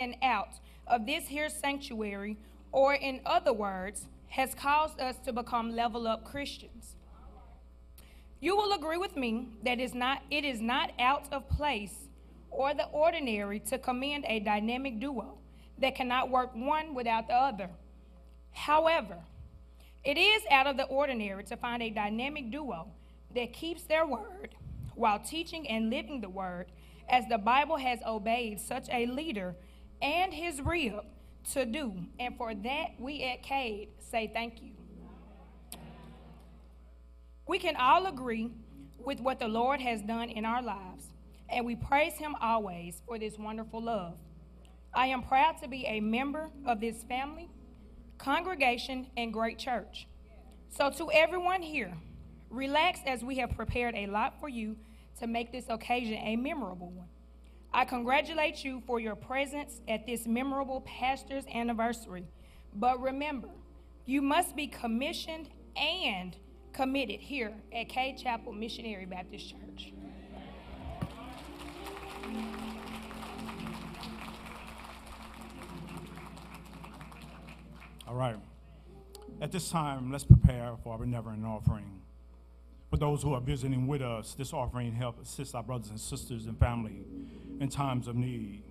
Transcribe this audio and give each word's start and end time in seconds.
and 0.00 0.14
out 0.22 0.60
of 0.86 1.06
this 1.06 1.26
here 1.26 1.48
sanctuary, 1.48 2.36
or 2.70 2.94
in 2.94 3.20
other 3.26 3.52
words, 3.52 4.06
has 4.28 4.54
caused 4.54 5.00
us 5.00 5.16
to 5.24 5.32
become 5.32 5.74
level 5.74 6.06
up 6.06 6.24
Christians. 6.24 6.94
You 8.38 8.56
will 8.56 8.72
agree 8.72 8.96
with 8.96 9.16
me 9.16 9.48
that 9.64 9.80
is 9.80 9.94
not, 9.94 10.22
it 10.30 10.44
is 10.44 10.60
not 10.60 10.92
out 11.00 11.24
of 11.32 11.48
place 11.48 12.06
or 12.52 12.74
the 12.74 12.86
ordinary 12.86 13.58
to 13.58 13.76
commend 13.76 14.24
a 14.28 14.38
dynamic 14.38 15.00
duo 15.00 15.36
that 15.78 15.96
cannot 15.96 16.30
work 16.30 16.54
one 16.54 16.94
without 16.94 17.26
the 17.26 17.34
other. 17.34 17.68
However, 18.52 19.16
it 20.04 20.16
is 20.16 20.42
out 20.48 20.68
of 20.68 20.76
the 20.76 20.84
ordinary 20.84 21.42
to 21.42 21.56
find 21.56 21.82
a 21.82 21.90
dynamic 21.90 22.52
duo 22.52 22.86
that 23.34 23.52
keeps 23.52 23.82
their 23.82 24.06
word 24.06 24.54
while 24.94 25.18
teaching 25.18 25.68
and 25.68 25.90
living 25.90 26.20
the 26.20 26.28
word, 26.28 26.66
as 27.08 27.24
the 27.28 27.38
Bible 27.38 27.78
has 27.78 27.98
obeyed 28.06 28.60
such 28.60 28.88
a 28.92 29.06
leader 29.06 29.56
and 30.00 30.32
his 30.32 30.60
rib 30.60 31.04
to 31.52 31.64
do. 31.64 31.94
And 32.18 32.36
for 32.36 32.54
that, 32.54 32.88
we 32.98 33.24
at 33.24 33.42
Cade 33.42 33.88
say 34.00 34.30
thank 34.32 34.62
you. 34.62 34.72
We 37.46 37.58
can 37.58 37.76
all 37.76 38.06
agree 38.06 38.50
with 38.98 39.20
what 39.20 39.38
the 39.38 39.48
Lord 39.48 39.80
has 39.80 40.02
done 40.02 40.28
in 40.28 40.44
our 40.44 40.62
lives, 40.62 41.06
and 41.48 41.64
we 41.64 41.76
praise 41.76 42.14
Him 42.14 42.36
always 42.42 43.00
for 43.06 43.18
this 43.18 43.38
wonderful 43.38 43.82
love. 43.82 44.18
I 44.92 45.06
am 45.06 45.22
proud 45.22 45.56
to 45.62 45.68
be 45.68 45.86
a 45.86 46.00
member 46.00 46.50
of 46.66 46.80
this 46.80 47.04
family, 47.04 47.48
congregation, 48.18 49.06
and 49.16 49.32
great 49.32 49.58
church. 49.58 50.06
So, 50.68 50.90
to 50.90 51.10
everyone 51.10 51.62
here, 51.62 51.94
relax 52.50 53.00
as 53.06 53.24
we 53.24 53.36
have 53.36 53.56
prepared 53.56 53.94
a 53.94 54.06
lot 54.06 54.38
for 54.40 54.50
you 54.50 54.76
to 55.18 55.26
make 55.26 55.50
this 55.50 55.64
occasion 55.70 56.18
a 56.18 56.36
memorable 56.36 56.90
one. 56.90 57.08
I 57.72 57.84
congratulate 57.84 58.64
you 58.64 58.82
for 58.86 58.98
your 58.98 59.14
presence 59.14 59.80
at 59.88 60.06
this 60.06 60.26
memorable 60.26 60.80
pastor's 60.82 61.44
anniversary. 61.52 62.24
But 62.74 63.00
remember, 63.00 63.50
you 64.06 64.22
must 64.22 64.56
be 64.56 64.66
commissioned 64.66 65.50
and 65.76 66.36
committed 66.72 67.20
here 67.20 67.52
at 67.72 67.88
Cade 67.88 68.18
Chapel 68.18 68.52
Missionary 68.52 69.04
Baptist 69.04 69.50
Church. 69.50 69.92
All 78.06 78.14
right. 78.14 78.36
At 79.40 79.52
this 79.52 79.68
time, 79.70 80.10
let's 80.10 80.24
prepare 80.24 80.74
for 80.82 80.92
our 80.92 80.98
benevolent 80.98 81.44
offering. 81.44 82.00
For 82.90 82.96
those 82.96 83.22
who 83.22 83.34
are 83.34 83.40
visiting 83.40 83.86
with 83.86 84.00
us, 84.00 84.34
this 84.34 84.54
offering 84.54 84.92
helps 84.94 85.28
assist 85.28 85.54
our 85.54 85.62
brothers 85.62 85.90
and 85.90 86.00
sisters 86.00 86.46
and 86.46 86.58
family 86.58 87.04
in 87.60 87.68
times 87.68 88.08
of 88.08 88.16
need. 88.16 88.62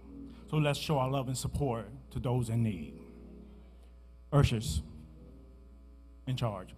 So 0.49 0.57
let's 0.57 0.79
show 0.79 0.97
our 0.97 1.09
love 1.09 1.27
and 1.27 1.37
support 1.37 1.87
to 2.11 2.19
those 2.19 2.49
in 2.49 2.63
need. 2.63 2.93
Ushers, 4.31 4.81
in 6.25 6.35
charge. 6.35 6.76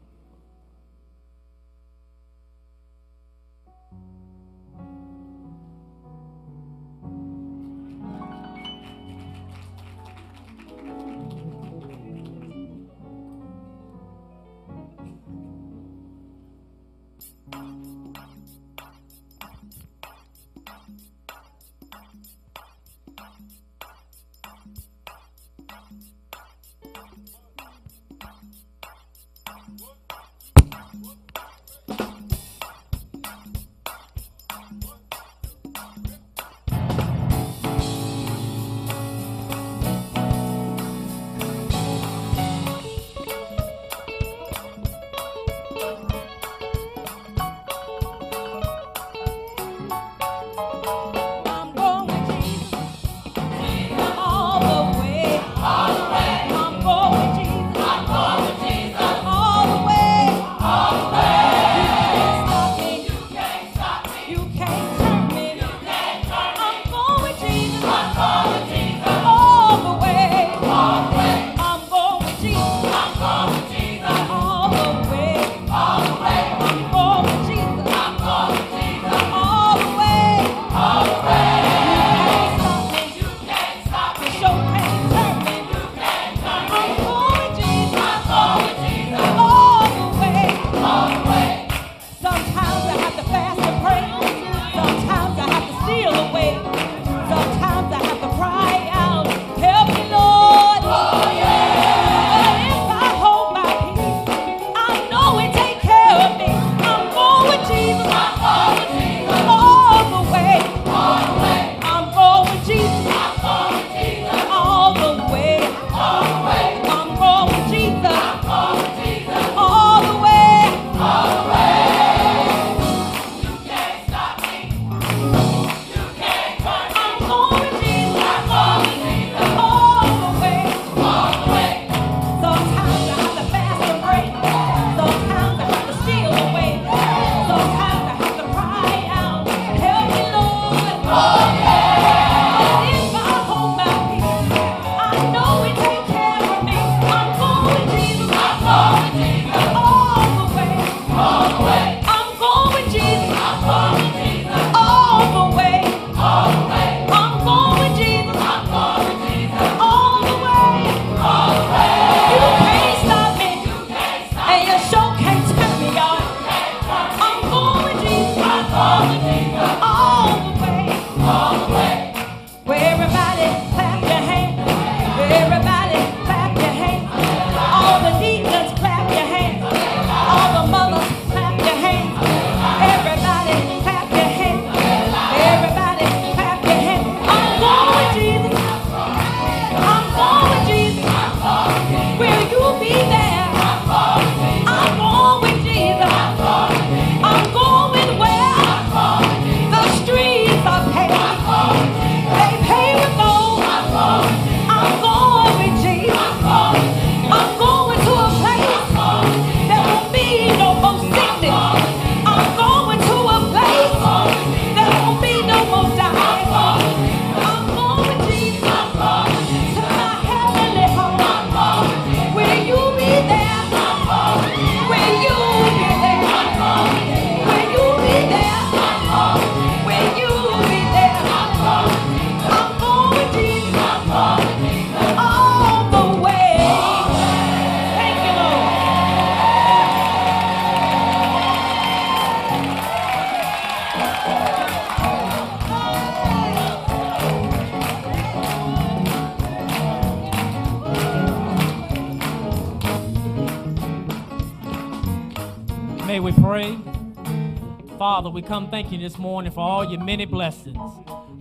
Father, 258.20 258.32
we 258.32 258.42
come 258.42 258.70
thank 258.70 258.92
you 258.92 258.98
this 258.98 259.18
morning 259.18 259.50
for 259.50 259.62
all 259.62 259.90
your 259.90 260.04
many 260.04 260.26
blessings. 260.26 260.78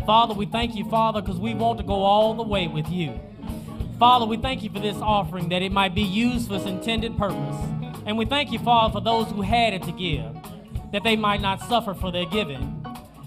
Father, 0.06 0.32
we 0.32 0.46
thank 0.46 0.76
you, 0.76 0.88
Father, 0.88 1.20
because 1.20 1.36
we 1.36 1.52
want 1.52 1.76
to 1.78 1.84
go 1.84 2.04
all 2.04 2.34
the 2.34 2.44
way 2.44 2.68
with 2.68 2.88
you. 2.88 3.18
Father, 3.98 4.24
we 4.24 4.36
thank 4.36 4.62
you 4.62 4.70
for 4.70 4.78
this 4.78 4.96
offering 4.98 5.48
that 5.48 5.60
it 5.60 5.72
might 5.72 5.92
be 5.92 6.02
used 6.02 6.46
for 6.46 6.54
its 6.54 6.66
intended 6.66 7.18
purpose. 7.18 7.56
And 8.06 8.16
we 8.16 8.26
thank 8.26 8.52
you, 8.52 8.60
Father, 8.60 8.92
for 8.92 9.00
those 9.00 9.26
who 9.32 9.42
had 9.42 9.74
it 9.74 9.82
to 9.82 9.90
give, 9.90 10.32
that 10.92 11.02
they 11.02 11.16
might 11.16 11.40
not 11.40 11.60
suffer 11.62 11.94
for 11.94 12.12
their 12.12 12.26
giving. 12.26 12.86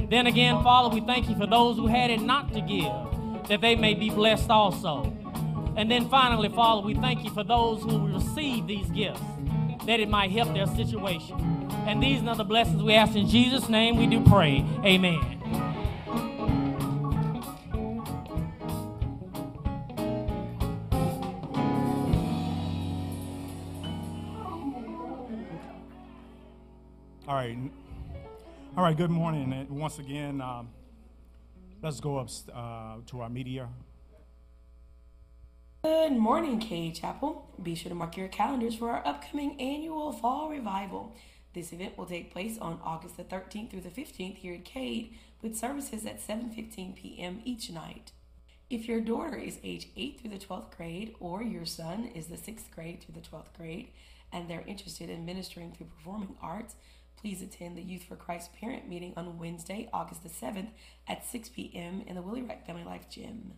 Then 0.10 0.28
again, 0.28 0.64
Father, 0.64 0.88
we 0.88 1.02
thank 1.02 1.28
you 1.28 1.36
for 1.36 1.46
those 1.46 1.76
who 1.76 1.88
had 1.88 2.10
it 2.10 2.22
not 2.22 2.54
to 2.54 2.62
give, 2.62 3.50
that 3.50 3.60
they 3.60 3.76
may 3.76 3.96
be 3.96 4.10
blessed 4.10 4.50
also. 4.50 5.04
And 5.76 5.92
then 5.92 6.08
finally, 6.08 6.48
Father, 6.48 6.88
we 6.88 6.94
thank 6.94 7.26
you 7.26 7.32
for 7.32 7.44
those 7.44 7.84
who 7.84 8.14
receive 8.14 8.66
these 8.66 8.90
gifts, 8.92 9.20
that 9.88 10.00
it 10.00 10.08
might 10.08 10.32
help 10.32 10.54
their 10.54 10.68
situation. 10.68 11.61
And 11.88 12.02
these 12.02 12.24
are 12.24 12.36
the 12.36 12.44
blessings 12.44 12.82
we 12.84 12.94
ask 12.94 13.16
in 13.16 13.28
Jesus' 13.28 13.68
name 13.68 13.98
we 13.98 14.08
do 14.08 14.24
pray. 14.24 14.66
Amen. 14.86 15.20
All 27.28 27.36
right. 27.36 27.58
All 28.78 28.84
right, 28.84 28.96
good 28.96 29.10
morning. 29.10 29.52
And 29.52 29.70
once 29.70 30.00
again, 30.00 30.40
um, 30.40 30.70
let's 31.82 32.00
go 32.00 32.18
up 32.18 32.30
uh, 32.54 32.98
to 33.08 33.22
our 33.22 33.30
media. 33.30 33.70
Good 35.84 36.14
morning, 36.14 36.60
Cade 36.60 36.96
Chapel. 36.96 37.50
Be 37.62 37.74
sure 37.74 37.90
to 37.90 37.96
mark 37.96 38.16
your 38.16 38.28
calendars 38.28 38.76
for 38.76 38.92
our 38.92 39.06
upcoming 39.06 39.60
annual 39.60 40.12
fall 40.12 40.50
revival. 40.50 41.16
This 41.54 41.74
event 41.74 41.98
will 41.98 42.06
take 42.06 42.32
place 42.32 42.58
on 42.60 42.80
August 42.84 43.18
the 43.18 43.24
13th 43.24 43.72
through 43.72 43.82
the 43.82 43.90
15th 43.90 44.38
here 44.38 44.54
at 44.54 44.66
Cade, 44.66 45.18
with 45.42 45.58
services 45.58 46.06
at 46.06 46.26
7:15 46.26 46.96
p.m. 46.96 47.42
each 47.44 47.70
night. 47.70 48.12
If 48.70 48.88
your 48.88 49.02
daughter 49.02 49.36
is 49.36 49.60
age 49.64 49.90
8 49.98 50.22
through 50.22 50.30
the 50.30 50.38
12th 50.38 50.78
grade 50.78 51.16
or 51.20 51.44
your 51.44 51.66
son 51.66 52.06
is 52.16 52.28
the 52.28 52.38
6th 52.38 52.72
grade 52.72 53.02
through 53.02 53.16
the 53.16 53.28
12th 53.28 53.54
grade 53.58 53.90
and 54.32 54.50
they're 54.50 54.64
interested 54.66 55.10
in 55.10 55.26
ministering 55.26 55.74
through 55.74 55.88
performing 55.88 56.38
arts, 56.42 56.76
please 57.18 57.42
attend 57.42 57.76
the 57.76 57.82
Youth 57.82 58.04
for 58.04 58.16
Christ 58.16 58.54
parent 58.54 58.88
meeting 58.88 59.14
on 59.18 59.38
Wednesday, 59.38 59.90
August 59.92 60.24
the 60.24 60.30
7th 60.30 60.70
at 61.06 61.26
6 61.26 61.50
p.m. 61.50 62.02
in 62.08 62.16
the 62.16 62.22
Willie 62.22 62.44
Wright 62.44 62.66
Family 62.66 62.86
Life 62.86 63.10
Gym. 63.10 63.56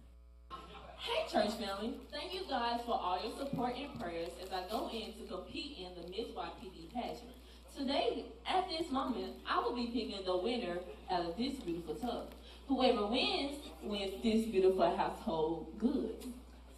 Hey, 0.98 1.32
church 1.32 1.52
family. 1.56 1.94
Thank 2.12 2.34
you 2.34 2.42
guys 2.50 2.80
for 2.86 2.94
all 2.94 3.20
your 3.22 3.38
support 3.38 3.76
and 3.78 4.00
prayers 4.00 4.30
as 4.42 4.50
I 4.52 4.64
go 4.72 4.90
in 4.90 5.14
to 5.14 5.32
compete 5.32 5.78
in 5.78 6.02
the 6.02 6.10
Miss 6.10 6.30
YPD 6.30 6.92
pageant. 6.92 7.30
Today, 7.78 8.26
at 8.46 8.70
this 8.70 8.92
moment, 8.92 9.34
I 9.50 9.60
will 9.60 9.76
be 9.76 9.88
picking 9.88 10.24
the 10.24 10.38
winner 10.38 10.78
out 11.10 11.26
of 11.26 11.38
this 11.38 11.56
beautiful 11.56 11.96
tub. 11.96 12.32
Whoever 12.68 13.08
wins, 13.08 13.58
wins 13.82 14.22
this 14.22 14.46
beautiful 14.46 14.96
household 14.96 15.68
goods. 15.80 16.28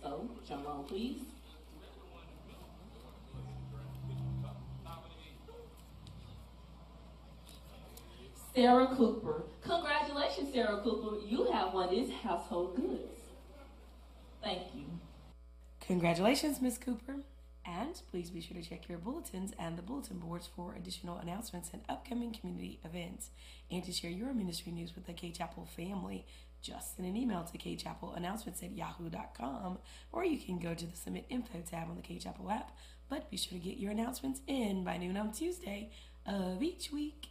So, 0.02 0.30
drum 0.48 0.64
roll, 0.66 0.84
please. 0.84 1.22
Sarah 8.56 8.88
Cooper. 8.96 9.44
Congratulations, 9.64 10.54
Sarah 10.54 10.80
Cooper. 10.82 11.18
You 11.28 11.52
have 11.52 11.74
won 11.74 11.94
this 11.94 12.10
household 12.24 12.78
goods. 12.78 13.20
Thank 14.42 14.62
you. 14.74 14.86
Congratulations, 15.82 16.62
Miss 16.62 16.78
Cooper. 16.78 17.18
And 17.66 18.00
please 18.12 18.30
be 18.30 18.42
sure 18.42 18.56
to 18.56 18.68
check 18.68 18.88
your 18.88 19.00
bulletins 19.00 19.52
and 19.58 19.78
the 19.78 19.82
bulletin 19.82 20.20
boards 20.20 20.48
for 20.56 20.76
additional 20.76 21.18
announcements 21.18 21.72
and 21.74 21.82
upcoming 21.90 22.32
community 22.32 22.80
events. 22.86 23.32
And 23.72 23.84
to 23.84 23.92
share 23.92 24.12
your 24.12 24.34
ministry 24.34 24.72
news 24.72 24.94
with 24.94 25.08
the 25.08 25.14
Cade 25.14 25.36
Chapel 25.36 25.68
family, 25.76 26.26
just 26.62 26.96
send 26.96 27.08
an 27.08 27.18
email 27.18 27.44
to 27.44 27.58
kchapelannouncements 27.58 28.64
at 28.64 28.76
yahoo.com 28.76 29.80
or 30.12 30.26
you 30.26 30.38
can 30.38 30.60
go 30.60 30.74
to 30.74 30.86
the 30.86 30.96
Submit 30.96 31.26
Info 31.30 31.62
tab 31.70 31.90
on 31.90 31.96
the 31.96 32.02
Cade 32.02 32.22
Chapel 32.22 32.50
app. 32.52 32.72
But 33.10 33.30
be 33.30 33.38
sure 33.38 33.58
to 33.58 33.64
get 33.64 33.78
your 33.78 33.92
announcements 33.92 34.42
in 34.48 34.84
by 34.84 34.98
noon 34.98 35.18
on 35.18 35.32
Tuesday 35.32 35.92
of 36.26 36.62
each 36.62 36.92
week. 36.92 37.28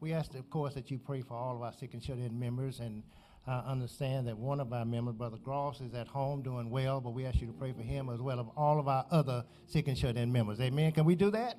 We 0.00 0.12
ask, 0.12 0.34
of 0.34 0.48
course, 0.50 0.74
that 0.74 0.90
you 0.90 0.98
pray 0.98 1.22
for 1.22 1.34
all 1.34 1.56
of 1.56 1.62
our 1.62 1.72
sick 1.72 1.94
and 1.94 2.02
shut-in 2.02 2.38
members, 2.38 2.80
and 2.80 3.02
uh, 3.48 3.62
understand 3.66 4.28
that 4.28 4.36
one 4.36 4.60
of 4.60 4.72
our 4.72 4.84
members, 4.84 5.14
Brother 5.14 5.38
Gross, 5.42 5.80
is 5.80 5.94
at 5.94 6.06
home 6.06 6.42
doing 6.42 6.68
well, 6.68 7.00
but 7.00 7.10
we 7.10 7.24
ask 7.24 7.40
you 7.40 7.46
to 7.46 7.52
pray 7.52 7.72
for 7.72 7.82
him 7.82 8.10
as 8.10 8.20
well 8.20 8.38
as 8.38 8.46
all 8.56 8.78
of 8.78 8.88
our 8.88 9.06
other 9.10 9.44
sick 9.66 9.88
and 9.88 9.96
shut-in 9.96 10.30
members. 10.30 10.60
Amen. 10.60 10.92
Can 10.92 11.04
we 11.04 11.14
do 11.14 11.30
that? 11.30 11.58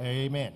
Amen. 0.00 0.54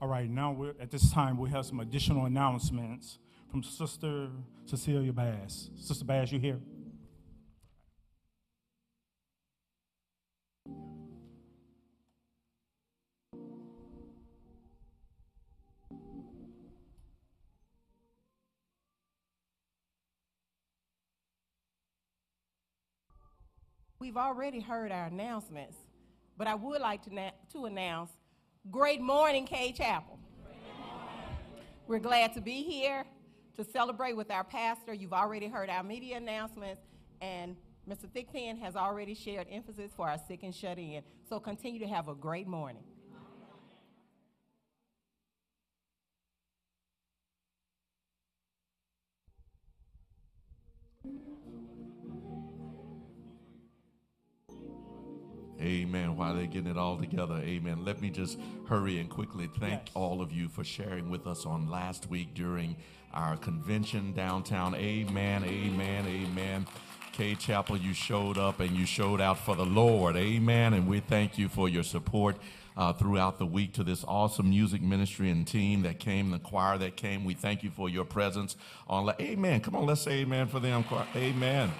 All 0.00 0.08
right, 0.08 0.30
now 0.30 0.52
we're, 0.52 0.74
at 0.80 0.90
this 0.90 1.12
time 1.12 1.36
we 1.36 1.50
have 1.50 1.66
some 1.66 1.80
additional 1.80 2.24
announcements 2.24 3.18
from 3.50 3.62
Sister 3.62 4.28
Cecilia 4.64 5.12
Bass. 5.12 5.68
Sister 5.76 6.06
Bass, 6.06 6.32
you 6.32 6.38
here? 6.38 6.58
We've 24.00 24.16
already 24.16 24.60
heard 24.60 24.92
our 24.92 25.08
announcements, 25.08 25.76
but 26.38 26.46
I 26.46 26.54
would 26.54 26.80
like 26.80 27.02
to, 27.02 27.14
na- 27.14 27.32
to 27.52 27.66
announce 27.66 28.10
Great 28.70 29.02
Morning, 29.02 29.44
Cade 29.44 29.76
Chapel. 29.76 30.18
We're 31.86 31.98
glad 31.98 32.32
to 32.32 32.40
be 32.40 32.62
here 32.62 33.04
to 33.58 33.62
celebrate 33.62 34.16
with 34.16 34.30
our 34.30 34.42
pastor. 34.42 34.94
You've 34.94 35.12
already 35.12 35.48
heard 35.48 35.68
our 35.68 35.82
media 35.82 36.16
announcements, 36.16 36.80
and 37.20 37.56
Mr. 37.86 38.06
Thickpen 38.06 38.58
has 38.60 38.74
already 38.74 39.14
shared 39.14 39.46
emphasis 39.50 39.90
for 39.94 40.08
our 40.08 40.18
sick 40.26 40.44
and 40.44 40.54
shut 40.54 40.78
in. 40.78 41.02
So 41.28 41.38
continue 41.38 41.80
to 41.80 41.86
have 41.86 42.08
a 42.08 42.14
great 42.14 42.46
morning. 42.46 42.84
Amen. 55.60 56.16
While 56.16 56.34
they're 56.34 56.46
getting 56.46 56.70
it 56.70 56.78
all 56.78 56.96
together, 56.96 57.36
amen. 57.36 57.84
Let 57.84 58.00
me 58.00 58.10
just 58.10 58.38
hurry 58.66 58.98
and 58.98 59.08
quickly 59.10 59.48
thank 59.58 59.82
Yes. 59.86 59.90
all 59.94 60.22
of 60.22 60.32
you 60.32 60.48
for 60.48 60.64
sharing 60.64 61.10
with 61.10 61.26
us 61.26 61.44
on 61.44 61.68
last 61.70 62.08
week 62.08 62.34
during 62.34 62.76
our 63.12 63.36
convention 63.36 64.12
downtown. 64.12 64.74
Amen, 64.74 65.44
amen, 65.44 66.06
amen. 66.06 66.66
Cade 67.12 67.38
Chapel, 67.40 67.76
you 67.76 67.92
showed 67.92 68.38
up 68.38 68.60
and 68.60 68.70
you 68.76 68.86
showed 68.86 69.20
out 69.20 69.38
for 69.38 69.54
the 69.56 69.66
Lord. 69.66 70.16
Amen. 70.16 70.72
And 70.74 70.86
we 70.88 71.00
thank 71.00 71.36
you 71.36 71.48
for 71.48 71.68
your 71.68 71.82
support 71.82 72.36
uh, 72.76 72.92
throughout 72.92 73.38
the 73.38 73.44
week 73.44 73.74
to 73.74 73.84
this 73.84 74.04
awesome 74.06 74.48
music 74.48 74.80
ministry 74.80 75.28
and 75.28 75.46
team 75.46 75.82
that 75.82 75.98
came, 75.98 76.30
the 76.30 76.38
choir 76.38 76.78
that 76.78 76.96
came. 76.96 77.24
We 77.24 77.34
thank 77.34 77.62
you 77.62 77.70
for 77.70 77.88
your 77.88 78.04
presence 78.04 78.56
on. 78.86 79.12
Amen. 79.20 79.60
Come 79.60 79.74
on, 79.76 79.86
let's 79.86 80.00
say 80.00 80.20
amen 80.20 80.46
for 80.46 80.60
them. 80.60 80.84
Amen. 81.14 81.70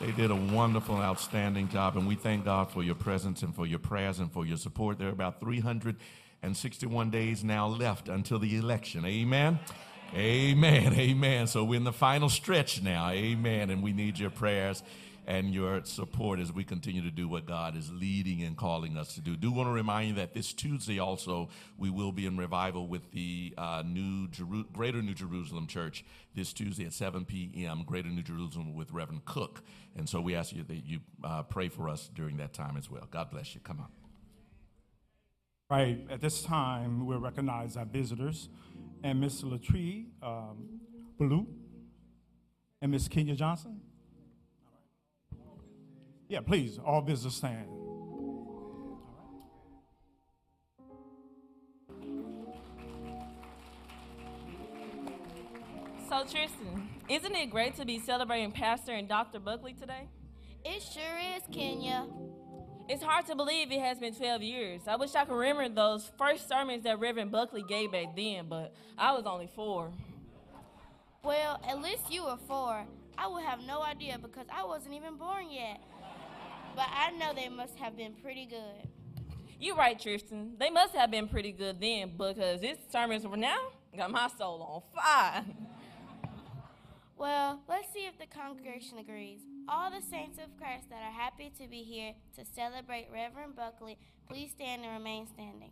They 0.00 0.12
did 0.12 0.30
a 0.30 0.34
wonderful, 0.34 0.96
outstanding 0.96 1.68
job, 1.68 1.98
and 1.98 2.08
we 2.08 2.14
thank 2.14 2.46
God 2.46 2.70
for 2.70 2.82
your 2.82 2.94
presence 2.94 3.42
and 3.42 3.54
for 3.54 3.66
your 3.66 3.78
prayers 3.78 4.18
and 4.18 4.32
for 4.32 4.46
your 4.46 4.56
support. 4.56 4.98
There 4.98 5.08
are 5.08 5.12
about 5.12 5.40
361 5.40 7.10
days 7.10 7.44
now 7.44 7.66
left 7.66 8.08
until 8.08 8.38
the 8.38 8.56
election. 8.56 9.04
Amen. 9.04 9.58
Amen. 10.14 10.92
Amen. 10.98 11.46
So 11.46 11.64
we're 11.64 11.76
in 11.76 11.84
the 11.84 11.92
final 11.92 12.28
stretch 12.28 12.82
now. 12.82 13.10
Amen. 13.10 13.70
And 13.70 13.82
we 13.82 13.92
need 13.92 14.18
your 14.18 14.30
prayers 14.30 14.82
and 15.26 15.54
your 15.54 15.84
support 15.84 16.40
as 16.40 16.52
we 16.52 16.64
continue 16.64 17.02
to 17.02 17.10
do 17.10 17.28
what 17.28 17.46
God 17.46 17.76
is 17.76 17.92
leading 17.92 18.42
and 18.42 18.56
calling 18.56 18.96
us 18.96 19.14
to 19.14 19.20
do. 19.20 19.36
Do 19.36 19.52
want 19.52 19.68
to 19.68 19.72
remind 19.72 20.08
you 20.08 20.14
that 20.16 20.34
this 20.34 20.52
Tuesday 20.52 20.98
also 20.98 21.50
we 21.78 21.90
will 21.90 22.10
be 22.10 22.26
in 22.26 22.36
revival 22.36 22.88
with 22.88 23.12
the 23.12 23.54
uh, 23.56 23.84
new 23.86 24.26
Jeru- 24.28 24.64
Greater 24.72 25.02
New 25.02 25.14
Jerusalem 25.14 25.68
Church 25.68 26.04
this 26.34 26.52
Tuesday 26.52 26.84
at 26.84 26.92
7 26.92 27.24
p.m. 27.24 27.84
Greater 27.86 28.08
New 28.08 28.22
Jerusalem 28.22 28.74
with 28.74 28.90
Reverend 28.90 29.24
Cook, 29.24 29.62
and 29.96 30.08
so 30.08 30.20
we 30.20 30.34
ask 30.34 30.52
you 30.52 30.64
that 30.64 30.84
you 30.84 31.00
uh, 31.22 31.42
pray 31.44 31.68
for 31.68 31.88
us 31.88 32.10
during 32.14 32.38
that 32.38 32.52
time 32.52 32.76
as 32.76 32.90
well. 32.90 33.06
God 33.10 33.30
bless 33.30 33.54
you. 33.54 33.60
Come 33.60 33.80
on. 33.80 33.99
Right 35.70 36.04
at 36.10 36.20
this 36.20 36.42
time, 36.42 37.06
we'll 37.06 37.20
recognize 37.20 37.76
our 37.76 37.84
visitors 37.84 38.48
and 39.04 39.20
Miss 39.20 39.40
Latree 39.42 40.06
um, 40.20 40.80
and 42.82 42.90
Ms. 42.90 43.06
Kenya 43.06 43.36
Johnson. 43.36 43.80
Yeah, 46.28 46.40
please, 46.40 46.78
all 46.84 47.02
visitors 47.02 47.36
stand. 47.36 47.68
So, 56.08 56.24
Tristan, 56.24 56.88
isn't 57.08 57.36
it 57.36 57.50
great 57.50 57.76
to 57.76 57.84
be 57.84 58.00
celebrating 58.00 58.50
Pastor 58.50 58.92
and 58.92 59.08
Dr. 59.08 59.38
Buckley 59.38 59.74
today? 59.74 60.08
It 60.64 60.82
sure 60.82 61.18
is, 61.36 61.42
Kenya. 61.52 62.08
It's 62.92 63.04
hard 63.04 63.24
to 63.26 63.36
believe 63.36 63.70
it 63.70 63.78
has 63.78 64.00
been 64.00 64.12
12 64.12 64.42
years. 64.42 64.80
I 64.88 64.96
wish 64.96 65.14
I 65.14 65.24
could 65.24 65.36
remember 65.36 65.68
those 65.68 66.10
first 66.18 66.48
sermons 66.48 66.82
that 66.82 66.98
Reverend 66.98 67.30
Buckley 67.30 67.62
gave 67.62 67.92
back 67.92 68.16
then, 68.16 68.46
but 68.48 68.74
I 68.98 69.12
was 69.12 69.26
only 69.26 69.48
four. 69.54 69.92
Well, 71.22 71.60
at 71.68 71.80
least 71.80 72.10
you 72.10 72.24
were 72.24 72.36
four. 72.48 72.84
I 73.16 73.28
would 73.28 73.44
have 73.44 73.60
no 73.60 73.80
idea 73.80 74.18
because 74.18 74.46
I 74.52 74.64
wasn't 74.64 74.94
even 74.94 75.14
born 75.14 75.52
yet. 75.52 75.80
But 76.74 76.86
I 76.92 77.12
know 77.12 77.32
they 77.32 77.48
must 77.48 77.76
have 77.76 77.96
been 77.96 78.14
pretty 78.14 78.46
good. 78.46 78.88
You're 79.60 79.76
right, 79.76 79.96
Tristan. 79.96 80.56
They 80.58 80.70
must 80.70 80.92
have 80.96 81.12
been 81.12 81.28
pretty 81.28 81.52
good 81.52 81.80
then 81.80 82.14
because 82.16 82.60
this 82.60 82.78
sermons 82.90 83.22
for 83.22 83.36
now 83.36 83.68
got 83.96 84.10
my 84.10 84.28
soul 84.36 84.84
on 84.96 85.00
fire. 85.00 85.44
Well, 87.16 87.60
let's 87.68 87.92
see 87.92 88.08
if 88.08 88.18
the 88.18 88.26
congregation 88.26 88.98
agrees. 88.98 89.42
All 89.68 89.90
the 89.90 90.00
saints 90.00 90.38
of 90.38 90.56
Christ 90.56 90.90
that 90.90 91.02
are 91.02 91.12
happy 91.12 91.52
to 91.60 91.68
be 91.68 91.82
here 91.82 92.14
to 92.36 92.44
celebrate 92.44 93.08
Reverend 93.12 93.56
Buckley, 93.56 93.98
please 94.28 94.50
stand 94.50 94.82
and 94.84 94.92
remain 94.92 95.26
standing. 95.26 95.70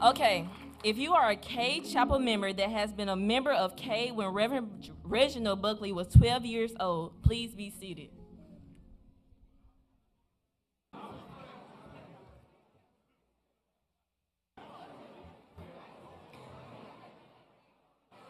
Okay, 0.00 0.48
if 0.84 0.96
you 0.96 1.12
are 1.14 1.30
a 1.30 1.36
Cade 1.36 1.84
Chapel 1.84 2.20
member 2.20 2.52
that 2.52 2.70
has 2.70 2.92
been 2.92 3.08
a 3.08 3.16
member 3.16 3.52
of 3.52 3.74
Cade 3.76 4.14
when 4.14 4.28
Reverend 4.28 4.90
Reginald 5.02 5.60
Buckley 5.60 5.92
was 5.92 6.06
12 6.08 6.44
years 6.44 6.72
old, 6.78 7.20
please 7.22 7.54
be 7.54 7.68
seated. 7.68 8.10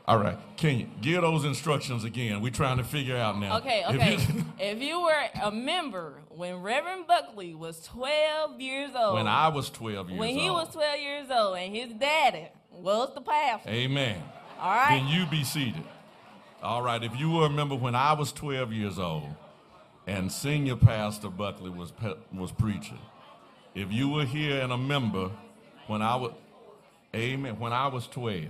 All 0.09 0.17
right, 0.19 0.39
can 0.57 0.79
you 0.79 0.87
give 1.03 1.21
those 1.21 1.45
instructions 1.45 2.03
again? 2.03 2.41
We're 2.41 2.51
trying 2.51 2.79
to 2.79 2.83
figure 2.85 3.15
out 3.15 3.39
now. 3.39 3.59
Okay, 3.59 3.85
If 3.87 3.95
okay. 3.95 4.13
you- 4.17 4.45
if 4.59 4.79
you 4.83 5.03
were 5.03 5.23
a 5.43 5.51
member 5.51 6.23
when 6.31 6.63
Reverend 6.63 7.07
Buckley 7.07 7.55
was 7.55 7.79
12 7.89 8.59
years 8.59 8.93
old, 8.97 9.17
when 9.17 9.27
I 9.27 9.49
was 9.49 9.69
12 9.69 10.09
years 10.09 10.11
old. 10.13 10.19
when 10.19 10.35
he 10.35 10.49
was 10.49 10.73
12 10.73 11.01
years 11.01 11.31
old 11.31 11.59
and 11.59 11.77
his 11.77 11.93
daddy 11.93 12.49
was 12.73 13.15
the 13.15 13.21
pastor. 13.21 13.69
Amen. 13.69 14.23
All 14.59 14.71
right. 14.71 14.99
Then 14.99 15.09
you 15.09 15.27
be 15.27 15.45
seated. 15.45 15.85
All 16.63 16.81
right. 16.81 17.03
If 17.05 17.15
you 17.21 17.43
remember 17.43 17.75
when 17.75 17.95
I 17.95 18.15
was 18.15 18.33
12 18.33 18.73
years 18.73 18.99
old 18.99 19.29
and 20.07 20.33
senior 20.33 20.77
pastor 20.77 21.29
Buckley 21.29 21.69
was 21.69 21.91
pe- 21.91 22.15
was 22.33 22.51
preaching, 22.51 22.99
if 23.75 23.93
you 23.93 24.09
were 24.09 24.25
here 24.25 24.63
and 24.63 24.73
a 24.73 24.79
member 24.79 25.31
when 25.87 26.01
I 26.01 26.17
was, 26.17 26.33
amen, 27.15 27.59
when 27.61 27.75
I 27.75 27.89
was 27.89 28.07
12, 28.07 28.47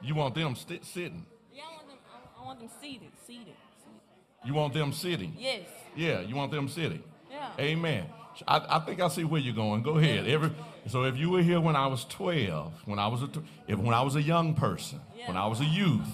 you 0.00 0.14
want 0.14 0.34
them 0.34 0.54
sti- 0.54 0.80
sitting. 0.82 1.24
Yeah, 1.52 1.62
I 1.68 1.74
want 1.74 1.88
them, 1.88 1.98
I- 2.12 2.42
I 2.42 2.44
want 2.46 2.60
them 2.60 2.68
seated, 2.80 3.10
seated, 3.26 3.46
seated. 3.46 4.46
You 4.46 4.54
want 4.54 4.72
them 4.74 4.92
sitting. 4.92 5.34
Yes. 5.38 5.62
Yeah, 5.96 6.20
you 6.20 6.34
want 6.36 6.52
them 6.52 6.68
sitting. 6.68 7.02
Yeah. 7.30 7.50
Amen. 7.58 8.06
I, 8.46 8.76
I 8.76 8.78
think 8.80 9.00
I 9.00 9.08
see 9.08 9.24
where 9.24 9.40
you're 9.40 9.54
going. 9.54 9.82
Go 9.82 9.96
ahead. 9.98 10.26
Every 10.28 10.52
so 10.86 11.02
if 11.04 11.16
you 11.16 11.28
were 11.30 11.42
here 11.42 11.60
when 11.60 11.74
I 11.74 11.88
was 11.88 12.04
12, 12.04 12.72
when 12.84 12.98
I 13.00 13.08
was 13.08 13.22
a 13.22 13.28
if 13.66 13.78
when 13.78 13.92
I 13.94 14.02
was 14.02 14.14
a 14.14 14.22
young 14.22 14.54
person, 14.54 15.00
when 15.26 15.36
I 15.36 15.46
was 15.48 15.60
a 15.60 15.64
youth, 15.64 16.08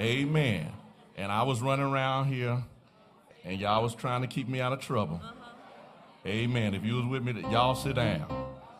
amen. 0.00 0.72
And 1.16 1.30
I 1.30 1.44
was 1.44 1.60
running 1.60 1.86
around 1.86 2.26
here, 2.26 2.62
and 3.44 3.60
y'all 3.60 3.82
was 3.82 3.94
trying 3.94 4.22
to 4.22 4.26
keep 4.26 4.48
me 4.48 4.60
out 4.60 4.72
of 4.72 4.80
trouble. 4.80 5.20
Uh-huh. 5.22 5.32
Amen. 6.26 6.74
If 6.74 6.84
you 6.84 6.96
was 6.96 7.06
with 7.06 7.22
me, 7.22 7.40
y'all 7.42 7.74
sit 7.76 7.94
down. 7.96 8.26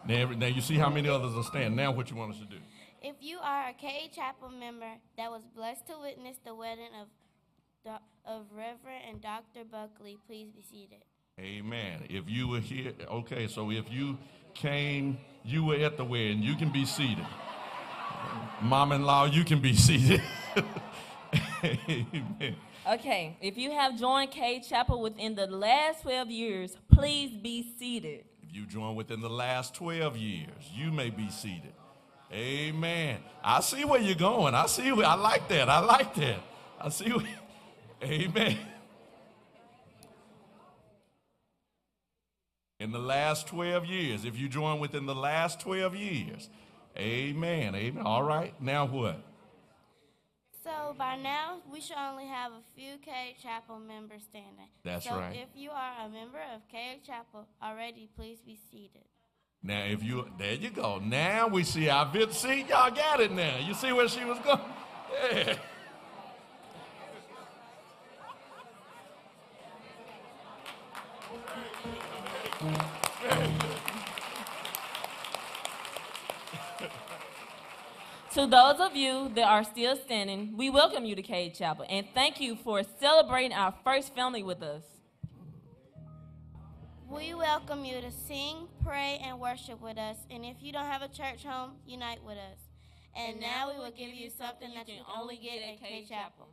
Now, 0.07 0.31
now 0.33 0.47
you 0.47 0.61
see 0.61 0.75
how 0.77 0.91
many 0.91 1.09
others 1.09 1.37
are 1.37 1.45
standing. 1.45 1.77
Now 1.77 1.93
what 1.93 2.11
you 2.11 2.17
want 2.17 2.33
us 2.33 2.39
to 2.41 2.47
do? 2.47 2.57
If 3.05 3.17
you 3.21 3.39
are 3.43 3.71
a 3.71 3.73
Cade 3.73 4.13
Chapel 4.15 4.49
member 4.49 4.93
that 5.17 5.29
was 5.29 5.43
blessed 5.57 5.89
to 5.89 5.95
witness 6.01 6.37
the 6.45 6.55
wedding 6.55 6.91
of, 7.01 7.99
of 8.25 8.47
Reverend 8.53 9.03
and 9.09 9.21
Dr. 9.21 9.65
Buckley, 9.69 10.19
please 10.29 10.53
be 10.55 10.63
seated. 10.63 11.03
Amen. 11.41 12.03
If 12.09 12.25
you 12.29 12.47
were 12.47 12.61
here, 12.61 12.93
okay, 13.11 13.49
so 13.49 13.73
if 13.73 13.91
you 13.91 14.19
came, 14.55 15.19
you 15.45 15.65
were 15.65 15.75
at 15.75 15.97
the 15.97 16.05
wedding, 16.05 16.45
you 16.45 16.55
can 16.55 16.71
be 16.71 16.85
seated. 16.85 17.27
Mom 18.61 18.93
in 18.93 19.03
law, 19.03 19.25
you 19.25 19.43
can 19.43 19.61
be 19.61 19.75
seated. 19.77 20.23
Amen. 21.65 22.55
Okay, 22.89 23.37
if 23.41 23.59
you 23.59 23.73
have 23.73 23.99
joined 23.99 24.31
Cade 24.31 24.63
Chapel 24.63 25.03
within 25.03 25.35
the 25.35 25.49
last 25.49 26.03
12 26.03 26.31
years, 26.31 26.77
please 26.93 27.37
be 27.37 27.67
seated. 27.81 28.27
If 28.45 28.55
you 28.55 28.65
joined 28.65 28.97
within 28.97 29.21
the 29.21 29.31
last 29.31 29.75
12 29.75 30.17
years, 30.17 30.71
you 30.73 30.93
may 30.93 31.11
be 31.11 31.29
seated. 31.31 31.73
Amen. 32.33 33.19
I 33.45 33.61
see 33.61 33.85
where 33.85 34.01
you're 34.01 34.15
going. 34.15 34.55
I 34.55 34.67
see 34.67 34.91
where, 34.93 35.07
I 35.07 35.15
like 35.15 35.49
that. 35.49 35.69
I 35.69 35.81
like 35.81 36.15
that. 36.15 36.39
I 36.81 36.89
see 36.89 37.11
where, 37.11 37.27
amen. 38.03 38.59
In 42.81 42.91
the 42.91 42.99
last 42.99 43.47
12 43.47 43.87
years, 43.87 44.25
if 44.25 44.37
you 44.37 44.49
join 44.49 44.81
within 44.81 45.07
the 45.07 45.15
last 45.15 45.61
12 45.61 45.95
years, 45.95 46.49
amen. 46.99 47.75
Amen. 47.75 48.03
All 48.05 48.23
right. 48.23 48.61
Now 48.61 48.87
what? 48.87 49.23
So 50.65 50.95
by 50.97 51.17
now, 51.17 51.59
we 51.73 51.81
should 51.81 51.97
only 51.97 52.27
have 52.27 52.53
a 52.53 52.63
few 52.75 52.99
Cade 52.99 53.37
Chapel 53.43 53.79
members 53.79 54.23
standing. 54.23 54.69
That's 54.85 55.07
so 55.07 55.17
right. 55.17 55.37
if 55.37 55.49
you 55.55 55.71
are 55.71 56.07
a 56.07 56.09
member 56.09 56.39
of 56.55 56.69
Cade 56.69 57.05
Chapel 57.05 57.47
already, 57.63 58.09
please 58.17 58.41
be 58.41 58.59
seated. 58.71 59.05
Now, 59.65 59.85
if 59.85 60.03
you, 60.03 60.27
there 60.39 60.55
you 60.55 60.71
go. 60.71 60.99
Now 60.99 61.47
we 61.47 61.63
see 61.63 61.89
our 61.89 62.07
vid. 62.07 62.33
See, 62.33 62.67
y'all 62.69 62.91
got 62.91 63.21
it 63.21 63.31
now. 63.31 63.59
You 63.59 63.75
see 63.75 63.93
where 63.93 64.09
she 64.09 64.25
was 64.25 64.39
going? 64.41 64.61
Yeah. 65.33 65.57
To 78.35 78.47
those 78.47 78.81
of 78.81 78.97
you 78.97 79.31
that 79.35 79.47
are 79.47 79.63
still 79.63 79.95
standing, 79.95 80.57
we 80.57 80.71
welcome 80.71 81.05
you 81.05 81.15
to 81.15 81.23
Cade 81.23 81.55
Chapel 81.55 81.85
and 81.89 82.07
thank 82.15 82.41
you 82.41 82.57
for 82.57 82.83
celebrating 82.99 83.53
our 83.53 83.75
first 83.85 84.15
family 84.15 84.43
with 84.43 84.63
us. 84.63 84.92
We 87.15 87.35
welcome 87.35 87.85
you 87.85 88.01
to 88.01 88.11
sing, 88.11 88.69
pray, 88.83 89.21
and 89.23 89.39
worship 89.39 89.83
with 89.83 89.99
us. 89.99 90.17
And 90.31 90.47
if 90.47 90.63
you 90.63 90.73
don't 90.73 90.87
have 90.87 91.03
a 91.03 91.09
church 91.09 91.45
home, 91.45 91.73
unite 91.87 92.25
with 92.25 92.39
us. 92.39 92.59
And, 93.15 93.39
now 93.39 93.71
we 93.71 93.79
will 93.79 93.91
give 93.91 94.15
you 94.15 94.31
something 94.31 94.73
that 94.75 94.89
you 94.89 94.95
can 94.95 95.05
only 95.21 95.37
get 95.37 95.61
at 95.63 95.79
Cade 95.79 96.09
Chapel. 96.09 96.49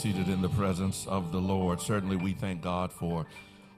Seated 0.00 0.28
in 0.28 0.40
the 0.40 0.48
presence 0.48 1.06
of 1.08 1.30
the 1.30 1.38
Lord. 1.38 1.78
Certainly, 1.78 2.16
we 2.16 2.32
thank 2.32 2.62
God 2.62 2.90
for 2.90 3.26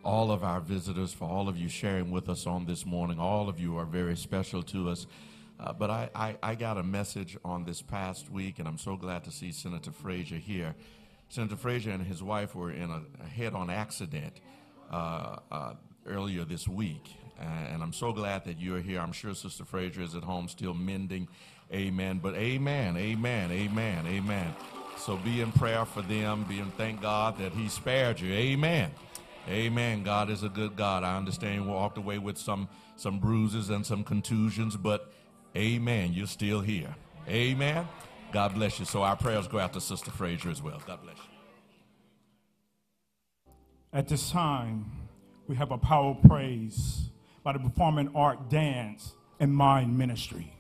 all 0.05 0.31
of 0.31 0.45
our 0.45 0.61
visitors, 0.61 1.13
for 1.13 1.29
all 1.29 1.49
of 1.49 1.57
you 1.57 1.69
sharing 1.69 2.13
with 2.13 2.29
us 2.29 2.47
on 2.47 2.65
this 2.65 2.87
morning. 2.87 3.19
All 3.19 3.49
of 3.49 3.59
you 3.59 3.77
are 3.77 3.85
very 3.85 4.17
special 4.17 4.63
to 4.63 4.89
us. 4.89 5.09
Uh, 5.59 5.73
but 5.73 5.91
I, 5.91 6.11
I, 6.15 6.37
I, 6.41 6.55
got 6.55 6.79
a 6.79 6.83
message 6.85 7.37
on 7.45 7.65
this 7.65 7.83
past 7.83 8.31
week, 8.31 8.61
and 8.61 8.69
I'm 8.69 8.79
so 8.79 8.95
glad 8.95 9.25
to 9.25 9.33
see 9.33 9.51
Senator 9.51 9.91
Frazier 9.91 10.37
here. 10.37 10.77
Senator 11.29 11.57
Frazier 11.57 11.91
and 11.91 12.07
his 12.07 12.23
wife 12.23 12.55
were 12.55 12.71
in 12.71 12.91
a, 12.91 13.03
a 13.21 13.27
head 13.27 13.53
on 13.55 13.69
accident 13.69 14.35
uh, 14.93 15.39
uh, 15.51 15.73
earlier 16.07 16.45
this 16.45 16.69
week. 16.69 17.17
and 17.41 17.83
I'm 17.83 17.93
so 17.93 18.13
glad 18.13 18.45
that 18.45 18.61
you're 18.61 18.81
here. 18.81 19.01
I'm 19.01 19.13
sure 19.13 19.35
Sister 19.35 19.65
Frazier 19.65 20.03
is 20.03 20.15
at 20.15 20.23
home 20.23 20.47
still 20.47 20.75
mending. 20.75 21.27
Amen. 21.73 22.21
But 22.23 22.35
amen, 22.35 22.97
amen, 22.97 23.51
amen, 23.51 24.07
amen. 24.07 24.55
So 24.97 25.17
be 25.17 25.41
in 25.41 25.53
prayer 25.53 25.85
for 25.85 26.03
them. 26.03 26.45
Be 26.49 26.59
in 26.59 26.71
thank 26.73 27.01
God 27.01 27.39
that 27.39 27.53
He 27.53 27.69
spared 27.69 28.21
you. 28.21 28.33
Amen. 28.33 28.91
Amen. 29.49 30.03
God 30.05 30.31
is 30.31 30.43
a 30.43 30.49
good 30.49 30.77
God. 30.77 31.03
I 31.03 31.17
understand 31.17 31.65
you 31.65 31.71
walked 31.71 31.99
away 31.99 32.19
with 32.19 32.39
some 32.39 32.69
some 32.97 33.19
bruises 33.19 33.71
and 33.71 33.85
some 33.85 34.05
contusions, 34.05 34.77
but 34.77 35.13
amen. 35.57 36.13
You're 36.13 36.27
still 36.27 36.61
here. 36.61 36.95
Amen. 37.29 37.89
God 38.33 38.55
bless 38.55 38.79
you. 38.79 38.85
So 38.85 39.03
our 39.03 39.17
prayers 39.17 39.49
go 39.49 39.59
out 39.59 39.73
to 39.73 39.81
Sister 39.81 40.11
Frazier 40.11 40.51
as 40.51 40.63
well. 40.63 40.81
God 40.87 41.03
bless 41.03 41.17
you. 41.17 41.23
At 43.93 44.09
this 44.09 44.31
time, 44.31 44.91
we 45.49 45.57
have 45.57 45.71
a 45.71 45.79
power 45.79 46.15
praise 46.15 47.11
by 47.43 47.53
the 47.53 47.59
performing 47.59 48.11
art 48.15 48.49
dance 48.49 49.15
and 49.41 49.53
mind 49.53 49.99
ministry. 49.99 50.52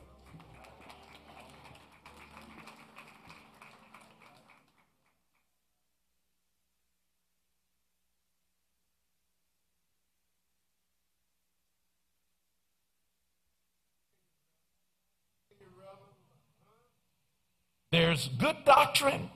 There's 18.12 18.28
good 18.28 18.56
doctrine 18.66 19.30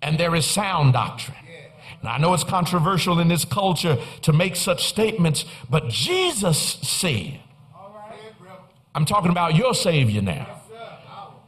and 0.00 0.18
there 0.18 0.34
is 0.34 0.46
sound 0.46 0.94
doctrine. 0.94 1.36
Now, 2.02 2.12
I 2.12 2.18
know 2.18 2.32
it's 2.32 2.42
controversial 2.42 3.20
in 3.20 3.28
this 3.28 3.44
culture 3.44 3.98
to 4.22 4.32
make 4.32 4.56
such 4.56 4.86
statements, 4.88 5.44
but 5.68 5.90
Jesus 5.90 6.58
said, 6.58 7.38
I'm 8.94 9.04
talking 9.04 9.30
about 9.30 9.56
your 9.56 9.74
Savior 9.74 10.22
now. 10.22 10.62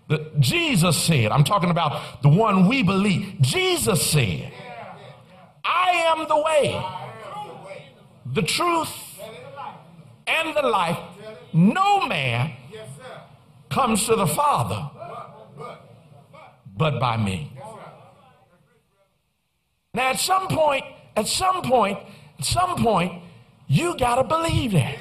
The, 0.08 0.30
Jesus 0.38 0.98
said, 1.02 1.32
I'm 1.32 1.44
talking 1.44 1.70
about 1.70 2.20
the 2.20 2.28
one 2.28 2.68
we 2.68 2.82
believe. 2.82 3.40
Jesus 3.40 4.10
said, 4.10 4.52
I 5.64 6.12
am 6.12 6.28
the 6.28 6.42
way, 6.42 6.84
the 8.26 8.42
truth, 8.42 8.92
and 10.26 10.54
the 10.54 10.60
life. 10.60 10.98
No 11.54 12.06
man 12.06 12.52
comes 13.70 14.04
to 14.04 14.14
the 14.14 14.26
Father 14.26 14.90
but 16.78 17.00
by 17.00 17.16
me. 17.16 17.52
Now, 19.92 20.10
at 20.10 20.20
some 20.20 20.46
point, 20.48 20.84
at 21.16 21.26
some 21.26 21.62
point, 21.62 21.98
at 22.38 22.44
some 22.44 22.82
point, 22.82 23.22
you 23.66 23.96
got 23.98 24.16
to 24.16 24.24
believe 24.24 24.72
that. 24.72 24.96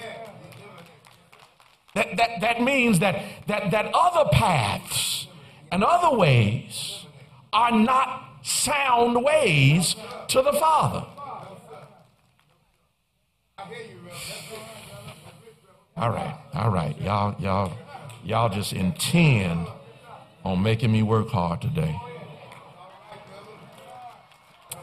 That, 1.93 2.17
that. 2.17 2.41
that 2.41 2.61
means 2.61 2.99
that, 2.99 3.23
that, 3.47 3.71
that 3.71 3.91
other 3.93 4.29
paths 4.31 5.27
and 5.71 5.83
other 5.83 6.17
ways 6.17 7.05
are 7.53 7.71
not 7.71 8.23
sound 8.43 9.23
ways 9.23 9.95
to 10.29 10.41
the 10.41 10.53
Father. 10.53 11.05
All 15.95 16.11
right, 16.11 16.37
all 16.53 16.69
right, 16.69 16.99
y'all, 17.01 17.35
y'all, 17.41 17.73
y'all 18.23 18.49
just 18.49 18.73
intend 18.73 19.67
on 20.47 20.63
making 20.63 20.91
me 20.91 21.03
work 21.03 21.29
hard 21.29 21.62
today. 21.62 21.99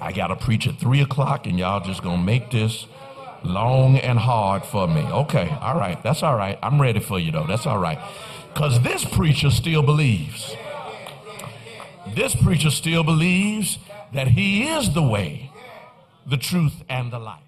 I 0.00 0.12
got 0.12 0.27
to 0.29 0.37
preach 0.37 0.66
at 0.66 0.79
3 0.79 1.00
o'clock, 1.00 1.46
and 1.46 1.59
y'all 1.59 1.81
just 1.81 2.03
going 2.03 2.18
to 2.18 2.24
make 2.24 2.50
this 2.50 2.87
long 3.42 3.96
and 3.96 4.18
hard 4.18 4.64
for 4.64 4.87
me. 4.87 5.00
Okay, 5.00 5.48
all 5.61 5.79
right, 5.79 6.03
that's 6.03 6.22
all 6.22 6.37
right. 6.37 6.59
I'm 6.62 6.81
ready 6.81 7.00
for 7.00 7.18
you, 7.18 7.33
though. 7.33 7.46
That's 7.46 7.66
all 7.66 7.79
right. 7.79 7.98
Because 8.53 8.81
this 8.83 9.05
preacher 9.05 9.50
still 9.50 9.83
believes. 9.83 10.55
This 12.14 12.35
preacher 12.35 12.70
still 12.70 13.03
believes 13.03 13.79
that 14.12 14.29
he 14.29 14.68
is 14.68 14.92
the 14.92 15.03
way, 15.03 15.50
the 16.27 16.37
truth, 16.37 16.83
and 16.88 17.12
the 17.12 17.18
life. 17.18 17.40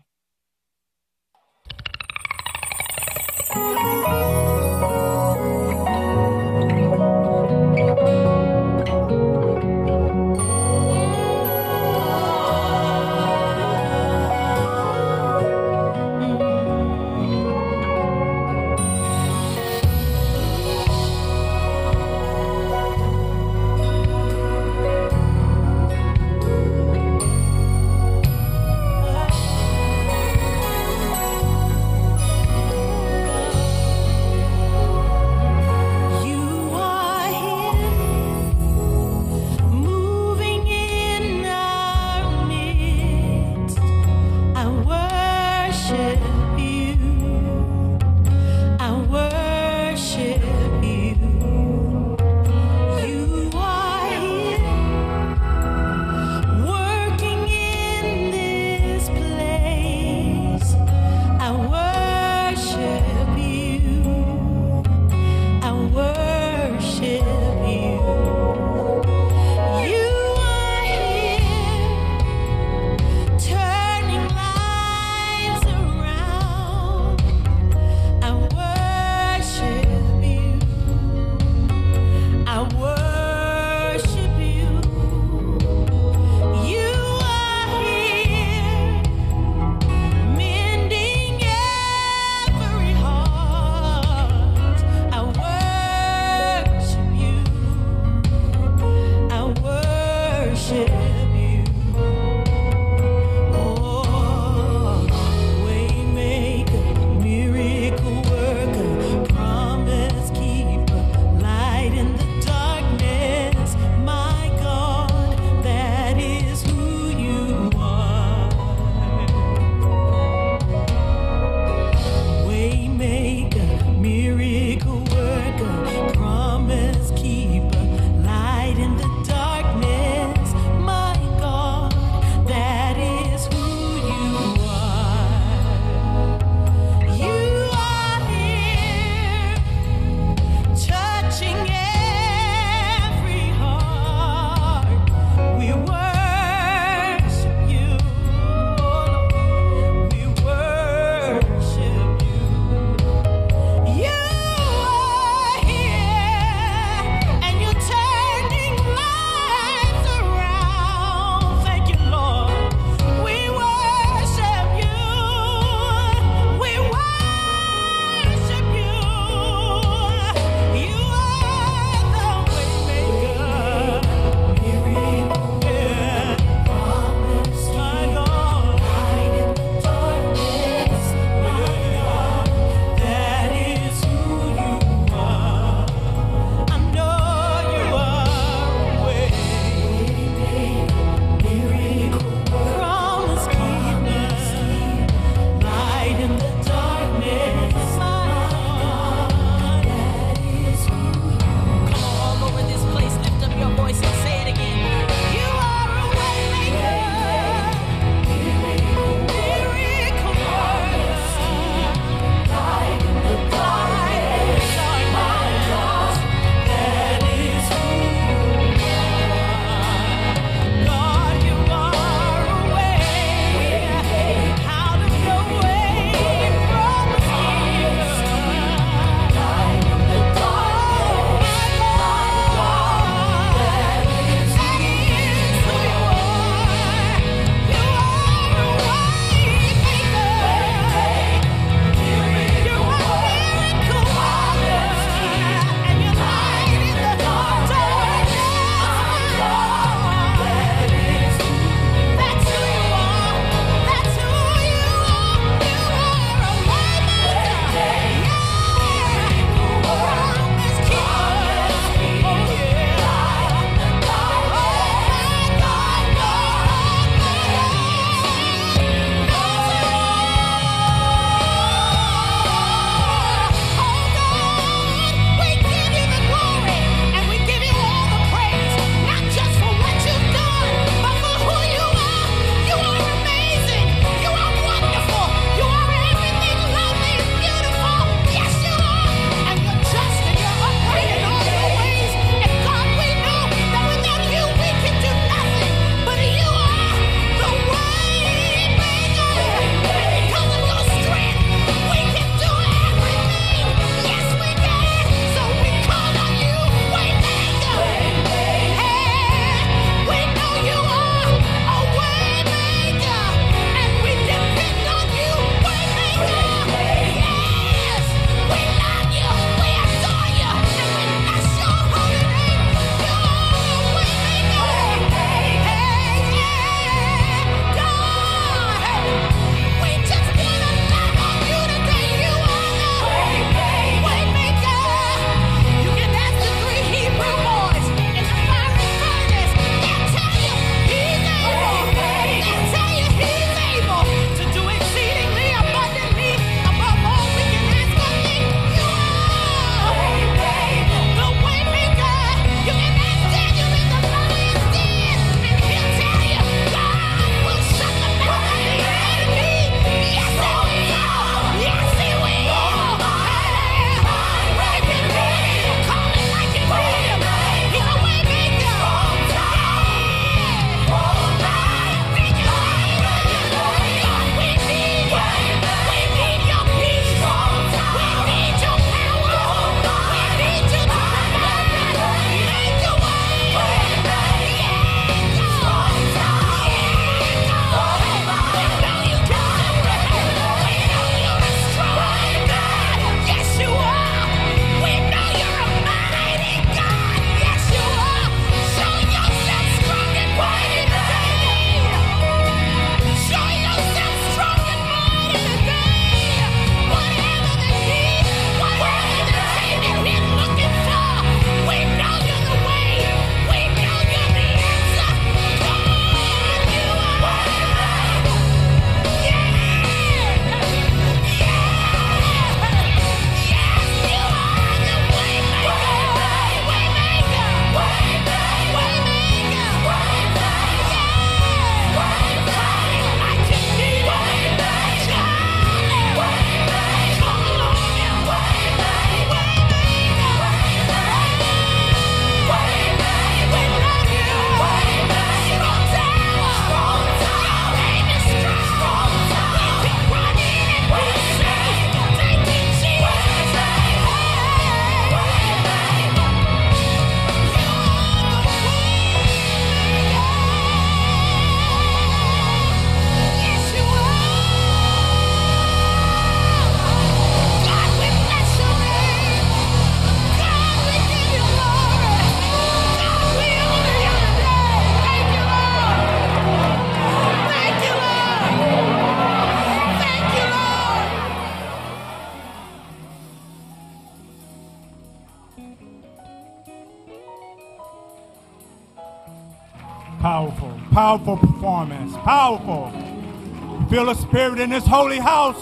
Feel 494.07 494.15
a 494.15 494.19
spirit 494.21 494.61
in 494.61 494.71
this 494.71 494.87
holy 494.87 495.19
house. 495.19 495.61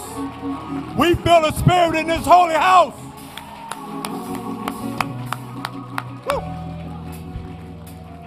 We 0.95 1.15
feel 1.15 1.45
a 1.45 1.51
spirit 1.51 1.95
in 1.95 2.05
this 2.05 2.23
holy 2.23 2.53
house. 2.53 2.93
Woo. 6.29 6.39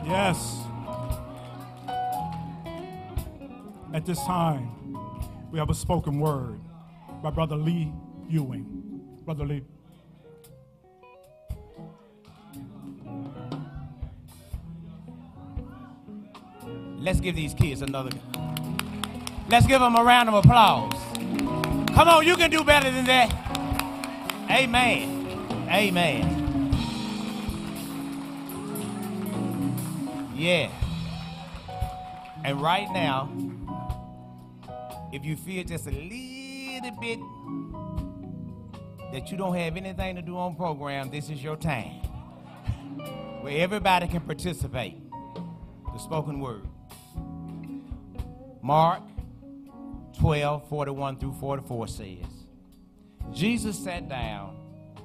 Yes. 0.04 0.56
At 3.94 4.04
this 4.04 4.18
time, 4.24 4.68
we 5.52 5.60
have 5.60 5.70
a 5.70 5.74
spoken 5.74 6.18
word 6.18 6.58
by 7.22 7.30
Brother 7.30 7.54
Lee 7.54 7.92
Ewing. 8.28 9.20
Brother 9.24 9.46
Lee. 9.46 9.62
Let's 16.98 17.20
give 17.20 17.36
these 17.36 17.54
kids 17.54 17.82
another. 17.82 18.10
Let's 19.50 19.66
give 19.66 19.80
them 19.80 19.96
a 19.96 20.04
round 20.04 20.28
of 20.28 20.34
applause. 20.34 20.92
Come 21.94 22.08
on, 22.08 22.26
you 22.26 22.36
can 22.36 22.50
do 22.50 22.62
better 22.62 22.90
than 22.90 23.06
that. 23.06 23.32
Amen. 24.50 25.26
Amen. 25.70 26.70
Yeah. 30.36 30.70
And 32.44 32.60
right 32.60 32.90
now, 32.92 33.30
if 35.12 35.24
you 35.24 35.34
feel 35.34 35.64
just 35.64 35.86
a 35.86 35.92
little 35.92 36.90
bit 37.00 37.18
that 39.12 39.30
you 39.30 39.38
don't 39.38 39.56
have 39.56 39.78
anything 39.78 40.16
to 40.16 40.22
do 40.22 40.36
on 40.36 40.56
program, 40.56 41.10
this 41.10 41.30
is 41.30 41.42
your 41.42 41.56
time. 41.56 41.94
Where 43.40 43.62
everybody 43.62 44.08
can 44.08 44.20
participate. 44.20 44.98
The 45.90 45.98
spoken 45.98 46.38
word. 46.40 46.66
Mark 48.62 49.02
12, 50.18 50.68
41 50.68 51.18
through 51.18 51.32
44 51.34 51.88
says, 51.88 52.26
Jesus 53.32 53.78
sat 53.78 54.08
down 54.08 54.56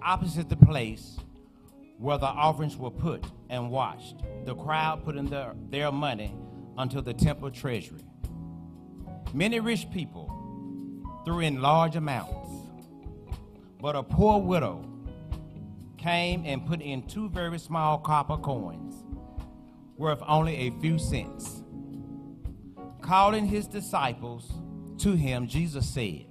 opposite 0.02 0.50
the 0.50 0.56
place 0.56 1.18
where 2.00 2.18
the 2.18 2.26
offerings 2.26 2.76
were 2.78 2.90
put 2.90 3.24
and 3.50 3.70
watched 3.70 4.16
the 4.46 4.56
crowd 4.56 5.04
put 5.04 5.16
in 5.16 5.28
their, 5.28 5.54
their 5.70 5.92
money 5.92 6.36
unto 6.78 7.00
the 7.00 7.14
temple 7.14 7.52
treasury. 7.52 8.04
Many 9.34 9.60
rich 9.60 9.90
people 9.92 10.30
threw 11.26 11.40
in 11.40 11.62
large 11.62 11.96
amounts, 11.96 12.50
but 13.80 13.96
a 13.96 14.04
poor 14.04 14.40
widow 14.42 14.84
came 15.98 16.44
and 16.46 16.66
put 16.66 16.82
in 16.82 17.04
two 17.04 17.30
very 17.30 17.60
small 17.60 18.00
copper 18.00 18.38
coins, 18.38 18.96
worth 19.98 20.22
only 20.28 20.56
a 20.56 20.72
few 20.82 20.98
cents. 20.98 21.64
Calling 23.02 23.46
his 23.46 23.68
disciples 23.68 24.52
to 25.04 25.18
him, 25.18 25.48
Jesus 25.48 25.86
said, 25.86 26.26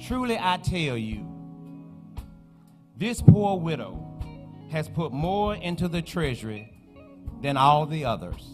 Truly 0.00 0.38
I 0.38 0.56
tell 0.58 0.96
you, 0.96 1.26
this 2.96 3.20
poor 3.20 3.58
widow 3.58 4.06
has 4.70 4.88
put 4.88 5.12
more 5.12 5.56
into 5.56 5.88
the 5.88 6.00
treasury 6.00 6.72
than 7.42 7.56
all 7.56 7.86
the 7.86 8.04
others. 8.04 8.46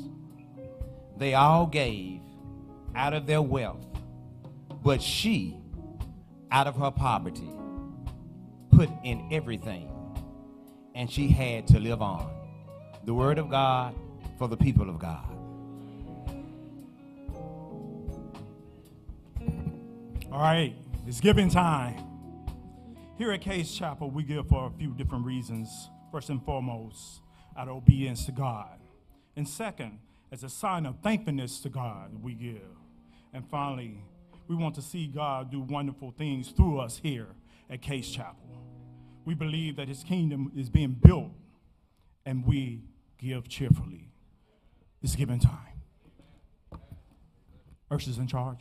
They 1.18 1.34
all 1.34 1.66
gave 1.66 2.20
out 2.94 3.12
of 3.12 3.26
their 3.26 3.42
wealth, 3.42 3.84
but 4.82 5.02
she, 5.02 5.58
out 6.50 6.66
of 6.66 6.76
her 6.76 6.90
poverty, 6.90 7.50
put 8.70 8.88
in 9.04 9.28
everything, 9.30 9.90
and 10.94 11.10
she 11.10 11.28
had 11.28 11.66
to 11.68 11.78
live 11.78 12.00
on. 12.00 12.30
The 13.04 13.12
word 13.12 13.38
of 13.38 13.50
God 13.50 13.94
for 14.38 14.48
the 14.48 14.56
people 14.56 14.88
of 14.88 14.98
God. 14.98 15.35
All 20.32 20.40
right, 20.40 20.74
it's 21.06 21.20
giving 21.20 21.48
time. 21.48 22.02
Here 23.16 23.30
at 23.30 23.40
Cade 23.40 23.66
Chapel, 23.66 24.10
we 24.10 24.24
give 24.24 24.48
for 24.48 24.66
a 24.66 24.70
few 24.70 24.92
different 24.92 25.24
reasons. 25.24 25.88
First 26.10 26.30
and 26.30 26.44
foremost, 26.44 27.20
out 27.56 27.68
of 27.68 27.76
obedience 27.76 28.26
to 28.26 28.32
God. 28.32 28.80
And 29.36 29.48
second, 29.48 30.00
as 30.32 30.42
a 30.42 30.48
sign 30.48 30.84
of 30.84 30.98
thankfulness 30.98 31.60
to 31.60 31.68
God, 31.68 32.10
we 32.22 32.34
give. 32.34 32.76
And 33.32 33.48
finally, 33.48 34.02
we 34.48 34.56
want 34.56 34.74
to 34.74 34.82
see 34.82 35.06
God 35.06 35.50
do 35.50 35.60
wonderful 35.60 36.10
things 36.10 36.48
through 36.48 36.80
us 36.80 36.98
here 37.00 37.28
at 37.70 37.80
Cade 37.80 38.04
Chapel. 38.04 38.60
We 39.24 39.34
believe 39.34 39.76
that 39.76 39.86
His 39.86 40.02
kingdom 40.02 40.50
is 40.56 40.68
being 40.68 40.92
built, 41.00 41.30
and 42.24 42.44
we 42.44 42.82
give 43.16 43.48
cheerfully. 43.48 44.10
It's 45.02 45.14
giving 45.14 45.38
time. 45.38 45.82
Ursula's 47.92 48.18
in 48.18 48.26
charge. 48.26 48.58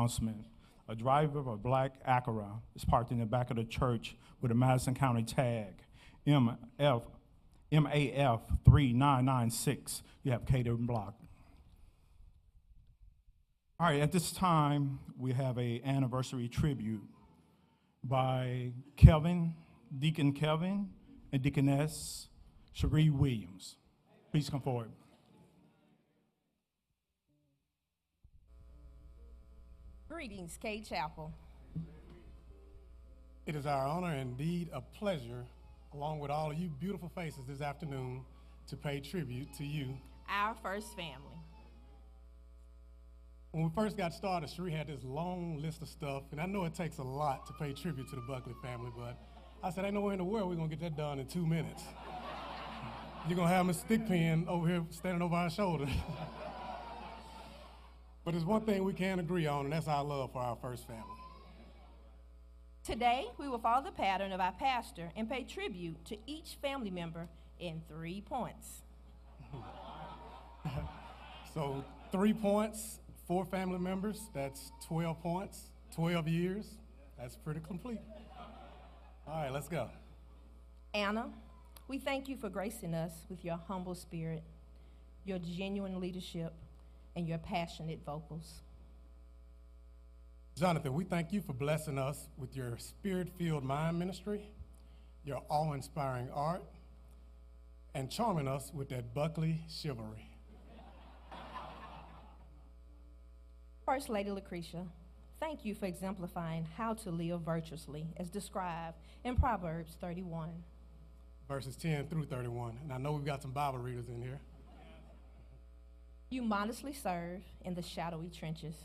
Announcement. 0.00 0.44
A 0.88 0.94
driver 0.94 1.38
of 1.38 1.46
a 1.46 1.56
black 1.56 2.04
Acura 2.06 2.60
is 2.74 2.84
parked 2.84 3.12
in 3.12 3.20
the 3.20 3.26
back 3.26 3.50
of 3.50 3.56
the 3.56 3.64
church 3.64 4.16
with 4.40 4.50
a 4.50 4.54
Madison 4.54 4.94
County 4.94 5.22
tag, 5.22 5.74
MF, 6.26 7.02
MAF 7.70 8.40
3996. 8.64 10.02
You 10.22 10.32
have 10.32 10.46
catering 10.46 10.86
block. 10.86 11.14
All 13.78 13.86
right, 13.86 14.00
at 14.00 14.10
this 14.10 14.32
time, 14.32 14.98
we 15.18 15.32
have 15.32 15.58
a 15.58 15.80
anniversary 15.84 16.48
tribute 16.48 17.04
by 18.02 18.72
Kevin, 18.96 19.54
Deacon 19.96 20.32
Kevin, 20.32 20.88
and 21.32 21.42
Deaconess 21.42 22.28
Cherie 22.72 23.10
Williams. 23.10 23.76
Please 24.32 24.50
come 24.50 24.60
forward. 24.60 24.90
Greetings, 30.10 30.58
Cade 30.60 30.84
Chapel. 30.84 31.32
It 33.46 33.54
is 33.54 33.64
our 33.64 33.86
honor 33.86 34.08
and 34.08 34.32
indeed 34.32 34.68
a 34.72 34.80
pleasure, 34.80 35.44
along 35.94 36.18
with 36.18 36.32
all 36.32 36.50
of 36.50 36.58
you 36.58 36.68
beautiful 36.80 37.08
faces 37.14 37.46
this 37.46 37.60
afternoon, 37.60 38.22
to 38.66 38.76
pay 38.76 38.98
tribute 38.98 39.54
to 39.54 39.64
you. 39.64 39.96
Our 40.28 40.56
first 40.64 40.96
family. 40.96 41.38
When 43.52 43.62
we 43.62 43.70
first 43.72 43.96
got 43.96 44.12
started, 44.12 44.50
Cherie 44.50 44.72
had 44.72 44.88
this 44.88 45.04
long 45.04 45.62
list 45.62 45.80
of 45.80 45.86
stuff, 45.86 46.24
and 46.32 46.40
I 46.40 46.46
know 46.46 46.64
it 46.64 46.74
takes 46.74 46.98
a 46.98 47.04
lot 47.04 47.46
to 47.46 47.52
pay 47.52 47.72
tribute 47.72 48.08
to 48.10 48.16
the 48.16 48.22
Buckley 48.22 48.54
family, 48.60 48.90
but 48.98 49.16
I 49.62 49.70
said, 49.70 49.84
ain't 49.84 49.94
nowhere 49.94 50.14
in 50.14 50.18
the 50.18 50.24
world 50.24 50.48
we're 50.48 50.56
gonna 50.56 50.68
get 50.68 50.80
that 50.80 50.96
done 50.96 51.20
in 51.20 51.28
two 51.28 51.46
minutes. 51.46 51.84
You're 53.28 53.36
gonna 53.36 53.48
have 53.48 53.64
Miss 53.64 53.80
Stickpen 53.84 54.48
over 54.48 54.66
here 54.66 54.84
standing 54.90 55.22
over 55.22 55.36
our 55.36 55.50
shoulder. 55.50 55.86
but 58.30 58.34
there's 58.34 58.46
one 58.46 58.60
thing 58.60 58.84
we 58.84 58.92
can 58.92 59.18
agree 59.18 59.48
on, 59.48 59.64
and 59.64 59.72
that's 59.72 59.88
our 59.88 60.04
love 60.04 60.32
for 60.32 60.38
our 60.38 60.54
first 60.62 60.86
family. 60.86 61.02
Today, 62.84 63.26
we 63.38 63.48
will 63.48 63.58
follow 63.58 63.82
the 63.82 63.90
pattern 63.90 64.30
of 64.30 64.40
our 64.40 64.52
pastor 64.52 65.10
and 65.16 65.28
pay 65.28 65.42
tribute 65.42 66.04
to 66.04 66.16
each 66.28 66.56
family 66.62 66.92
member 66.92 67.26
in 67.58 67.82
three 67.88 68.20
points. 68.20 68.82
so, 71.54 71.84
three 72.12 72.32
points, 72.32 73.00
four 73.26 73.44
family 73.44 73.80
members, 73.80 74.20
that's 74.32 74.70
12 74.86 75.20
points, 75.20 75.72
12 75.96 76.28
years. 76.28 76.66
That's 77.18 77.34
pretty 77.34 77.58
complete. 77.58 77.98
All 79.26 79.42
right, 79.42 79.52
let's 79.52 79.66
go. 79.66 79.90
Anna, 80.94 81.30
we 81.88 81.98
thank 81.98 82.28
you 82.28 82.36
for 82.36 82.48
gracing 82.48 82.94
us 82.94 83.10
with 83.28 83.44
your 83.44 83.58
humble 83.66 83.96
spirit, 83.96 84.44
your 85.24 85.40
genuine 85.40 85.98
leadership, 85.98 86.52
and 87.20 87.28
your 87.28 87.38
passionate 87.38 88.00
vocals. 88.04 88.62
Jonathan, 90.56 90.94
we 90.94 91.04
thank 91.04 91.32
you 91.32 91.42
for 91.42 91.52
blessing 91.52 91.98
us 91.98 92.28
with 92.38 92.56
your 92.56 92.76
spirit 92.78 93.28
filled 93.38 93.62
mind 93.62 93.98
ministry, 93.98 94.42
your 95.24 95.42
awe 95.50 95.74
inspiring 95.74 96.30
art, 96.32 96.62
and 97.94 98.10
charming 98.10 98.48
us 98.48 98.72
with 98.74 98.88
that 98.88 99.14
Buckley 99.14 99.60
chivalry. 99.68 100.30
First 103.84 104.08
Lady 104.08 104.30
Lucretia, 104.30 104.86
thank 105.40 105.64
you 105.64 105.74
for 105.74 105.84
exemplifying 105.84 106.66
how 106.76 106.94
to 106.94 107.10
live 107.10 107.42
virtuously 107.42 108.06
as 108.16 108.30
described 108.30 108.96
in 109.24 109.36
Proverbs 109.36 109.96
31. 110.00 110.50
Verses 111.48 111.76
10 111.76 112.06
through 112.06 112.24
31. 112.24 112.78
And 112.82 112.92
I 112.92 112.96
know 112.96 113.12
we've 113.12 113.26
got 113.26 113.42
some 113.42 113.50
Bible 113.50 113.78
readers 113.78 114.08
in 114.08 114.22
here. 114.22 114.40
You 116.32 116.42
modestly 116.42 116.92
serve 116.92 117.42
in 117.64 117.74
the 117.74 117.82
shadowy 117.82 118.30
trenches, 118.30 118.76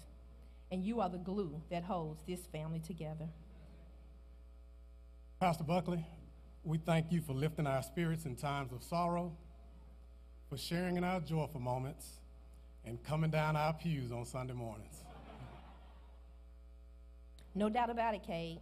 and 0.71 0.83
you 0.83 0.99
are 0.99 1.09
the 1.09 1.19
glue 1.19 1.61
that 1.69 1.83
holds 1.83 2.23
this 2.27 2.39
family 2.47 2.79
together. 2.79 3.27
Pastor 5.39 5.63
Buckley, 5.63 6.03
we 6.63 6.79
thank 6.79 7.11
you 7.11 7.21
for 7.21 7.33
lifting 7.33 7.67
our 7.67 7.83
spirits 7.83 8.25
in 8.25 8.35
times 8.35 8.71
of 8.73 8.81
sorrow, 8.81 9.31
for 10.49 10.57
sharing 10.57 10.97
in 10.97 11.03
our 11.03 11.19
joyful 11.19 11.61
moments, 11.61 12.19
and 12.83 13.03
coming 13.03 13.29
down 13.29 13.55
our 13.55 13.73
pews 13.73 14.11
on 14.11 14.25
Sunday 14.25 14.53
mornings. 14.53 15.03
No 17.53 17.69
doubt 17.69 17.91
about 17.91 18.15
it, 18.15 18.23
Cade. 18.23 18.59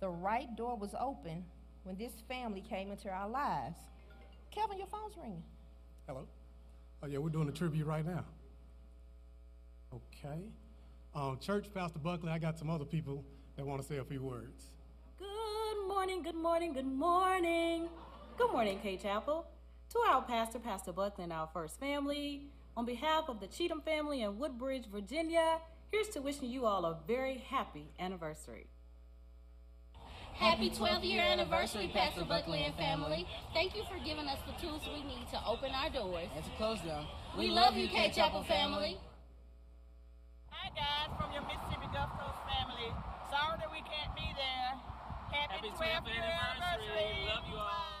The 0.00 0.10
right 0.10 0.54
door 0.56 0.76
was 0.76 0.94
open 1.00 1.42
when 1.84 1.96
this 1.96 2.12
family 2.28 2.60
came 2.60 2.90
into 2.90 3.08
our 3.08 3.30
lives. 3.30 3.78
Kevin, 4.50 4.76
your 4.76 4.88
phone's 4.88 5.16
ringing. 5.16 5.42
Hello. 6.06 6.26
Oh, 7.02 7.06
yeah, 7.06 7.18
we're 7.18 7.30
doing 7.30 7.48
a 7.48 7.52
tribute 7.52 7.86
right 7.86 8.04
now. 8.04 8.24
Okay. 9.94 10.42
Um, 11.14 11.38
Church, 11.40 11.72
Pastor 11.72 11.98
Buckley, 11.98 12.30
I 12.30 12.38
got 12.38 12.58
some 12.58 12.68
other 12.68 12.84
people 12.84 13.24
that 13.56 13.64
want 13.64 13.80
to 13.80 13.88
say 13.88 13.96
a 13.96 14.04
few 14.04 14.22
words. 14.22 14.66
Good 15.18 15.88
morning, 15.88 16.22
good 16.22 16.34
morning, 16.34 16.74
good 16.74 16.86
morning. 16.86 17.88
Good 18.36 18.52
morning, 18.52 18.78
Cade 18.82 19.00
Chapel. 19.00 19.46
To 19.92 19.98
our 20.10 20.22
pastor, 20.22 20.58
Pastor 20.58 20.92
Buckley, 20.92 21.24
and 21.24 21.32
our 21.32 21.48
first 21.52 21.80
family, 21.80 22.42
on 22.76 22.84
behalf 22.84 23.24
of 23.28 23.40
the 23.40 23.46
Cheatham 23.46 23.80
family 23.80 24.22
in 24.22 24.38
Woodbridge, 24.38 24.84
Virginia, 24.92 25.58
here's 25.90 26.08
to 26.10 26.20
wishing 26.20 26.50
you 26.50 26.66
all 26.66 26.84
a 26.84 26.98
very 27.06 27.38
happy 27.48 27.86
anniversary. 27.98 28.66
Happy 30.40 30.72
12 30.72 31.04
year 31.04 31.20
anniversary, 31.20 31.92
Pastor 31.92 32.24
Buckley 32.24 32.64
and 32.64 32.72
family. 32.80 33.28
Thank 33.52 33.76
you 33.76 33.84
for 33.84 34.00
giving 34.00 34.24
us 34.24 34.40
the 34.48 34.56
tools 34.56 34.80
we 34.88 35.04
need 35.04 35.28
to 35.36 35.38
open 35.44 35.68
our 35.68 35.92
doors. 35.92 36.32
And 36.32 36.40
to 36.40 36.50
close 36.56 36.80
them. 36.80 37.04
We, 37.36 37.52
we 37.52 37.52
love, 37.52 37.76
love 37.76 37.76
you, 37.76 37.92
Cade 37.92 38.16
Chapel 38.16 38.40
family. 38.48 38.96
Hi, 40.48 40.72
guys, 40.72 41.12
from 41.20 41.28
your 41.36 41.44
Mississippi 41.44 41.92
Gulf 41.92 42.16
Coast 42.16 42.40
family. 42.48 42.88
Sorry 43.28 43.60
that 43.60 43.68
we 43.68 43.84
can't 43.84 44.16
be 44.16 44.24
there. 44.32 44.80
Happy, 45.28 45.60
Happy 45.60 45.70
12th 45.76 46.08
year 46.08 46.24
anniversary. 46.24 46.88
anniversary. 46.88 47.28
Love 47.28 47.44
you 47.44 47.60
all. 47.60 48.00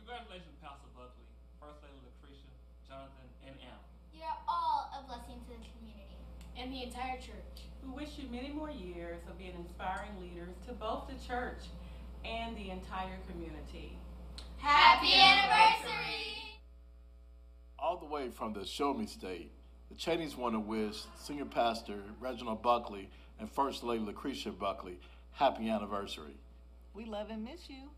Congratulations, 0.00 0.56
Pastor 0.64 0.88
Buckley, 0.96 1.28
First 1.60 1.84
Lady 1.84 2.00
Lucretia, 2.00 2.56
Jonathan, 2.88 3.28
and 3.44 3.52
Anna. 3.60 3.84
You're 4.16 4.40
all 4.48 4.88
a 4.96 5.04
blessing 5.04 5.44
to 5.44 5.60
the 5.60 5.68
community 5.76 6.16
and 6.56 6.72
the 6.72 6.88
entire 6.88 7.20
church. 7.20 7.68
We 7.84 7.90
wish 7.92 8.10
you 8.16 8.28
many 8.30 8.52
more 8.52 8.70
years 8.70 9.20
of 9.28 9.38
being 9.38 9.54
inspiring 9.58 10.10
leaders 10.20 10.54
to 10.66 10.72
both 10.72 11.08
the 11.08 11.26
church 11.26 11.64
and 12.24 12.56
the 12.56 12.70
entire 12.70 13.18
community. 13.28 13.96
Happy 14.58 15.12
anniversary! 15.14 16.60
All 17.78 17.96
the 17.96 18.06
way 18.06 18.28
from 18.30 18.52
the 18.52 18.64
Show 18.64 18.94
Me 18.94 19.06
State, 19.06 19.50
the 19.88 19.96
Cheneys 19.96 20.36
want 20.36 20.54
to 20.54 20.60
wish 20.60 21.02
Senior 21.18 21.46
Pastor 21.46 21.96
Reginald 22.20 22.62
Buckley 22.62 23.10
and 23.40 23.50
First 23.50 23.82
Lady 23.82 24.04
Lucretia 24.04 24.52
Buckley 24.52 24.98
happy 25.32 25.68
anniversary. 25.68 26.36
We 26.94 27.04
love 27.04 27.30
and 27.30 27.44
miss 27.44 27.68
you. 27.68 27.90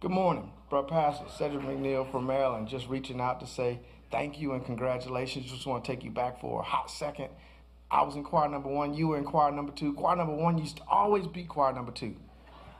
Good 0.00 0.10
morning, 0.10 0.50
Brother 0.68 0.88
Pastor 0.88 1.26
Cedric 1.38 1.62
McNeil 1.62 2.10
from 2.10 2.26
Maryland, 2.26 2.66
just 2.68 2.88
reaching 2.88 3.20
out 3.20 3.40
to 3.40 3.46
say 3.46 3.78
thank 4.12 4.40
you 4.40 4.52
and 4.52 4.64
congratulations. 4.64 5.50
Just 5.50 5.66
want 5.66 5.84
to 5.84 5.90
take 5.90 6.04
you 6.04 6.10
back 6.10 6.40
for 6.40 6.60
a 6.60 6.62
hot 6.62 6.90
second. 6.90 7.30
I 7.90 8.02
was 8.02 8.14
in 8.14 8.22
choir 8.22 8.48
number 8.48 8.68
one, 8.68 8.94
you 8.94 9.08
were 9.08 9.18
in 9.18 9.24
choir 9.24 9.50
number 9.50 9.72
two. 9.72 9.92
Choir 9.94 10.16
number 10.16 10.34
one 10.34 10.56
used 10.58 10.76
to 10.76 10.82
always 10.88 11.26
be 11.26 11.44
choir 11.44 11.72
number 11.72 11.92
two. 11.92 12.14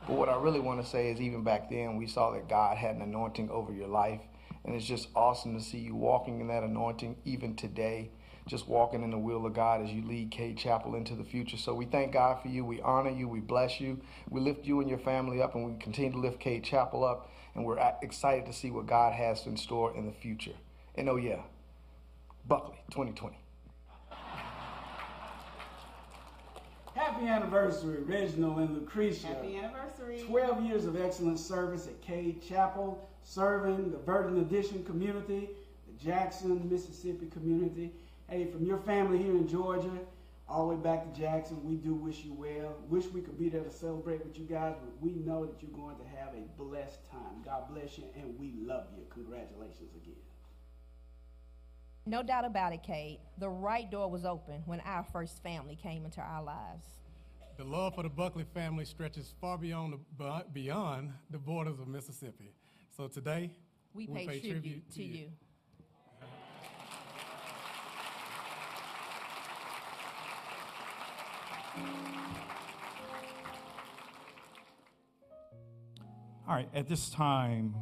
But 0.07 0.15
what 0.17 0.29
I 0.29 0.35
really 0.35 0.59
want 0.59 0.83
to 0.83 0.89
say 0.89 1.11
is, 1.11 1.21
even 1.21 1.43
back 1.43 1.69
then, 1.69 1.97
we 1.97 2.07
saw 2.07 2.31
that 2.31 2.49
God 2.49 2.77
had 2.77 2.95
an 2.95 3.01
anointing 3.01 3.49
over 3.49 3.71
your 3.71 3.87
life. 3.87 4.21
And 4.65 4.75
it's 4.75 4.85
just 4.85 5.09
awesome 5.15 5.57
to 5.57 5.63
see 5.63 5.77
you 5.77 5.95
walking 5.95 6.39
in 6.39 6.47
that 6.47 6.63
anointing 6.63 7.17
even 7.25 7.55
today, 7.55 8.11
just 8.47 8.67
walking 8.67 9.03
in 9.03 9.11
the 9.11 9.17
will 9.17 9.45
of 9.45 9.53
God 9.53 9.81
as 9.81 9.91
you 9.91 10.05
lead 10.05 10.31
Cade 10.31 10.57
Chapel 10.57 10.95
into 10.95 11.15
the 11.15 11.23
future. 11.23 11.57
So 11.57 11.73
we 11.73 11.85
thank 11.85 12.13
God 12.13 12.41
for 12.41 12.47
you. 12.47 12.65
We 12.65 12.81
honor 12.81 13.09
you. 13.09 13.27
We 13.27 13.39
bless 13.39 13.79
you. 13.79 14.01
We 14.29 14.41
lift 14.41 14.65
you 14.65 14.79
and 14.81 14.89
your 14.89 14.99
family 14.99 15.41
up, 15.41 15.55
and 15.55 15.65
we 15.65 15.79
continue 15.79 16.11
to 16.11 16.17
lift 16.17 16.39
Cade 16.39 16.63
Chapel 16.63 17.03
up. 17.03 17.29
And 17.55 17.65
we're 17.65 17.79
excited 18.01 18.45
to 18.47 18.53
see 18.53 18.71
what 18.71 18.87
God 18.87 19.13
has 19.13 19.45
in 19.45 19.57
store 19.57 19.95
in 19.95 20.05
the 20.05 20.13
future. 20.13 20.55
And 20.95 21.09
oh, 21.09 21.15
yeah, 21.15 21.41
Buckley 22.47 22.77
2020. 22.91 23.37
Happy 26.95 27.25
anniversary, 27.25 28.03
Reginald 28.03 28.59
and 28.59 28.75
Lucretia. 28.75 29.27
Happy 29.27 29.57
anniversary. 29.57 30.23
12 30.27 30.63
years 30.63 30.85
of 30.85 31.01
excellent 31.01 31.39
service 31.39 31.87
at 31.87 31.99
Cade 32.01 32.39
Chapel, 32.47 33.09
serving 33.23 33.89
the 33.91 33.97
Virden 33.97 34.41
Addition 34.41 34.83
community, 34.83 35.49
the 35.87 36.03
Jackson, 36.03 36.69
Mississippi 36.69 37.25
community. 37.27 37.91
Hey, 38.29 38.45
from 38.45 38.63
your 38.63 38.77
family 38.77 39.17
here 39.17 39.31
in 39.31 39.47
Georgia, 39.47 39.91
all 40.47 40.67
the 40.67 40.75
way 40.75 40.81
back 40.81 41.11
to 41.11 41.19
Jackson, 41.19 41.63
we 41.63 41.75
do 41.75 41.95
wish 41.95 42.23
you 42.23 42.33
well. 42.33 42.75
Wish 42.87 43.05
we 43.07 43.21
could 43.21 43.39
be 43.39 43.49
there 43.49 43.63
to 43.63 43.71
celebrate 43.71 44.23
with 44.23 44.37
you 44.37 44.45
guys, 44.45 44.75
but 44.79 44.93
we 45.01 45.13
know 45.13 45.47
that 45.47 45.63
you're 45.63 45.71
going 45.71 45.97
to 45.97 46.05
have 46.15 46.35
a 46.35 46.61
blessed 46.61 47.09
time. 47.09 47.41
God 47.43 47.63
bless 47.73 47.97
you, 47.97 48.03
and 48.15 48.37
we 48.37 48.53
love 48.61 48.85
you. 48.95 49.03
Congratulations 49.09 49.95
again. 49.95 50.13
No 52.05 52.21
doubt 52.21 52.43
about 52.43 52.73
it, 52.73 52.83
Cade. 52.83 53.19
The 53.37 53.49
right 53.49 53.89
door 53.89 54.09
was 54.09 54.25
open 54.25 54.61
when 54.65 54.81
our 54.81 55.03
first 55.03 55.41
family 55.41 55.75
came 55.75 56.03
into 56.03 56.19
our 56.19 56.43
lives. 56.43 56.85
The 57.57 57.63
love 57.63 57.95
for 57.95 58.03
the 58.03 58.09
Buckley 58.09 58.45
family 58.53 58.83
stretches 58.83 59.33
far 59.39 59.57
beyond 59.57 59.93
the, 60.17 60.45
beyond 60.51 61.13
the 61.29 61.37
borders 61.37 61.79
of 61.79 61.87
Mississippi. 61.87 62.51
So 62.89 63.07
today, 63.07 63.51
we, 63.93 64.07
we 64.07 64.15
pay, 64.15 64.27
pay, 64.27 64.39
tribute, 64.41 64.51
tribute 64.51 64.89
to, 64.91 64.95
to 64.97 65.03
you. 65.03 65.13
you. 65.13 65.29
All 76.45 76.55
right, 76.55 76.67
at 76.73 76.89
this 76.89 77.09
time, 77.09 77.73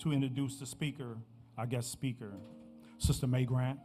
to 0.00 0.12
introduce 0.12 0.56
the 0.56 0.66
speaker, 0.66 1.18
our 1.56 1.66
guest 1.66 1.92
speaker, 1.92 2.32
Sister 2.98 3.26
May 3.26 3.44
Grant. 3.44 3.78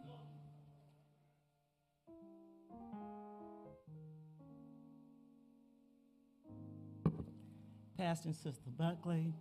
Pastor 7.97 8.29
and 8.29 8.35
Sister 8.35 8.69
Buckley, 8.77 9.33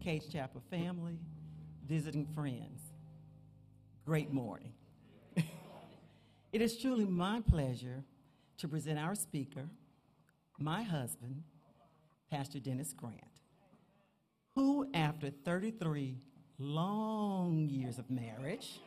Cade 0.00 0.22
Chapel 0.30 0.62
family, 0.70 1.18
visiting 1.86 2.26
friends, 2.26 2.80
great 4.04 4.30
morning. 4.30 4.72
it 6.52 6.60
is 6.60 6.76
truly 6.76 7.06
my 7.06 7.40
pleasure 7.40 8.04
to 8.58 8.68
present 8.68 8.98
our 8.98 9.14
speaker, 9.14 9.70
my 10.58 10.82
husband, 10.82 11.44
Pastor 12.30 12.58
Dennis 12.58 12.92
Grant, 12.92 13.16
who, 14.54 14.90
after 14.92 15.30
33 15.30 16.18
long 16.58 17.68
years 17.68 17.98
of 17.98 18.10
marriage, 18.10 18.80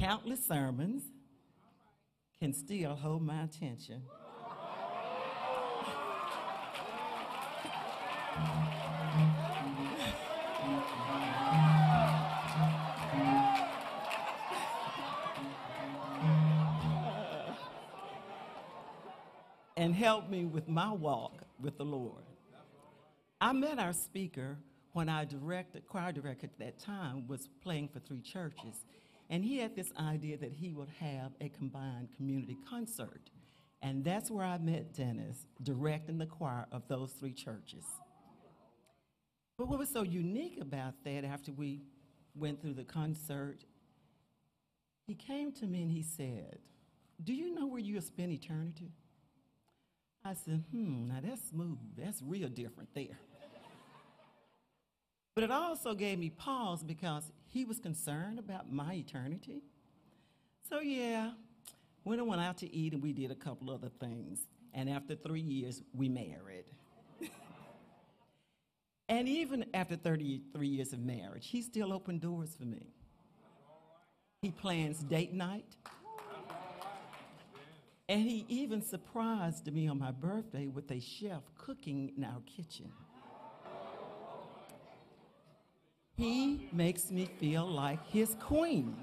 countless 0.00 0.42
sermons, 0.46 1.02
can 2.38 2.54
still 2.54 2.94
hold 2.94 3.20
my 3.20 3.42
attention. 3.42 4.02
and 19.76 19.94
help 19.94 20.28
me 20.28 20.44
with 20.44 20.68
my 20.68 20.92
walk 20.92 21.42
with 21.58 21.78
the 21.78 21.84
Lord. 21.84 22.22
I 23.40 23.54
met 23.54 23.78
our 23.78 23.94
speaker 23.94 24.58
when 24.92 25.08
our 25.08 25.24
director, 25.24 25.80
choir 25.88 26.12
director 26.12 26.46
at 26.46 26.58
that 26.58 26.78
time 26.78 27.26
was 27.26 27.48
playing 27.62 27.88
for 27.88 27.98
three 28.00 28.20
churches, 28.20 28.84
and 29.30 29.44
he 29.44 29.58
had 29.58 29.76
this 29.76 29.92
idea 29.98 30.36
that 30.38 30.52
he 30.52 30.72
would 30.72 30.88
have 30.98 31.32
a 31.40 31.48
combined 31.48 32.08
community 32.16 32.56
concert. 32.68 33.30
And 33.80 34.04
that's 34.04 34.30
where 34.30 34.44
I 34.44 34.58
met 34.58 34.92
Dennis, 34.92 35.46
directing 35.62 36.18
the 36.18 36.26
choir 36.26 36.66
of 36.72 36.86
those 36.88 37.12
three 37.12 37.32
churches. 37.32 37.84
But 39.56 39.68
what 39.68 39.78
was 39.78 39.88
so 39.88 40.02
unique 40.02 40.58
about 40.60 40.94
that 41.04 41.24
after 41.24 41.52
we 41.52 41.80
went 42.34 42.60
through 42.60 42.74
the 42.74 42.84
concert, 42.84 43.64
he 45.06 45.14
came 45.14 45.52
to 45.52 45.66
me 45.66 45.82
and 45.82 45.90
he 45.90 46.02
said, 46.02 46.58
Do 47.22 47.32
you 47.32 47.54
know 47.54 47.66
where 47.66 47.80
you'll 47.80 48.02
spend 48.02 48.32
eternity? 48.32 48.90
I 50.24 50.34
said, 50.34 50.64
Hmm, 50.72 51.08
now 51.08 51.20
that's 51.22 51.48
smooth. 51.48 51.78
That's 51.96 52.20
real 52.20 52.48
different 52.48 52.90
there. 52.94 53.18
But 55.34 55.44
it 55.44 55.50
also 55.50 55.94
gave 55.94 56.18
me 56.18 56.30
pause 56.30 56.82
because 56.82 57.30
he 57.48 57.64
was 57.64 57.78
concerned 57.78 58.38
about 58.38 58.72
my 58.72 58.94
eternity. 58.94 59.62
So, 60.68 60.80
yeah, 60.80 61.32
we 62.04 62.20
went 62.20 62.40
out 62.40 62.58
to 62.58 62.72
eat 62.72 62.92
and 62.92 63.02
we 63.02 63.12
did 63.12 63.30
a 63.30 63.34
couple 63.34 63.70
other 63.70 63.90
things. 64.00 64.40
And 64.72 64.88
after 64.88 65.14
three 65.14 65.40
years, 65.40 65.82
we 65.94 66.08
married. 66.08 66.64
and 69.08 69.28
even 69.28 69.66
after 69.74 69.96
33 69.96 70.66
years 70.66 70.92
of 70.92 71.00
marriage, 71.00 71.46
he 71.48 71.62
still 71.62 71.92
opened 71.92 72.20
doors 72.20 72.54
for 72.56 72.64
me. 72.64 72.92
He 74.42 74.50
plans 74.50 75.00
date 75.00 75.34
night. 75.34 75.76
And 78.08 78.22
he 78.22 78.44
even 78.48 78.82
surprised 78.82 79.72
me 79.72 79.86
on 79.86 79.98
my 79.98 80.10
birthday 80.10 80.66
with 80.66 80.90
a 80.90 80.98
chef 80.98 81.42
cooking 81.56 82.12
in 82.16 82.24
our 82.24 82.40
kitchen. 82.44 82.90
He 86.20 86.68
makes 86.70 87.10
me 87.10 87.24
feel 87.24 87.66
like 87.66 88.06
his 88.10 88.36
queen. 88.38 88.94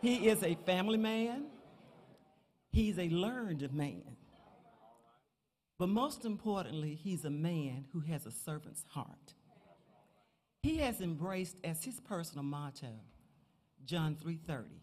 He 0.00 0.26
is 0.26 0.42
a 0.42 0.56
family 0.66 0.98
man. 0.98 1.44
He's 2.72 2.98
a 2.98 3.08
learned 3.08 3.72
man. 3.72 4.16
But 5.78 5.90
most 5.90 6.24
importantly, 6.24 6.96
he's 6.96 7.24
a 7.24 7.30
man 7.30 7.84
who 7.92 8.00
has 8.00 8.26
a 8.26 8.32
servant's 8.32 8.84
heart. 8.88 9.34
He 10.64 10.78
has 10.78 11.00
embraced 11.00 11.58
as 11.62 11.84
his 11.84 12.00
personal 12.00 12.42
motto 12.42 12.88
John 13.84 14.16
3:30. 14.16 14.80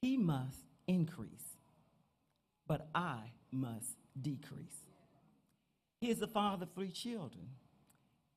He 0.00 0.16
must 0.16 0.64
increase, 0.86 1.56
but 2.66 2.88
I 2.94 3.32
must 3.50 3.96
decrease. 4.20 4.86
He 6.00 6.10
is 6.10 6.18
the 6.18 6.28
father 6.28 6.64
of 6.64 6.72
three 6.72 6.90
children. 6.90 7.48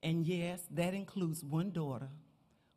And 0.01 0.25
yes, 0.25 0.61
that 0.71 0.93
includes 0.93 1.43
one 1.43 1.71
daughter 1.71 2.09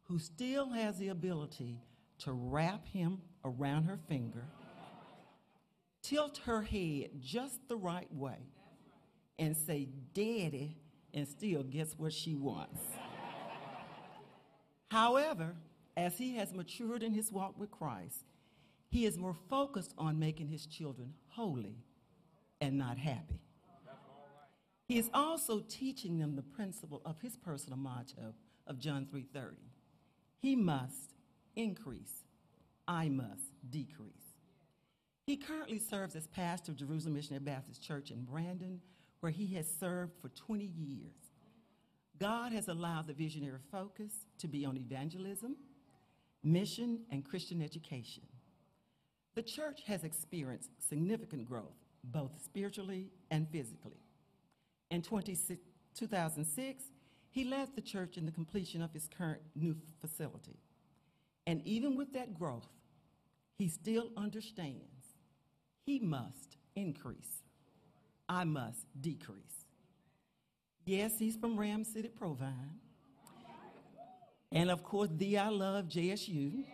who 0.04 0.18
still 0.18 0.70
has 0.70 0.98
the 0.98 1.08
ability 1.08 1.80
to 2.18 2.32
wrap 2.32 2.86
him 2.86 3.22
around 3.44 3.84
her 3.84 3.98
finger, 4.08 4.44
tilt 6.02 6.38
her 6.44 6.62
head 6.62 7.10
just 7.20 7.68
the 7.68 7.76
right 7.76 8.12
way, 8.12 8.38
and 9.38 9.56
say, 9.56 9.88
Daddy, 10.14 10.76
and 11.14 11.26
still 11.28 11.62
gets 11.62 11.98
what 11.98 12.12
she 12.12 12.34
wants. 12.34 12.80
However, 14.90 15.56
as 15.96 16.18
he 16.18 16.36
has 16.36 16.52
matured 16.52 17.02
in 17.02 17.12
his 17.12 17.30
walk 17.30 17.58
with 17.58 17.70
Christ, 17.70 18.24
he 18.88 19.06
is 19.06 19.18
more 19.18 19.36
focused 19.48 19.94
on 19.96 20.18
making 20.18 20.48
his 20.48 20.66
children 20.66 21.14
holy 21.28 21.76
and 22.60 22.76
not 22.76 22.98
happy. 22.98 23.40
He 24.86 24.98
is 24.98 25.10
also 25.14 25.60
teaching 25.60 26.18
them 26.18 26.36
the 26.36 26.42
principle 26.42 27.00
of 27.04 27.20
his 27.20 27.36
personal 27.36 27.78
motto 27.78 28.34
of 28.66 28.78
John 28.78 29.06
3:30. 29.06 29.56
He 30.38 30.56
must 30.56 31.14
increase, 31.56 32.24
I 32.86 33.08
must 33.08 33.54
decrease. 33.70 34.34
He 35.24 35.36
currently 35.36 35.78
serves 35.78 36.16
as 36.16 36.26
pastor 36.26 36.72
of 36.72 36.78
Jerusalem 36.78 37.14
Missionary 37.14 37.44
Baptist 37.44 37.80
Church 37.80 38.10
in 38.10 38.24
Brandon, 38.24 38.82
where 39.20 39.32
he 39.32 39.46
has 39.54 39.72
served 39.78 40.14
for 40.20 40.28
20 40.30 40.64
years. 40.64 41.30
God 42.18 42.52
has 42.52 42.68
allowed 42.68 43.06
the 43.06 43.14
visionary 43.14 43.60
focus 43.70 44.26
to 44.38 44.48
be 44.48 44.64
on 44.64 44.76
evangelism, 44.76 45.56
mission, 46.42 47.00
and 47.10 47.24
Christian 47.24 47.62
education. 47.62 48.24
The 49.34 49.42
church 49.42 49.82
has 49.86 50.04
experienced 50.04 50.70
significant 50.78 51.48
growth, 51.48 51.78
both 52.04 52.32
spiritually 52.44 53.10
and 53.30 53.48
physically. 53.48 54.00
In 54.90 55.00
2006, 55.02 56.84
he 57.30 57.44
led 57.44 57.74
the 57.74 57.80
church 57.80 58.18
in 58.18 58.26
the 58.26 58.32
completion 58.32 58.82
of 58.82 58.92
his 58.92 59.08
current 59.08 59.40
new 59.54 59.76
facility. 60.00 60.58
And 61.46 61.62
even 61.64 61.96
with 61.96 62.12
that 62.12 62.38
growth, 62.38 62.68
he 63.56 63.68
still 63.68 64.10
understands 64.16 65.16
he 65.86 65.98
must 65.98 66.56
increase, 66.76 67.42
I 68.28 68.44
must 68.44 68.86
decrease. 69.00 69.66
Yes, 70.84 71.18
he's 71.18 71.36
from 71.36 71.58
Ram 71.58 71.84
City, 71.84 72.08
Provine. 72.08 72.81
And 74.52 74.70
of 74.70 74.82
course, 74.84 75.08
the 75.16 75.38
I 75.38 75.48
love 75.48 75.86
JSU. 75.86 76.64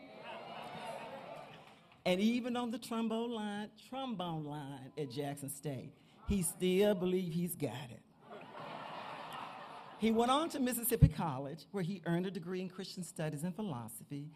And 2.05 2.21
even 2.21 2.57
on 2.57 2.71
the 2.71 2.79
trombone 2.79 3.31
line, 3.33 3.69
trombone 3.89 4.45
line 4.45 4.93
at 4.97 5.11
Jackson 5.11 5.51
State, 5.51 5.93
he 6.27 6.43
still 6.43 6.95
believes 6.95 7.35
he's 7.35 7.55
got 7.55 7.91
it. 7.91 8.01
He 9.99 10.11
went 10.11 10.31
on 10.31 10.49
to 10.51 10.61
Mississippi 10.61 11.09
College, 11.09 11.67
where 11.73 11.83
he 11.83 12.01
earned 12.07 12.27
a 12.27 12.31
degree 12.31 12.61
in 12.61 12.69
Christian 12.69 13.03
Studies 13.03 13.43
and 13.43 13.55
Philosophy, 13.55 14.29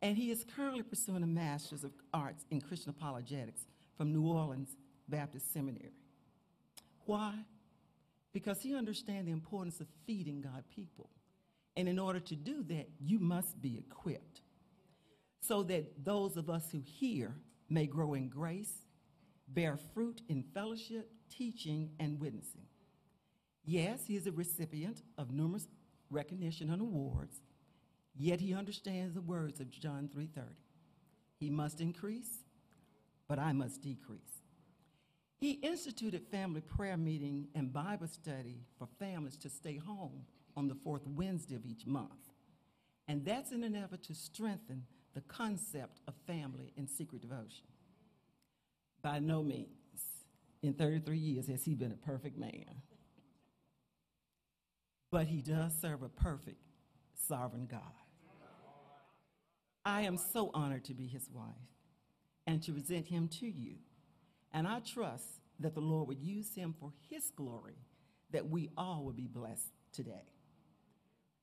and 0.00 0.16
he 0.16 0.30
is 0.30 0.44
currently 0.56 0.82
pursuing 0.82 1.22
a 1.22 1.26
Master's 1.26 1.84
of 1.84 1.92
Arts 2.14 2.44
in 2.50 2.60
Christian 2.60 2.90
Apologetics 2.90 3.66
from 3.96 4.12
New 4.12 4.26
Orleans 4.26 4.76
Baptist 5.08 5.52
Seminary. 5.52 5.92
Why? 7.04 7.34
Because 8.32 8.62
he 8.62 8.74
understands 8.74 9.26
the 9.26 9.32
importance 9.32 9.80
of 9.80 9.88
feeding 10.06 10.40
God 10.40 10.64
people. 10.74 11.10
And 11.76 11.88
in 11.88 11.98
order 11.98 12.20
to 12.20 12.36
do 12.36 12.62
that, 12.64 12.88
you 12.98 13.18
must 13.18 13.60
be 13.60 13.78
equipped 13.78 14.42
so 15.40 15.62
that 15.64 16.04
those 16.04 16.36
of 16.36 16.50
us 16.50 16.70
who 16.70 16.80
hear 16.80 17.34
may 17.68 17.86
grow 17.86 18.14
in 18.14 18.28
grace, 18.28 18.72
bear 19.48 19.76
fruit 19.94 20.22
in 20.28 20.42
fellowship, 20.54 21.10
teaching, 21.30 21.90
and 21.98 22.20
witnessing. 22.20 22.66
Yes, 23.64 24.06
he 24.06 24.16
is 24.16 24.26
a 24.26 24.32
recipient 24.32 25.02
of 25.16 25.32
numerous 25.32 25.68
recognition 26.10 26.70
and 26.70 26.82
awards, 26.82 27.40
yet 28.16 28.40
he 28.40 28.54
understands 28.54 29.14
the 29.14 29.20
words 29.20 29.60
of 29.60 29.70
John 29.70 30.08
3:30. 30.08 30.56
He 31.36 31.50
must 31.50 31.80
increase, 31.80 32.44
but 33.28 33.38
I 33.38 33.52
must 33.52 33.80
decrease. 33.80 34.42
He 35.36 35.52
instituted 35.52 36.26
family 36.26 36.60
prayer 36.60 36.98
meeting 36.98 37.48
and 37.54 37.72
Bible 37.72 38.08
study 38.08 38.66
for 38.76 38.86
families 38.98 39.36
to 39.38 39.48
stay 39.48 39.78
home 39.78 40.26
on 40.56 40.68
the 40.68 40.74
fourth 40.74 41.06
Wednesday 41.06 41.54
of 41.54 41.66
each 41.66 41.86
month. 41.86 42.30
And 43.08 43.24
that's 43.24 43.52
in 43.52 43.64
an 43.64 43.74
effort 43.74 44.02
to 44.04 44.14
strengthen 44.14 44.84
the 45.14 45.20
concept 45.22 46.00
of 46.06 46.14
family 46.26 46.72
and 46.76 46.88
secret 46.88 47.22
devotion. 47.22 47.66
By 49.02 49.18
no 49.18 49.42
means, 49.42 49.68
in 50.62 50.74
33 50.74 51.18
years, 51.18 51.48
has 51.48 51.64
he 51.64 51.74
been 51.74 51.92
a 51.92 52.06
perfect 52.06 52.38
man. 52.38 52.82
But 55.10 55.26
he 55.26 55.40
does 55.40 55.72
serve 55.80 56.02
a 56.02 56.08
perfect, 56.08 56.62
sovereign 57.26 57.66
God. 57.66 57.80
I 59.84 60.02
am 60.02 60.16
so 60.16 60.50
honored 60.52 60.84
to 60.84 60.94
be 60.94 61.06
his 61.06 61.28
wife 61.32 61.46
and 62.46 62.62
to 62.62 62.72
present 62.72 63.06
him 63.06 63.28
to 63.40 63.46
you. 63.46 63.76
And 64.52 64.68
I 64.68 64.80
trust 64.80 65.24
that 65.60 65.74
the 65.74 65.80
Lord 65.80 66.08
would 66.08 66.20
use 66.20 66.54
him 66.54 66.74
for 66.78 66.92
his 67.08 67.30
glory, 67.34 67.78
that 68.30 68.48
we 68.48 68.70
all 68.76 69.04
will 69.04 69.12
be 69.12 69.26
blessed 69.26 69.70
today. 69.92 70.26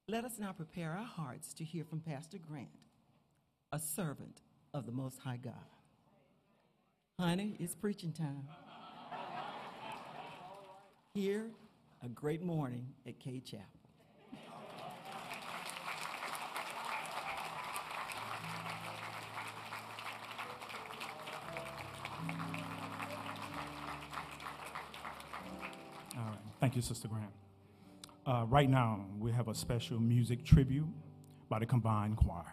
Let 0.09 0.23
us 0.23 0.39
now 0.39 0.53
prepare 0.53 0.91
our 0.91 1.03
hearts 1.03 1.53
to 1.55 1.65
hear 1.65 1.83
from 1.83 1.99
Pastor 1.99 2.37
Grant, 2.37 2.69
a 3.73 3.77
servant 3.77 4.39
of 4.73 4.85
the 4.85 4.91
Most 4.93 5.19
High 5.19 5.35
God. 5.35 5.53
Honey, 7.19 7.57
it's 7.59 7.75
preaching 7.75 8.13
time. 8.13 8.47
Here, 11.13 11.47
a 12.01 12.07
great 12.07 12.41
morning 12.41 12.87
at 13.05 13.19
Cade 13.19 13.43
Chapel. 13.43 13.65
All 26.15 26.23
right. 26.23 26.37
Thank 26.61 26.77
you, 26.77 26.81
Sister 26.81 27.09
Grant. 27.09 27.33
Uh, 28.27 28.43
right 28.49 28.69
now, 28.69 29.05
we 29.19 29.31
have 29.31 29.47
a 29.47 29.55
special 29.55 30.01
music 30.01 30.43
tribute 30.43 30.87
by 31.47 31.59
the 31.59 31.65
Combined 31.65 32.17
Choir. 32.17 32.43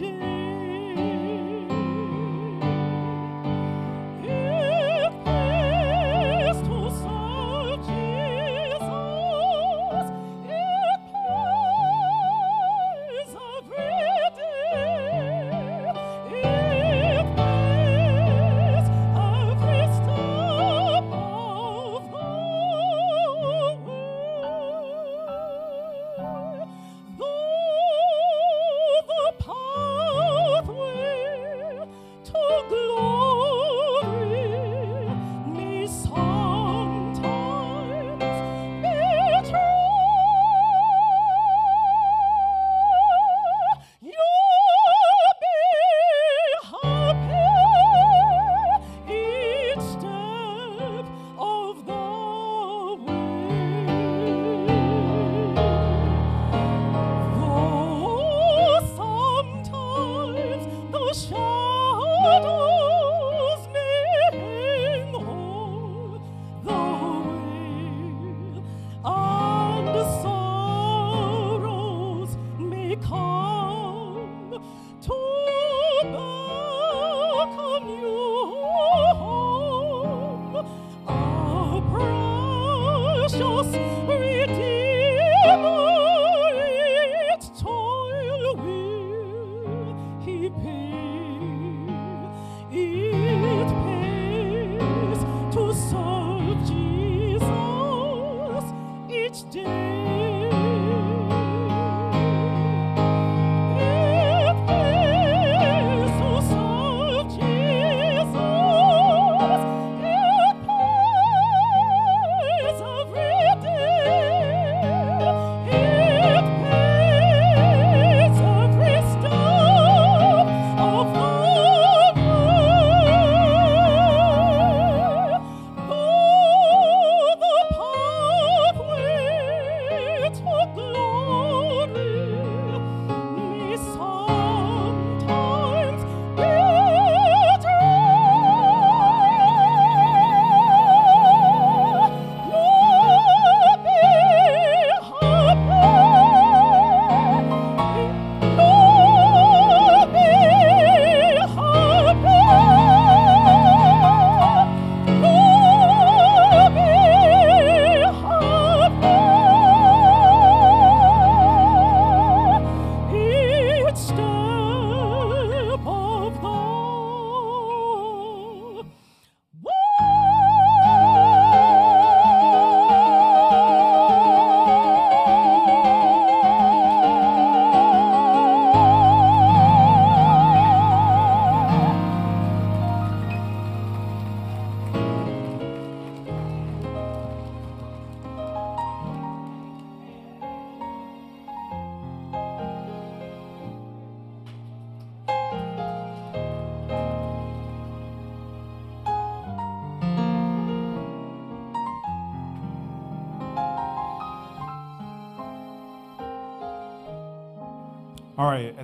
Each 0.00 0.37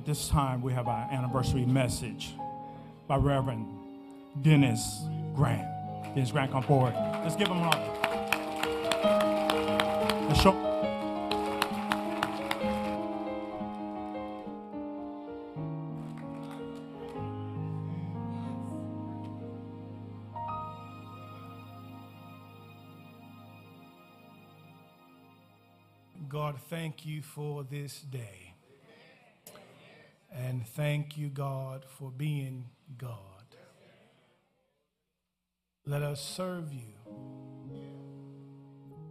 at 0.05 0.09
this 0.09 0.29
time, 0.29 0.61
we 0.61 0.71
have 0.75 0.87
our 0.87 1.11
anniversary 1.11 1.65
message 1.65 2.35
by 3.09 3.17
Reverend 3.17 3.67
Dennis 4.43 5.01
Grant. 5.35 5.67
Dennis 6.15 6.31
Grant, 6.31 6.53
come 6.53 6.63
forward. 6.63 6.93
Let's 7.23 7.37
give 7.37 7.49
him 7.49 7.57
a. 7.57 7.71
Let's 10.29 10.43
show. 10.43 10.53
God, 26.29 26.57
thank 26.69 27.07
you 27.07 27.23
for 27.23 27.65
this 27.65 28.03
day. 28.03 28.44
And 30.35 30.67
thank 30.67 31.17
you, 31.17 31.29
God, 31.29 31.85
for 31.87 32.11
being 32.11 32.67
God. 32.99 33.19
Let 35.87 36.03
us 36.03 36.21
serve 36.21 36.73
you 36.73 36.95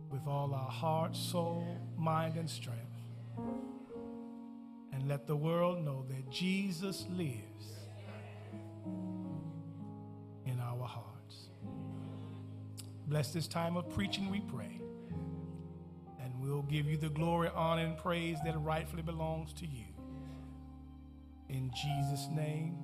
with 0.09 0.27
all 0.27 0.53
our 0.53 0.69
heart, 0.69 1.15
soul, 1.15 1.65
mind, 1.97 2.35
and 2.35 2.49
strength. 2.49 2.79
And 4.91 5.07
let 5.07 5.25
the 5.25 5.35
world 5.35 5.83
know 5.83 6.05
that 6.09 6.29
Jesus 6.29 7.05
lives 7.09 7.73
in 10.45 10.59
our 10.59 10.85
hearts. 10.85 11.49
Bless 13.07 13.31
this 13.31 13.47
time 13.47 13.77
of 13.77 13.89
preaching, 13.89 14.29
we 14.29 14.41
pray. 14.41 14.81
And 16.21 16.33
we'll 16.39 16.63
give 16.63 16.85
you 16.85 16.97
the 16.97 17.09
glory, 17.09 17.49
honor, 17.53 17.85
and 17.85 17.97
praise 17.97 18.37
that 18.45 18.59
rightfully 18.59 19.03
belongs 19.03 19.53
to 19.53 19.65
you. 19.65 19.92
In 21.49 21.71
Jesus' 21.71 22.27
name, 22.31 22.77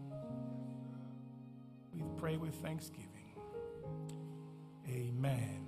we 1.94 2.04
pray 2.18 2.38
with 2.38 2.56
thanksgiving. 2.56 3.08
Amen. 4.88 5.66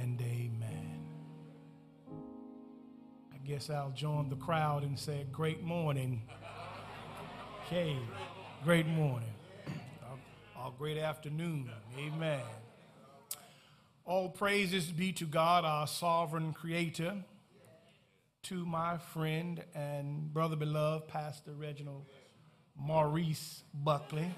And 0.00 0.20
amen. 0.20 1.06
I 3.32 3.38
guess 3.46 3.70
I'll 3.70 3.90
join 3.92 4.28
the 4.28 4.36
crowd 4.36 4.82
and 4.82 4.98
say, 4.98 5.26
Great 5.32 5.62
morning. 5.62 6.22
Okay, 7.66 7.96
great 8.62 8.86
morning. 8.86 9.28
Or 10.62 10.72
great 10.78 10.98
afternoon. 10.98 11.70
Amen. 11.98 12.40
All 14.06 14.28
praises 14.28 14.86
be 14.86 15.12
to 15.12 15.24
God, 15.24 15.64
our 15.64 15.86
sovereign 15.86 16.52
creator, 16.52 17.24
to 18.44 18.66
my 18.66 18.98
friend 18.98 19.64
and 19.74 20.30
brother 20.30 20.54
beloved, 20.54 21.08
Pastor 21.08 21.52
Reginald 21.52 22.04
Maurice 22.78 23.62
Buckley. 23.72 24.34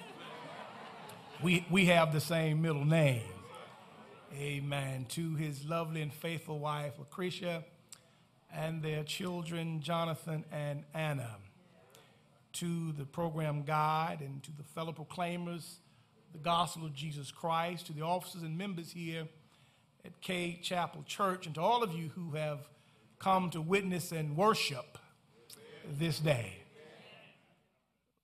We, 1.43 1.67
we 1.73 1.87
have 1.87 2.13
the 2.13 2.21
same 2.21 2.63
middle 2.63 2.85
name. 2.85 3.25
Amen. 4.33 5.07
To 5.11 5.35
his 5.35 5.65
lovely 5.65 6.03
and 6.03 6.13
faithful 6.13 6.61
wife, 6.61 6.93
Lucretia, 7.01 7.65
and 8.55 8.81
their 8.81 9.03
children, 9.03 9.81
Jonathan 9.81 10.45
and 10.53 10.85
Anna. 10.95 11.39
To 12.55 12.93
the 12.93 13.07
program 13.07 13.65
guide 13.65 14.19
and 14.21 14.41
to 14.45 14.53
the 14.57 14.63
fellow 14.63 14.93
proclaimers, 14.93 15.81
the 16.33 16.39
gospel 16.39 16.87
of 16.87 16.95
Jesus 16.95 17.33
Christ, 17.33 17.87
to 17.87 17.93
the 17.93 18.03
officers 18.03 18.45
and 18.45 18.57
members 18.57 18.93
here 18.93 19.27
at 20.05 20.21
Cade 20.21 20.63
Chapel 20.63 21.03
Church, 21.09 21.47
and 21.47 21.57
to 21.57 21.61
all 21.61 21.83
of 21.83 21.93
you 21.93 22.11
who 22.15 22.37
have 22.37 22.61
come 23.19 23.51
to 23.51 23.61
witness 23.61 24.13
and 24.13 24.37
worship 24.37 24.99
this 25.99 26.19
day. 26.19 26.53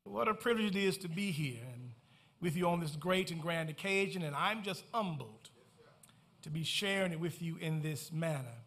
What 0.05 0.29
a 0.29 0.35
privilege 0.35 0.77
it 0.77 0.77
is 0.77 0.99
to 0.99 1.09
be 1.09 1.31
here 1.31 1.63
and 1.73 1.93
with 2.41 2.57
you 2.57 2.67
on 2.67 2.81
this 2.81 2.97
great 2.97 3.31
and 3.31 3.41
grand 3.41 3.71
occasion, 3.71 4.23
and 4.23 4.35
I'm 4.35 4.63
just 4.65 4.83
humbled 4.93 5.51
to 6.43 6.51
be 6.51 6.65
sharing 6.65 7.13
it 7.13 7.21
with 7.21 7.41
you 7.41 7.57
in 7.59 7.83
this 7.83 8.11
manner. 8.11 8.59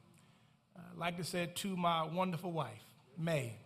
Like 0.97 1.17
to 1.17 1.26
say 1.26 1.51
to 1.55 1.76
my 1.76 2.03
wonderful 2.03 2.53
wife, 2.53 2.84
May, 3.17 3.57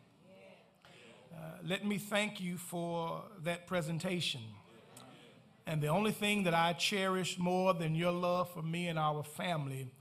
uh, 1.32 1.38
let 1.64 1.86
me 1.86 2.00
thank 2.00 2.42
you 2.42 2.58
for 2.58 3.24
that 3.44 3.68
presentation. 3.68 4.42
And 5.68 5.80
the 5.80 5.90
only 5.90 6.12
thing 6.12 6.44
that 6.46 6.56
I 6.56 6.74
cherish 6.74 7.38
more 7.38 7.76
than 7.76 7.94
your 7.94 8.12
love 8.12 8.52
for 8.52 8.64
me 8.64 8.88
and 8.88 8.98
our 8.98 9.24
family 9.24 9.92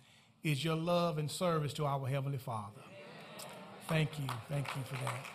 is 0.43 0.65
your 0.65 0.77
love 0.77 1.19
and 1.19 1.31
service 1.31 1.73
to 1.75 1.87
our 1.87 2.07
Heavenly 2.07 2.39
Father. 2.39 2.81
Thank 3.89 4.19
you. 4.19 4.27
Thank 4.49 4.67
you 4.77 4.83
for 4.83 4.97
that. 5.05 5.27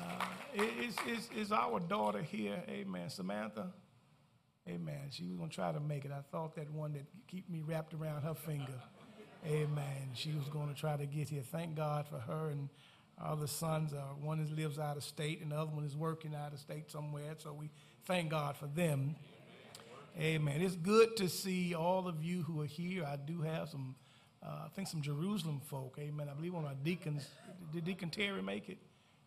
Uh, 0.00 0.62
is, 0.82 0.96
is, 1.08 1.28
is 1.36 1.52
our 1.52 1.80
daughter 1.80 2.22
here? 2.22 2.62
Amen. 2.68 3.10
Samantha? 3.10 3.68
Amen. 4.68 5.08
She 5.10 5.24
was 5.24 5.36
going 5.36 5.48
to 5.48 5.54
try 5.54 5.72
to 5.72 5.80
make 5.80 6.04
it. 6.04 6.10
I 6.12 6.20
thought 6.30 6.54
that 6.56 6.70
one 6.70 6.92
that 6.92 7.06
keep 7.26 7.48
me 7.48 7.62
wrapped 7.66 7.94
around 7.94 8.22
her 8.22 8.34
finger. 8.34 8.80
Amen. 9.46 10.10
She 10.14 10.32
was 10.32 10.46
going 10.48 10.68
to 10.68 10.74
try 10.78 10.96
to 10.96 11.06
get 11.06 11.28
here. 11.28 11.42
Thank 11.42 11.74
God 11.74 12.06
for 12.06 12.18
her 12.18 12.50
and 12.50 12.68
our 13.18 13.32
other 13.32 13.46
sons. 13.46 13.92
Uh, 13.92 14.00
one 14.20 14.40
is, 14.40 14.50
lives 14.50 14.78
out 14.78 14.96
of 14.96 15.04
state 15.04 15.40
and 15.40 15.52
the 15.52 15.56
other 15.56 15.70
one 15.70 15.84
is 15.84 15.96
working 15.96 16.34
out 16.34 16.52
of 16.52 16.58
state 16.58 16.90
somewhere. 16.90 17.34
So 17.38 17.52
we 17.52 17.70
thank 18.04 18.30
God 18.30 18.56
for 18.56 18.66
them. 18.66 19.16
Amen. 20.18 20.60
It's 20.60 20.76
good 20.76 21.16
to 21.18 21.28
see 21.28 21.74
all 21.74 22.08
of 22.08 22.22
you 22.22 22.42
who 22.42 22.60
are 22.60 22.66
here. 22.66 23.04
I 23.04 23.16
do 23.16 23.40
have 23.42 23.68
some, 23.68 23.94
uh, 24.42 24.64
I 24.66 24.68
think 24.74 24.88
some 24.88 25.00
Jerusalem 25.00 25.60
folk. 25.64 25.96
Amen. 25.98 26.28
I 26.28 26.34
believe 26.34 26.54
one 26.54 26.64
of 26.64 26.70
our 26.70 26.76
deacons, 26.82 27.28
did 27.72 27.84
Deacon 27.84 28.10
Terry 28.10 28.42
make 28.42 28.68
it? 28.68 28.78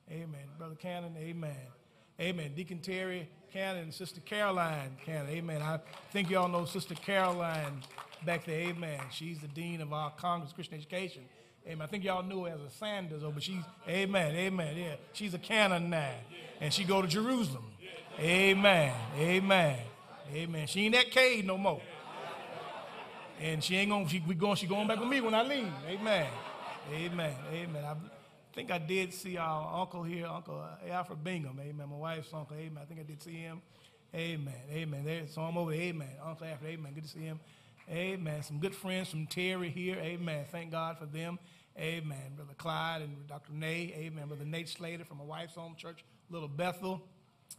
Amen. 0.09 0.41
Brother 0.57 0.75
Cannon, 0.75 1.15
amen. 1.17 1.55
Amen. 2.19 2.51
Deacon 2.55 2.79
Terry 2.79 3.29
Cannon 3.51 3.83
and 3.83 3.93
Sister 3.93 4.21
Caroline 4.21 4.95
Cannon, 5.05 5.29
amen. 5.29 5.61
I 5.61 5.79
think 6.11 6.29
y'all 6.29 6.47
know 6.47 6.65
Sister 6.65 6.95
Caroline 6.95 7.81
back 8.25 8.45
there, 8.45 8.59
amen. 8.69 8.99
She's 9.11 9.39
the 9.39 9.47
dean 9.47 9.81
of 9.81 9.91
our 9.91 10.11
Congress 10.11 10.53
Christian 10.53 10.75
Education. 10.75 11.23
Amen. 11.65 11.81
I 11.81 11.87
think 11.87 12.03
y'all 12.03 12.23
knew 12.23 12.45
her 12.45 12.51
as 12.51 12.61
a 12.61 12.69
Sanders, 12.69 13.23
but 13.23 13.41
she's, 13.41 13.63
amen, 13.87 14.35
amen, 14.35 14.77
yeah. 14.77 14.95
She's 15.13 15.33
a 15.33 15.39
Cannon 15.39 15.89
now, 15.89 16.13
and 16.59 16.73
she 16.73 16.83
go 16.83 17.01
to 17.01 17.07
Jerusalem. 17.07 17.65
Amen, 18.19 18.93
amen, 19.17 19.79
amen. 20.33 20.67
She 20.67 20.85
ain't 20.85 20.95
that 20.95 21.11
Cade 21.11 21.45
no 21.45 21.57
more. 21.57 21.81
And 23.39 23.63
she 23.63 23.75
ain't 23.75 23.89
gonna, 23.89 24.07
she, 24.07 24.23
we 24.25 24.35
going, 24.35 24.55
she 24.55 24.67
going 24.67 24.87
back 24.87 24.99
with 24.99 25.09
me 25.09 25.19
when 25.21 25.33
I 25.33 25.41
leave. 25.43 25.71
Amen, 25.87 26.27
amen, 26.93 27.35
amen. 27.51 27.83
I, 27.83 27.95
I 28.51 28.53
think 28.53 28.69
I 28.69 28.79
did 28.79 29.13
see 29.13 29.37
our 29.37 29.79
uncle 29.79 30.03
here, 30.03 30.27
Uncle 30.27 30.61
Alfred 30.89 31.23
Bingham. 31.23 31.57
Amen. 31.61 31.87
My 31.89 31.95
wife's 31.95 32.33
uncle. 32.33 32.57
Amen. 32.57 32.83
I 32.83 32.85
think 32.85 32.99
I 32.99 33.03
did 33.03 33.23
see 33.23 33.35
him. 33.35 33.61
Amen. 34.13 34.53
Amen. 34.69 35.05
There, 35.05 35.21
so 35.27 35.41
I'm 35.41 35.57
over. 35.57 35.71
Amen. 35.71 36.09
Uncle 36.21 36.45
Alfred. 36.45 36.71
Amen. 36.71 36.91
Good 36.93 37.05
to 37.05 37.09
see 37.09 37.21
him. 37.21 37.39
Amen. 37.89 38.43
Some 38.43 38.59
good 38.59 38.75
friends 38.75 39.09
from 39.09 39.25
Terry 39.25 39.69
here. 39.69 39.95
Amen. 39.99 40.43
Thank 40.51 40.71
God 40.71 40.97
for 40.97 41.05
them. 41.05 41.39
Amen. 41.79 42.33
Brother 42.35 42.53
Clyde 42.57 43.03
and 43.03 43.25
Dr. 43.25 43.53
Nay. 43.53 43.93
Amen. 43.95 44.27
Brother 44.27 44.43
Nate 44.43 44.67
Slater 44.67 45.05
from 45.05 45.19
my 45.19 45.23
wife's 45.23 45.55
home 45.55 45.75
church, 45.77 46.03
Little 46.29 46.49
Bethel. 46.49 47.01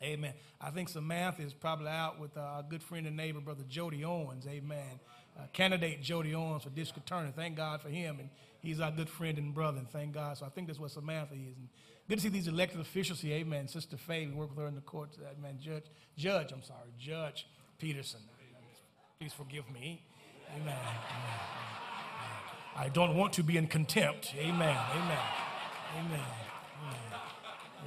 Amen. 0.03 0.32
I 0.61 0.70
think 0.70 0.88
Samantha 0.88 1.42
is 1.42 1.53
probably 1.53 1.88
out 1.88 2.18
with 2.18 2.36
our 2.36 2.62
good 2.62 2.82
friend 2.82 3.07
and 3.07 3.16
neighbor, 3.16 3.40
Brother 3.40 3.64
Jody 3.68 4.05
Owens. 4.05 4.46
Amen. 4.46 5.00
Uh, 5.38 5.42
candidate 5.53 6.03
Jody 6.03 6.34
Owens 6.34 6.64
for 6.64 6.70
district 6.70 7.09
attorney. 7.09 7.32
Thank 7.34 7.57
God 7.57 7.80
for 7.80 7.88
him. 7.88 8.18
And 8.18 8.28
he's 8.61 8.80
our 8.80 8.90
good 8.90 9.09
friend 9.09 9.38
and 9.38 9.55
brother, 9.55 9.78
and 9.78 9.88
thank 9.90 10.12
God. 10.14 10.38
So 10.38 10.46
I 10.46 10.48
think 10.48 10.66
that's 10.66 10.78
what 10.78 10.90
Samantha 10.90 11.34
is. 11.34 11.57
And 11.57 11.68
good 12.09 12.16
to 12.16 12.22
see 12.22 12.28
these 12.28 12.48
elected 12.48 12.80
officials 12.80 13.20
here. 13.20 13.36
Amen. 13.36 13.68
Sister 13.68 13.96
Faye, 13.96 14.26
we 14.26 14.34
work 14.34 14.50
with 14.50 14.59
her 14.59 14.66
in 14.66 14.74
the 14.74 14.80
courts. 14.80 15.18
Amen. 15.38 15.59
Judge, 15.61 15.84
Judge, 16.16 16.53
I'm 16.53 16.62
sorry, 16.62 16.90
Judge 16.98 17.46
Peterson. 17.78 18.20
Please 19.18 19.32
forgive 19.32 19.70
me. 19.70 20.03
Amen. 20.55 20.76
Amen. 20.76 21.53
I 22.74 22.88
don't 22.88 23.16
want 23.16 23.34
to 23.34 23.42
be 23.42 23.57
in 23.57 23.66
contempt. 23.66 24.34
Amen. 24.36 24.53
Amen. 24.53 25.18
Amen. 25.98 26.20
Amen. 26.80 27.20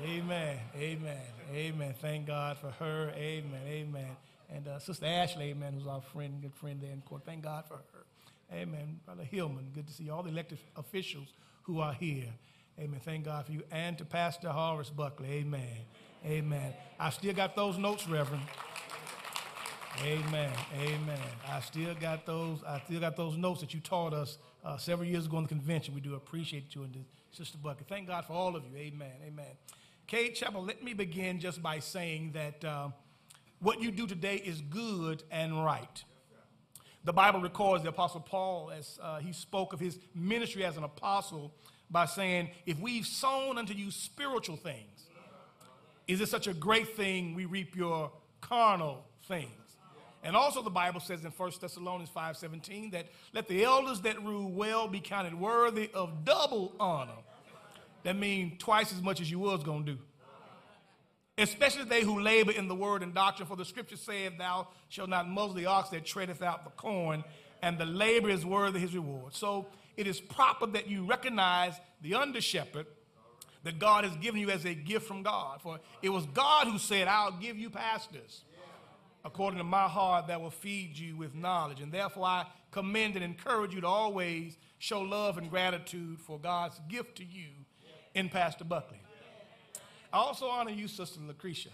Amen. 0.03 0.57
Amen. 0.75 1.21
Amen. 1.53 1.95
Thank 2.01 2.27
God 2.27 2.57
for 2.57 2.71
her. 2.71 3.11
Amen. 3.15 3.61
Amen. 3.67 4.17
And 4.53 4.67
uh, 4.67 4.79
Sister 4.79 5.05
Ashley, 5.05 5.45
amen, 5.45 5.73
who's 5.73 5.87
our 5.87 6.01
friend, 6.01 6.41
good 6.41 6.53
friend 6.53 6.79
there 6.81 6.91
in 6.91 7.01
court. 7.01 7.23
Thank 7.25 7.43
God 7.43 7.65
for 7.67 7.75
her. 7.75 8.05
Amen. 8.53 8.99
Brother 9.05 9.23
Hillman, 9.23 9.71
good 9.73 9.87
to 9.87 9.93
see 9.93 10.09
all 10.09 10.21
the 10.21 10.29
elected 10.29 10.59
officials 10.75 11.29
who 11.63 11.79
are 11.79 11.93
here. 11.93 12.31
Amen. 12.79 12.99
Thank 13.03 13.25
God 13.25 13.45
for 13.45 13.53
you. 13.53 13.63
And 13.71 13.97
to 13.97 14.05
Pastor 14.05 14.49
Horace 14.49 14.89
Buckley. 14.89 15.29
Amen. 15.29 15.77
Amen. 16.25 16.73
I 16.99 17.09
still 17.09 17.33
got 17.33 17.55
those 17.55 17.77
notes, 17.77 18.07
Reverend. 18.07 18.43
Amen. 20.03 20.51
Amen. 20.77 21.19
I 21.47 21.61
still 21.61 21.95
got 21.95 22.25
those. 22.25 22.59
I 22.67 22.81
still 22.85 22.99
got 22.99 23.15
those 23.15 23.37
notes 23.37 23.61
that 23.61 23.73
you 23.73 23.79
taught 23.79 24.13
us 24.13 24.37
uh, 24.63 24.77
several 24.77 25.07
years 25.07 25.25
ago 25.25 25.37
in 25.37 25.43
the 25.43 25.49
convention. 25.49 25.93
We 25.93 26.01
do 26.01 26.15
appreciate 26.15 26.75
you 26.75 26.83
and 26.83 27.05
Sister 27.31 27.57
Buckley. 27.57 27.85
Thank 27.87 28.07
God 28.07 28.25
for 28.25 28.33
all 28.33 28.55
of 28.55 28.63
you. 28.65 28.77
Amen. 28.77 29.11
Amen. 29.25 29.45
Cade 30.07 30.35
Chapel, 30.35 30.63
let 30.63 30.83
me 30.83 30.93
begin 30.93 31.39
just 31.39 31.63
by 31.63 31.79
saying 31.79 32.33
that 32.33 32.63
uh, 32.63 32.89
what 33.59 33.81
you 33.81 33.89
do 33.89 34.05
today 34.05 34.35
is 34.35 34.61
good 34.61 35.23
and 35.31 35.65
right. 35.65 36.03
The 37.03 37.13
Bible 37.13 37.41
records 37.41 37.83
the 37.83 37.89
Apostle 37.89 38.21
Paul 38.21 38.71
as 38.71 38.99
uh, 39.01 39.17
he 39.17 39.33
spoke 39.33 39.73
of 39.73 39.79
his 39.79 39.97
ministry 40.13 40.63
as 40.63 40.77
an 40.77 40.83
apostle 40.83 41.53
by 41.89 42.05
saying, 42.05 42.49
If 42.67 42.79
we've 42.79 43.05
sown 43.05 43.57
unto 43.57 43.73
you 43.73 43.89
spiritual 43.89 44.57
things, 44.57 45.07
is 46.07 46.21
it 46.21 46.29
such 46.29 46.45
a 46.45 46.53
great 46.53 46.95
thing 46.95 47.33
we 47.33 47.45
reap 47.45 47.75
your 47.75 48.11
carnal 48.41 49.05
things? 49.27 49.49
And 50.23 50.35
also 50.35 50.61
the 50.61 50.71
Bible 50.71 50.99
says 50.99 51.23
in 51.23 51.31
1 51.31 51.51
Thessalonians 51.61 52.09
5:17 52.09 52.91
that 52.91 53.07
let 53.33 53.47
the 53.47 53.63
elders 53.63 54.01
that 54.01 54.21
rule 54.23 54.51
well 54.51 54.87
be 54.87 54.99
counted 54.99 55.33
worthy 55.33 55.89
of 55.93 56.25
double 56.25 56.73
honor. 56.79 57.23
That 58.05 58.15
means 58.15 58.53
twice 58.59 58.93
as 58.93 59.01
much 59.01 59.19
as 59.19 59.31
you 59.31 59.39
was 59.39 59.63
going 59.63 59.83
to 59.83 59.93
do. 59.93 59.99
Especially 61.39 61.85
they 61.85 62.01
who 62.01 62.19
labor 62.19 62.51
in 62.51 62.67
the 62.67 62.75
word 62.75 63.01
and 63.01 63.15
doctrine, 63.15 63.47
for 63.47 63.57
the 63.57 63.65
scripture 63.65 63.97
saith, 63.97 64.37
Thou 64.37 64.67
shalt 64.89 65.09
not 65.09 65.27
muzzle 65.27 65.55
the 65.55 65.65
ox 65.65 65.89
that 65.89 66.05
treadeth 66.05 66.43
out 66.43 66.63
the 66.63 66.69
corn, 66.69 67.23
and 67.63 67.79
the 67.79 67.85
labor 67.85 68.29
is 68.29 68.45
worthy 68.45 68.79
his 68.79 68.93
reward. 68.93 69.33
So 69.33 69.65
it 69.97 70.05
is 70.05 70.21
proper 70.21 70.67
that 70.67 70.87
you 70.87 71.03
recognize 71.03 71.73
the 72.03 72.13
under 72.13 72.41
shepherd 72.41 72.85
that 73.63 73.79
God 73.79 74.05
has 74.05 74.15
given 74.17 74.39
you 74.39 74.51
as 74.51 74.65
a 74.65 74.75
gift 74.75 75.07
from 75.07 75.23
God. 75.23 75.61
For 75.63 75.79
it 76.03 76.09
was 76.09 76.27
God 76.27 76.67
who 76.67 76.77
said, 76.77 77.07
I'll 77.07 77.31
give 77.31 77.57
you 77.57 77.71
pastors 77.71 78.43
according 79.25 79.57
to 79.57 79.63
my 79.63 79.87
heart 79.87 80.27
that 80.27 80.39
will 80.39 80.51
feed 80.51 80.95
you 80.95 81.17
with 81.17 81.33
knowledge. 81.33 81.81
And 81.81 81.91
therefore, 81.91 82.25
I 82.25 82.45
commend 82.69 83.15
and 83.15 83.25
encourage 83.25 83.73
you 83.73 83.81
to 83.81 83.87
always 83.87 84.55
show 84.77 85.01
love 85.01 85.39
and 85.39 85.49
gratitude 85.49 86.21
for 86.21 86.39
God's 86.39 86.79
gift 86.87 87.15
to 87.17 87.25
you 87.25 87.64
in 88.15 88.29
Pastor 88.29 88.63
Buckley. 88.63 88.99
I 90.11 90.17
also 90.17 90.47
honor 90.47 90.71
you, 90.71 90.87
Sister 90.87 91.19
Lucretia. 91.19 91.69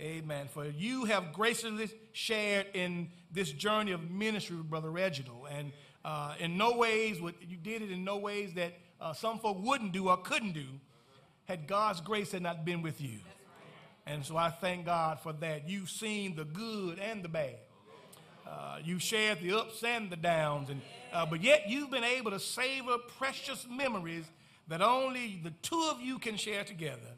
Amen. 0.00 0.48
For 0.48 0.64
you 0.66 1.04
have 1.04 1.32
graciously 1.32 1.90
shared 2.12 2.66
in 2.74 3.10
this 3.30 3.52
journey 3.52 3.92
of 3.92 4.10
ministry 4.10 4.56
with 4.56 4.68
Brother 4.68 4.90
Reginald. 4.90 5.46
And 5.50 5.72
uh, 6.04 6.34
in 6.40 6.56
no 6.56 6.76
ways, 6.76 7.20
what 7.20 7.34
you 7.46 7.56
did 7.56 7.82
it 7.82 7.90
in 7.90 8.04
no 8.04 8.16
ways 8.16 8.54
that 8.54 8.72
uh, 9.00 9.12
some 9.12 9.38
folk 9.38 9.58
wouldn't 9.60 9.92
do 9.92 10.08
or 10.08 10.16
couldn't 10.16 10.52
do 10.52 10.66
had 11.44 11.66
God's 11.66 12.00
grace 12.00 12.32
had 12.32 12.42
not 12.42 12.64
been 12.64 12.82
with 12.82 13.00
you. 13.00 13.18
And 14.06 14.24
so 14.24 14.36
I 14.36 14.50
thank 14.50 14.86
God 14.86 15.20
for 15.20 15.32
that. 15.34 15.68
You've 15.68 15.90
seen 15.90 16.34
the 16.34 16.44
good 16.44 16.98
and 16.98 17.22
the 17.22 17.28
bad. 17.28 17.56
Uh, 18.48 18.78
you've 18.82 19.02
shared 19.02 19.40
the 19.40 19.56
ups 19.56 19.84
and 19.84 20.10
the 20.10 20.16
downs, 20.16 20.70
and, 20.70 20.80
uh, 21.12 21.24
but 21.24 21.40
yet 21.40 21.68
you've 21.68 21.90
been 21.90 22.02
able 22.02 22.32
to 22.32 22.40
savor 22.40 22.96
precious 23.18 23.64
memories 23.70 24.24
that 24.70 24.80
only 24.80 25.38
the 25.42 25.50
two 25.62 25.88
of 25.90 26.00
you 26.00 26.18
can 26.18 26.36
share 26.36 26.64
together. 26.64 27.12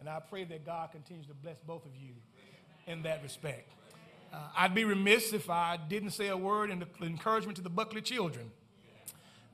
And 0.00 0.08
I 0.08 0.18
pray 0.18 0.44
that 0.44 0.66
God 0.66 0.90
continues 0.90 1.26
to 1.26 1.34
bless 1.34 1.56
both 1.66 1.84
of 1.84 1.92
you 1.94 2.14
in 2.86 3.02
that 3.02 3.22
respect. 3.22 3.70
Uh, 4.32 4.38
I'd 4.56 4.74
be 4.74 4.84
remiss 4.84 5.32
if 5.32 5.48
I 5.48 5.78
didn't 5.88 6.10
say 6.10 6.28
a 6.28 6.36
word 6.36 6.70
in 6.70 6.84
encouragement 7.02 7.56
to 7.56 7.62
the 7.62 7.70
Buckley 7.70 8.00
children, 8.00 8.50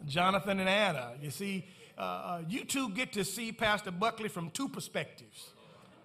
Jonathan 0.06 0.60
and 0.60 0.68
Anna. 0.68 1.12
You 1.20 1.30
see, 1.30 1.66
uh, 1.98 2.00
uh, 2.00 2.42
you 2.48 2.64
two 2.64 2.88
get 2.90 3.12
to 3.12 3.24
see 3.24 3.52
Pastor 3.52 3.90
Buckley 3.90 4.28
from 4.28 4.50
two 4.50 4.68
perspectives 4.68 5.50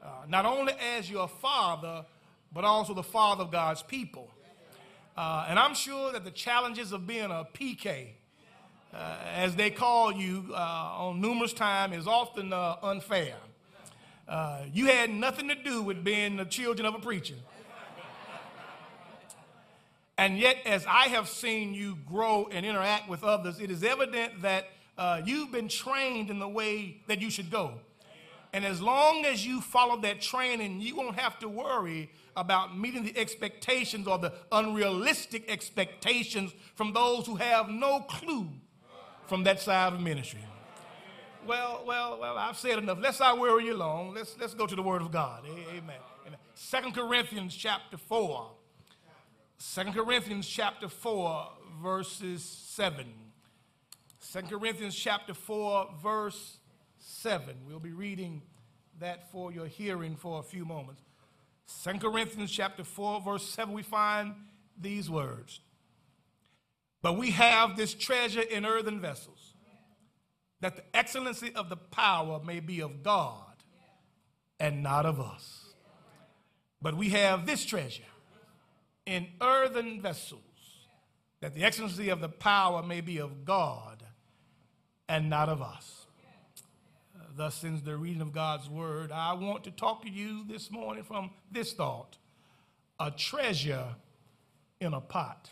uh, 0.01 0.07
not 0.27 0.45
only 0.45 0.73
as 0.97 1.09
your 1.09 1.27
father, 1.27 2.05
but 2.53 2.63
also 2.63 2.93
the 2.93 3.03
father 3.03 3.43
of 3.43 3.51
God's 3.51 3.83
people. 3.83 4.29
Uh, 5.15 5.45
and 5.49 5.59
I'm 5.59 5.73
sure 5.75 6.11
that 6.13 6.23
the 6.23 6.31
challenges 6.31 6.91
of 6.91 7.05
being 7.05 7.25
a 7.25 7.45
PK, 7.53 8.13
as 8.93 9.55
they 9.55 9.69
call 9.69 10.11
you 10.11 10.45
uh, 10.51 10.55
on 10.55 11.21
numerous 11.21 11.53
times, 11.53 11.95
is 11.95 12.07
often 12.07 12.51
uh, 12.53 12.75
unfair. 12.81 13.35
Uh, 14.27 14.61
you 14.73 14.85
had 14.85 15.09
nothing 15.09 15.47
to 15.47 15.55
do 15.55 15.81
with 15.81 16.03
being 16.03 16.37
the 16.37 16.45
children 16.45 16.85
of 16.85 16.95
a 16.95 16.99
preacher. 16.99 17.35
And 20.17 20.37
yet, 20.37 20.57
as 20.65 20.85
I 20.85 21.07
have 21.07 21.29
seen 21.29 21.73
you 21.73 21.97
grow 22.05 22.49
and 22.51 22.65
interact 22.65 23.07
with 23.07 23.23
others, 23.23 23.59
it 23.59 23.71
is 23.71 23.83
evident 23.83 24.41
that 24.41 24.67
you've 25.25 25.51
been 25.51 25.69
trained 25.69 26.29
in 26.29 26.39
the 26.39 26.49
way 26.49 27.01
that 27.07 27.21
you 27.21 27.29
should 27.29 27.49
go. 27.49 27.75
And 28.51 28.65
as 28.65 28.81
long 28.81 29.25
as 29.25 29.45
you 29.45 29.61
follow 29.61 30.01
that 30.01 30.21
training, 30.21 30.81
you 30.81 30.95
won't 30.95 31.17
have 31.19 31.39
to 31.39 31.47
worry 31.47 32.09
about 32.35 32.77
meeting 32.77 33.03
the 33.03 33.17
expectations 33.17 34.07
or 34.07 34.17
the 34.17 34.33
unrealistic 34.51 35.49
expectations 35.49 36.53
from 36.75 36.91
those 36.93 37.25
who 37.25 37.35
have 37.35 37.69
no 37.69 38.01
clue 38.01 38.49
from 39.29 39.43
that 39.43 39.61
side 39.61 39.93
of 39.93 40.01
ministry. 40.01 40.43
Well, 41.47 41.83
well, 41.85 42.17
well, 42.19 42.37
I've 42.37 42.57
said 42.57 42.79
enough. 42.79 42.97
Let's 42.99 43.19
not 43.19 43.39
worry 43.39 43.65
you 43.65 43.75
long. 43.75 44.13
Let's, 44.13 44.35
let's 44.39 44.53
go 44.53 44.67
to 44.67 44.75
the 44.75 44.81
Word 44.81 45.01
of 45.01 45.11
God. 45.11 45.45
Amen. 45.45 45.63
Amen. 45.69 45.97
Uh, 46.27 46.81
2 46.81 46.91
Corinthians 46.91 47.55
chapter 47.55 47.97
4. 47.97 48.51
2 49.75 49.83
Corinthians 49.91 50.47
chapter 50.47 50.89
4, 50.89 51.47
verses 51.81 52.43
7. 52.43 53.05
2 54.33 54.41
Corinthians 54.43 54.95
chapter 54.95 55.33
4, 55.33 55.89
verse 56.01 56.59
7. 56.97 57.55
We'll 57.67 57.79
be 57.79 57.93
reading 57.93 58.41
that 58.99 59.31
for 59.31 59.51
your 59.51 59.67
hearing 59.67 60.15
for 60.15 60.39
a 60.39 60.43
few 60.43 60.65
moments. 60.65 61.01
2 61.83 61.99
Corinthians 61.99 62.51
chapter 62.51 62.83
4, 62.83 63.21
verse 63.21 63.47
7, 63.47 63.73
we 63.73 63.83
find 63.83 64.33
these 64.79 65.09
words. 65.09 65.61
But 67.01 67.17
we 67.17 67.31
have 67.31 67.77
this 67.77 67.93
treasure 67.93 68.41
in 68.41 68.65
earthen 68.65 68.99
vessels, 68.99 69.53
that 70.61 70.75
the 70.75 70.83
excellency 70.93 71.53
of 71.55 71.69
the 71.69 71.77
power 71.77 72.41
may 72.43 72.59
be 72.59 72.81
of 72.81 73.03
God 73.03 73.63
and 74.59 74.83
not 74.83 75.05
of 75.05 75.19
us. 75.19 75.73
But 76.81 76.95
we 76.95 77.09
have 77.09 77.45
this 77.45 77.65
treasure 77.65 78.03
in 79.05 79.27
earthen 79.41 80.01
vessels, 80.01 80.41
that 81.41 81.55
the 81.55 81.63
excellency 81.63 82.09
of 82.09 82.19
the 82.19 82.29
power 82.29 82.83
may 82.83 83.01
be 83.01 83.17
of 83.17 83.45
God 83.45 84.03
and 85.07 85.29
not 85.29 85.49
of 85.49 85.61
us. 85.61 86.05
Thus 87.35 87.55
sends 87.55 87.81
the 87.83 87.95
reading 87.95 88.21
of 88.21 88.33
God's 88.33 88.69
word. 88.69 89.13
I 89.13 89.33
want 89.33 89.63
to 89.63 89.71
talk 89.71 90.01
to 90.01 90.09
you 90.09 90.43
this 90.45 90.69
morning 90.69 91.03
from 91.03 91.31
this 91.49 91.71
thought 91.71 92.17
a 92.99 93.09
treasure 93.11 93.95
in 94.81 94.93
a 94.93 94.99
pot. 94.99 95.49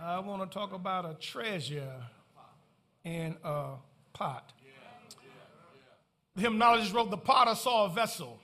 I 0.00 0.20
want 0.20 0.48
to 0.48 0.58
talk 0.58 0.72
about 0.72 1.10
a 1.10 1.14
treasure 1.14 1.92
in 3.04 3.36
a 3.42 3.74
pot. 4.12 4.52
The 6.36 6.42
hymnologist 6.42 6.94
wrote, 6.94 7.10
The 7.10 7.16
potter 7.16 7.56
saw 7.56 7.86
a 7.86 7.88
vessel 7.88 8.38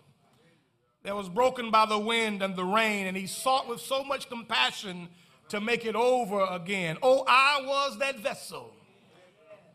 that 1.04 1.14
was 1.14 1.28
broken 1.28 1.70
by 1.70 1.86
the 1.86 1.98
wind 1.98 2.42
and 2.42 2.56
the 2.56 2.64
rain, 2.64 3.06
and 3.06 3.16
he 3.16 3.28
sought 3.28 3.68
with 3.68 3.80
so 3.80 4.02
much 4.02 4.28
compassion 4.28 5.08
to 5.50 5.60
make 5.60 5.84
it 5.84 5.94
over 5.94 6.44
again. 6.50 6.96
Oh, 7.02 7.24
I 7.28 7.62
was 7.64 7.98
that 7.98 8.18
vessel 8.18 8.74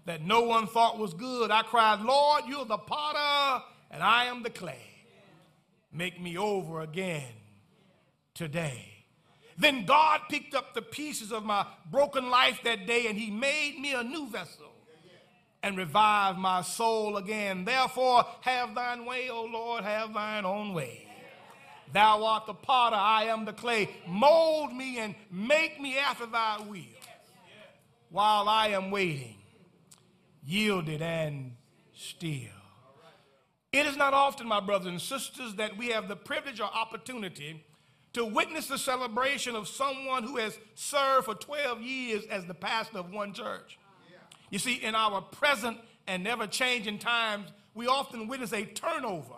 that 0.05 0.21
no 0.21 0.41
one 0.41 0.67
thought 0.67 0.97
was 0.97 1.13
good. 1.13 1.49
I 1.49 1.61
cried, 1.61 2.01
Lord, 2.01 2.43
you're 2.47 2.65
the 2.65 2.77
potter 2.77 3.63
and 3.91 4.03
I 4.03 4.25
am 4.25 4.43
the 4.43 4.49
clay. 4.49 4.81
Make 5.93 6.19
me 6.19 6.37
over 6.37 6.81
again 6.81 7.31
today. 8.33 8.98
Then 9.59 9.85
God 9.85 10.21
picked 10.29 10.55
up 10.55 10.73
the 10.73 10.81
pieces 10.81 11.31
of 11.31 11.43
my 11.43 11.65
broken 11.91 12.29
life 12.29 12.61
that 12.63 12.87
day 12.87 13.07
and 13.07 13.17
he 13.17 13.29
made 13.29 13.77
me 13.79 13.93
a 13.93 14.01
new 14.01 14.27
vessel 14.29 14.71
and 15.61 15.77
revived 15.77 16.39
my 16.39 16.61
soul 16.61 17.17
again. 17.17 17.65
Therefore, 17.65 18.25
have 18.41 18.73
thine 18.73 19.05
way, 19.05 19.29
O 19.29 19.43
Lord, 19.43 19.83
have 19.83 20.13
thine 20.13 20.45
own 20.45 20.73
way. 20.73 21.05
Thou 21.91 22.23
art 22.23 22.45
the 22.45 22.53
potter, 22.53 22.95
I 22.95 23.25
am 23.25 23.45
the 23.45 23.53
clay. 23.53 23.89
Mold 24.07 24.73
me 24.73 24.99
and 24.99 25.13
make 25.29 25.81
me 25.81 25.97
after 25.97 26.25
thy 26.25 26.59
will 26.59 26.85
while 28.09 28.47
I 28.47 28.69
am 28.69 28.91
waiting 28.91 29.35
yielded 30.45 31.01
and 31.01 31.55
still. 31.93 32.31
It 33.71 33.85
is 33.85 33.95
not 33.95 34.13
often, 34.13 34.47
my 34.47 34.59
brothers 34.59 34.87
and 34.87 34.99
sisters, 34.99 35.55
that 35.55 35.77
we 35.77 35.89
have 35.89 36.07
the 36.07 36.15
privilege 36.15 36.59
or 36.59 36.65
opportunity 36.73 37.63
to 38.13 38.25
witness 38.25 38.67
the 38.67 38.77
celebration 38.77 39.55
of 39.55 39.67
someone 39.67 40.23
who 40.23 40.37
has 40.37 40.57
served 40.75 41.25
for 41.25 41.35
12 41.35 41.81
years 41.81 42.25
as 42.25 42.45
the 42.45 42.53
pastor 42.53 42.99
of 42.99 43.11
one 43.11 43.33
church. 43.33 43.77
You 44.49 44.59
see, 44.59 44.75
in 44.75 44.95
our 44.95 45.21
present 45.21 45.77
and 46.07 46.23
never 46.23 46.47
changing 46.47 46.99
times, 46.99 47.51
we 47.75 47.87
often 47.87 48.27
witness 48.27 48.51
a 48.51 48.65
turnover 48.65 49.35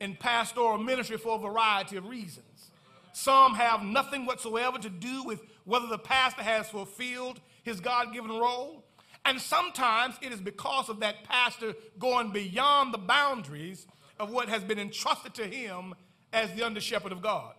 in 0.00 0.16
pastoral 0.16 0.78
ministry 0.78 1.16
for 1.16 1.36
a 1.36 1.38
variety 1.38 1.96
of 1.96 2.06
reasons. 2.06 2.70
Some 3.12 3.54
have 3.54 3.82
nothing 3.82 4.26
whatsoever 4.26 4.78
to 4.78 4.90
do 4.90 5.24
with 5.24 5.40
whether 5.64 5.86
the 5.86 5.98
pastor 5.98 6.42
has 6.42 6.68
fulfilled 6.68 7.40
his 7.64 7.80
God 7.80 8.12
given 8.12 8.30
role. 8.30 8.84
And 9.24 9.40
sometimes 9.40 10.14
it 10.22 10.32
is 10.32 10.40
because 10.40 10.88
of 10.88 11.00
that 11.00 11.24
pastor 11.24 11.74
going 11.98 12.30
beyond 12.30 12.94
the 12.94 12.98
boundaries 12.98 13.86
of 14.20 14.30
what 14.30 14.48
has 14.48 14.62
been 14.62 14.78
entrusted 14.78 15.34
to 15.34 15.44
him 15.44 15.94
as 16.32 16.52
the 16.52 16.64
under 16.64 16.80
shepherd 16.80 17.12
of 17.12 17.20
God. 17.22 17.54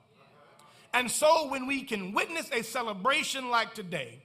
And 0.94 1.10
so 1.10 1.50
when 1.50 1.68
we 1.68 1.84
can 1.84 2.14
witness 2.14 2.50
a 2.52 2.64
celebration 2.64 3.50
like 3.50 3.74
today, 3.74 4.24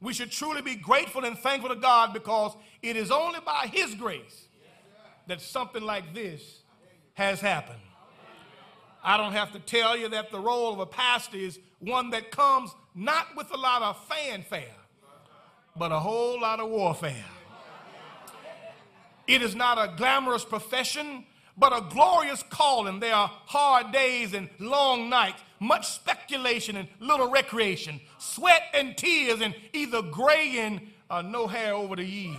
we 0.00 0.12
should 0.12 0.30
truly 0.30 0.62
be 0.62 0.74
grateful 0.74 1.24
and 1.24 1.38
thankful 1.38 1.70
to 1.70 1.80
God 1.80 2.12
because 2.12 2.54
it 2.82 2.96
is 2.96 3.10
only 3.10 3.40
by 3.40 3.68
his 3.72 3.94
grace 3.94 4.46
that 5.28 5.40
something 5.40 5.82
like 5.82 6.12
this 6.12 6.60
has 7.14 7.40
happened. 7.40 7.78
I 9.04 9.16
don't 9.16 9.32
have 9.32 9.52
to 9.52 9.58
tell 9.58 9.96
you 9.96 10.08
that 10.10 10.30
the 10.30 10.40
role 10.40 10.72
of 10.72 10.78
a 10.80 10.86
pastor 10.86 11.36
is 11.36 11.58
one 11.78 12.10
that 12.10 12.30
comes 12.30 12.74
not 12.94 13.28
with 13.36 13.52
a 13.52 13.56
lot 13.56 13.82
of 13.82 14.04
fanfare 14.06 14.76
but 15.76 15.92
a 15.92 15.98
whole 15.98 16.40
lot 16.40 16.60
of 16.60 16.68
warfare. 16.68 17.24
It 19.26 19.42
is 19.42 19.54
not 19.54 19.78
a 19.78 19.94
glamorous 19.96 20.44
profession, 20.44 21.24
but 21.56 21.72
a 21.72 21.80
glorious 21.88 22.42
calling. 22.50 23.00
There 23.00 23.14
are 23.14 23.30
hard 23.46 23.92
days 23.92 24.34
and 24.34 24.50
long 24.58 25.08
nights, 25.08 25.42
much 25.62 25.88
speculation 25.88 26.76
and 26.76 26.88
little 26.98 27.30
recreation, 27.30 28.00
sweat 28.18 28.62
and 28.74 28.96
tears, 28.96 29.40
and 29.40 29.54
either 29.72 30.02
graying 30.02 30.88
or 31.10 31.22
no 31.22 31.46
hair 31.46 31.74
over 31.74 31.96
the 31.96 32.04
years. 32.04 32.38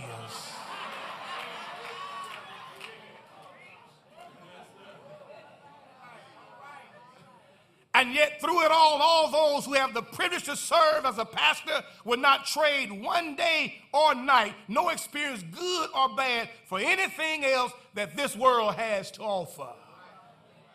And 7.96 8.12
yet, 8.12 8.40
through 8.40 8.64
it 8.64 8.72
all, 8.72 9.00
all 9.00 9.30
those 9.30 9.66
who 9.66 9.74
have 9.74 9.94
the 9.94 10.02
privilege 10.02 10.42
to 10.44 10.56
serve 10.56 11.06
as 11.06 11.16
a 11.16 11.24
pastor 11.24 11.84
would 12.04 12.18
not 12.18 12.44
trade 12.44 12.90
one 12.90 13.36
day 13.36 13.80
or 13.92 14.16
night, 14.16 14.54
no 14.66 14.88
experience, 14.88 15.44
good 15.44 15.90
or 15.96 16.16
bad, 16.16 16.48
for 16.66 16.80
anything 16.80 17.44
else 17.44 17.72
that 17.94 18.16
this 18.16 18.34
world 18.34 18.74
has 18.74 19.12
to 19.12 19.22
offer. 19.22 19.68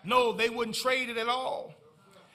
No, 0.06 0.32
they 0.32 0.50
wouldn't 0.50 0.78
trade 0.78 1.10
it 1.10 1.18
at 1.18 1.28
all. 1.28 1.76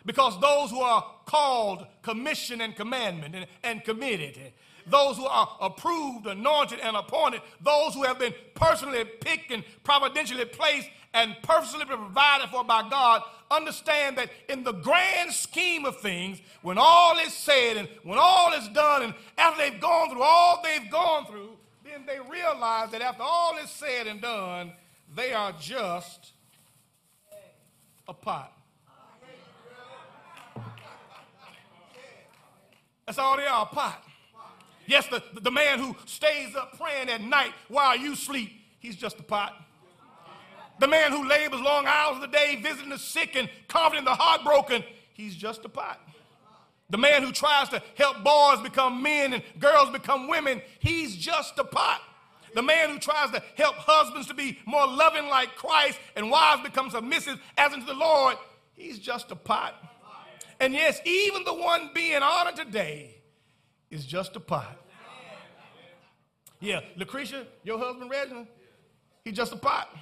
Because 0.07 0.38
those 0.40 0.70
who 0.70 0.80
are 0.80 1.05
called, 1.24 1.86
commissioned, 2.02 2.61
and 2.61 2.76
commandment 2.76 3.34
and, 3.34 3.46
and 3.62 3.82
committed, 3.84 4.38
those 4.86 5.16
who 5.16 5.24
are 5.24 5.48
approved, 5.61 6.26
anointed, 6.26 6.78
and 6.80 6.96
appointed, 6.96 7.40
those 7.62 7.94
who 7.94 8.02
have 8.02 8.18
been 8.18 8.34
personally 8.55 9.05
picked 9.05 9.50
and 9.50 9.64
providentially 9.82 10.44
placed 10.44 10.88
and 11.14 11.34
personally 11.42 11.86
provided 11.86 12.50
for 12.50 12.64
by 12.64 12.86
God, 12.90 13.22
understand 13.50 14.18
that 14.18 14.30
in 14.48 14.64
the 14.64 14.72
grand 14.72 15.32
scheme 15.32 15.84
of 15.84 16.00
things, 16.00 16.40
when 16.62 16.76
all 16.76 17.16
is 17.18 17.32
said 17.32 17.76
and 17.76 17.88
when 18.02 18.18
all 18.18 18.52
is 18.52 18.68
done, 18.70 19.02
and 19.05 19.14
after 19.38 19.62
they've 19.62 19.80
gone 19.80 20.11
through 20.11 20.22
all 20.22 20.61
they've 20.62 20.90
gone 20.90 21.24
through, 21.26 21.50
then 21.84 22.05
they 22.07 22.18
realize 22.30 22.90
that 22.90 23.00
after 23.00 23.22
all 23.22 23.57
is 23.62 23.70
said 23.70 24.07
and 24.07 24.20
done, 24.20 24.72
they 25.14 25.32
are 25.32 25.52
just 25.61 26.32
a 28.09 28.12
pot. 28.12 28.53
That's 33.07 33.18
all 33.18 33.36
they 33.36 33.46
are, 33.46 33.62
a 33.62 33.66
pot. 33.66 34.02
Yes, 34.86 35.07
the, 35.07 35.22
the 35.40 35.50
man 35.50 35.78
who 35.78 35.96
stays 36.07 36.55
up 36.55 36.78
praying 36.78 37.09
at 37.09 37.22
night 37.22 37.52
while 37.68 37.96
you 37.96 38.14
sleep, 38.14 38.50
he's 38.80 38.96
just 38.96 39.18
a 39.18 39.22
pot. 39.22 39.55
The 40.80 40.88
man 40.88 41.12
who 41.12 41.26
labors 41.26 41.61
long 41.61 41.86
hours 41.86 42.16
of 42.16 42.22
the 42.22 42.36
day 42.36 42.57
visiting 42.61 42.90
the 42.90 42.98
sick 42.98 43.36
and 43.36 43.48
comforting 43.68 44.05
the 44.05 44.14
heartbroken, 44.14 44.82
he's 45.14 45.34
just 45.34 45.64
a 45.64 45.68
pot. 45.68 46.00
The 46.90 46.98
man 46.98 47.22
who 47.22 47.32
tries 47.32 47.68
to 47.70 47.82
help 47.94 48.22
boys 48.22 48.61
become 48.61 49.02
men 49.02 49.32
and 49.32 49.42
girls 49.59 49.90
become 49.90 50.28
women, 50.28 50.61
he's 50.80 51.16
just 51.16 51.59
a 51.59 51.64
pot. 51.64 52.02
The 52.55 52.62
man 52.62 52.90
who 52.90 52.98
tries 52.98 53.30
to 53.30 53.42
help 53.57 53.74
husbands 53.76 54.28
to 54.28 54.34
be 54.34 54.59
more 54.66 54.86
loving 54.86 55.28
like 55.28 55.57
Christ 55.57 55.98
and 56.14 56.30
wives 56.30 56.62
become 56.62 56.90
submissive 56.90 57.40
as 57.57 57.72
unto 57.72 57.86
the 57.86 57.94
Lord, 57.94 58.36
he's 58.74 58.98
just 58.98 59.30
a 59.30 59.36
pot. 59.36 59.74
And 60.61 60.72
yes, 60.72 61.00
even 61.05 61.44
the 61.44 61.55
one 61.55 61.90
being 61.94 62.22
honored 62.22 62.57
today 62.57 63.16
is 63.90 64.05
just 64.05 64.36
a 64.36 64.40
pot. 64.40 64.76
Yeah, 66.61 66.80
Lucretia, 66.96 67.46
your 67.62 67.78
husband 67.78 68.11
Reginald, 68.11 68.46
he's 69.24 69.34
just 69.34 69.52
a 69.52 69.57
pot. 69.57 69.94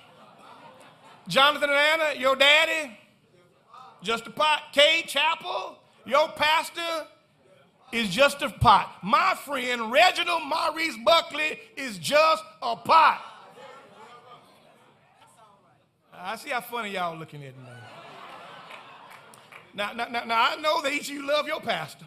Jonathan 1.28 1.70
and 1.70 1.78
Anna, 2.02 2.20
your 2.20 2.36
daddy, 2.36 2.96
just 4.02 4.26
a 4.26 4.30
pot. 4.30 4.62
Cade 4.72 5.06
Chapel, 5.06 5.78
your 6.04 6.28
pastor, 6.28 7.06
is 7.92 8.08
just 8.08 8.42
a 8.42 8.48
pot. 8.48 8.96
My 9.02 9.34
friend 9.44 9.92
Reginald 9.92 10.42
Maurice 10.46 10.96
Buckley 11.04 11.58
is 11.76 11.98
just 11.98 12.42
a 12.62 12.76
pot. 12.76 13.20
I 16.14 16.36
see 16.36 16.50
how 16.50 16.60
funny 16.60 16.90
y'all 16.90 17.16
looking 17.18 17.42
at 17.44 17.56
me. 17.56 17.64
Now, 19.74 19.92
now, 19.92 20.06
now, 20.08 20.24
now 20.24 20.50
I 20.50 20.56
know 20.56 20.82
that 20.82 20.92
each 20.92 21.08
of 21.08 21.14
you 21.14 21.26
love 21.26 21.46
your 21.46 21.60
pastor. 21.60 22.06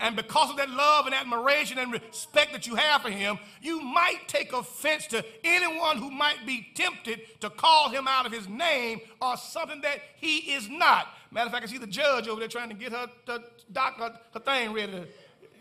And 0.00 0.16
because 0.16 0.50
of 0.50 0.56
that 0.56 0.70
love 0.70 1.06
and 1.06 1.14
admiration 1.14 1.78
and 1.78 1.92
respect 1.92 2.52
that 2.52 2.66
you 2.66 2.76
have 2.76 3.02
for 3.02 3.10
him, 3.10 3.38
you 3.60 3.80
might 3.80 4.26
take 4.26 4.52
offense 4.52 5.06
to 5.08 5.24
anyone 5.44 5.98
who 5.98 6.10
might 6.10 6.46
be 6.46 6.66
tempted 6.74 7.40
to 7.40 7.50
call 7.50 7.90
him 7.90 8.08
out 8.08 8.26
of 8.26 8.32
his 8.32 8.48
name 8.48 9.00
or 9.20 9.36
something 9.36 9.80
that 9.82 9.98
he 10.16 10.52
is 10.52 10.68
not. 10.68 11.08
Matter 11.30 11.46
of 11.46 11.52
fact, 11.52 11.64
I 11.64 11.68
see 11.68 11.78
the 11.78 11.86
judge 11.86 12.28
over 12.28 12.40
there 12.40 12.48
trying 12.48 12.68
to 12.68 12.74
get 12.74 12.92
her, 12.92 13.06
her 13.26 13.40
her 13.74 14.40
thing 14.40 14.72
ready 14.72 14.92
to, 14.92 15.06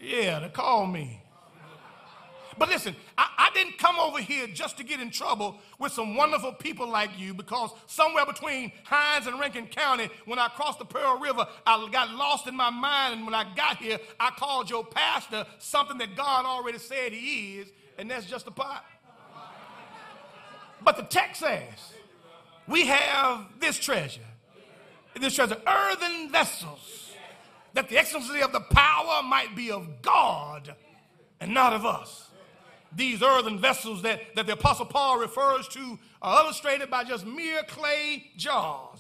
yeah, 0.02 0.40
to 0.40 0.50
call 0.50 0.86
me. 0.86 1.21
But 2.62 2.70
listen, 2.70 2.96
I, 3.18 3.28
I, 3.40 3.50
didn't 3.56 3.80
come 3.80 3.98
over 3.98 4.20
here 4.20 4.46
just 4.46 4.78
to 4.78 4.84
get 4.84 5.00
in 5.00 5.10
trouble 5.10 5.58
with 5.80 5.94
some 5.94 6.16
wonderful 6.16 6.54
people 6.54 6.88
like 6.88 7.10
you 7.18 7.34
because 7.34 7.72
somewhere 7.88 8.24
between 8.24 8.72
Hinds 8.84 9.26
and 9.26 9.40
Rankin 9.40 9.66
County, 9.66 10.10
when 10.26 10.38
I 10.38 10.48
crossed 10.48 10.78
the 10.78 10.86
Pearl 10.86 11.18
River, 11.18 11.48
I 11.66 11.90
got 11.92 12.12
lost 12.12 12.46
in 12.46 12.56
my 12.56 12.70
mind. 12.70 13.16
And 13.16 13.26
when 13.26 13.34
I 13.34 13.52
got 13.56 13.78
here, 13.78 13.98
I 14.20 14.30
called 14.30 14.70
your 14.70 14.86
pastor 14.86 15.48
something 15.58 15.98
that 15.98 16.16
God 16.16 16.46
already 16.46 16.78
said 16.78 17.14
he 17.14 17.58
is, 17.58 17.70
and 17.98 18.12
that's 18.12 18.28
just 18.28 18.46
a 18.46 18.52
pot. 18.52 18.86
But 20.84 20.98
the 20.98 21.04
text 21.06 21.42
says, 21.42 21.64
we 22.68 22.86
have 22.86 23.48
this 23.60 23.80
treasure, 23.80 24.22
this 25.20 25.34
treasure, 25.34 25.58
earthen 25.66 26.32
vessels, 26.32 27.16
that 27.74 27.90
the 27.90 27.98
excellency 27.98 28.44
of 28.44 28.52
the 28.52 28.62
power 28.62 29.24
might 29.24 29.56
be 29.56 29.72
of 29.72 30.04
God 30.04 30.76
and 31.40 31.56
not 31.56 31.74
of 31.74 31.88
us 31.88 32.28
these 32.96 33.22
earthen 33.24 33.60
vessels 33.60 34.02
that, 34.02 34.36
that 34.36 34.48
the 34.48 34.54
Apostle 34.54 34.86
Paul 34.86 35.20
refers 35.20 35.68
to 35.70 35.98
are 36.22 36.44
illustrated 36.44 36.90
by 36.90 37.04
just 37.04 37.26
mere 37.26 37.64
clay 37.64 38.32
jars. 38.38 39.00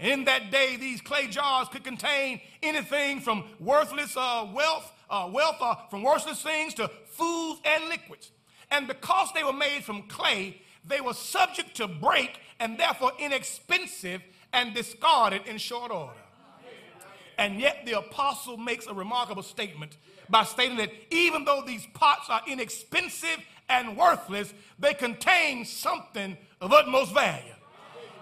In 0.00 0.24
that 0.24 0.50
day, 0.50 0.76
these 0.76 1.00
clay 1.00 1.26
jars 1.26 1.68
could 1.68 1.84
contain 1.84 2.40
anything 2.62 3.20
from 3.20 3.44
worthless 3.58 4.16
uh, 4.16 4.46
wealth, 4.52 4.92
uh, 5.08 5.28
wealth 5.32 5.56
uh, 5.60 5.76
from 5.90 6.02
worthless 6.02 6.42
things 6.42 6.74
to 6.74 6.90
foods 7.06 7.60
and 7.64 7.88
liquids. 7.88 8.30
And 8.70 8.88
because 8.88 9.32
they 9.34 9.44
were 9.44 9.52
made 9.52 9.84
from 9.84 10.02
clay, 10.02 10.60
they 10.86 11.00
were 11.00 11.14
subject 11.14 11.76
to 11.76 11.88
break 11.88 12.38
and 12.60 12.78
therefore 12.78 13.12
inexpensive 13.18 14.22
and 14.52 14.74
discarded 14.74 15.46
in 15.46 15.58
short 15.58 15.90
order. 15.90 16.12
And 17.38 17.60
yet 17.60 17.84
the 17.84 17.98
apostle 17.98 18.56
makes 18.56 18.86
a 18.86 18.94
remarkable 18.94 19.42
statement 19.42 19.96
by 20.28 20.44
stating 20.44 20.76
that 20.78 20.90
even 21.10 21.44
though 21.44 21.62
these 21.66 21.86
pots 21.94 22.28
are 22.28 22.42
inexpensive 22.46 23.38
and 23.68 23.96
worthless, 23.96 24.52
they 24.78 24.94
contain 24.94 25.64
something 25.64 26.36
of 26.60 26.72
utmost 26.72 27.12
value. 27.12 27.52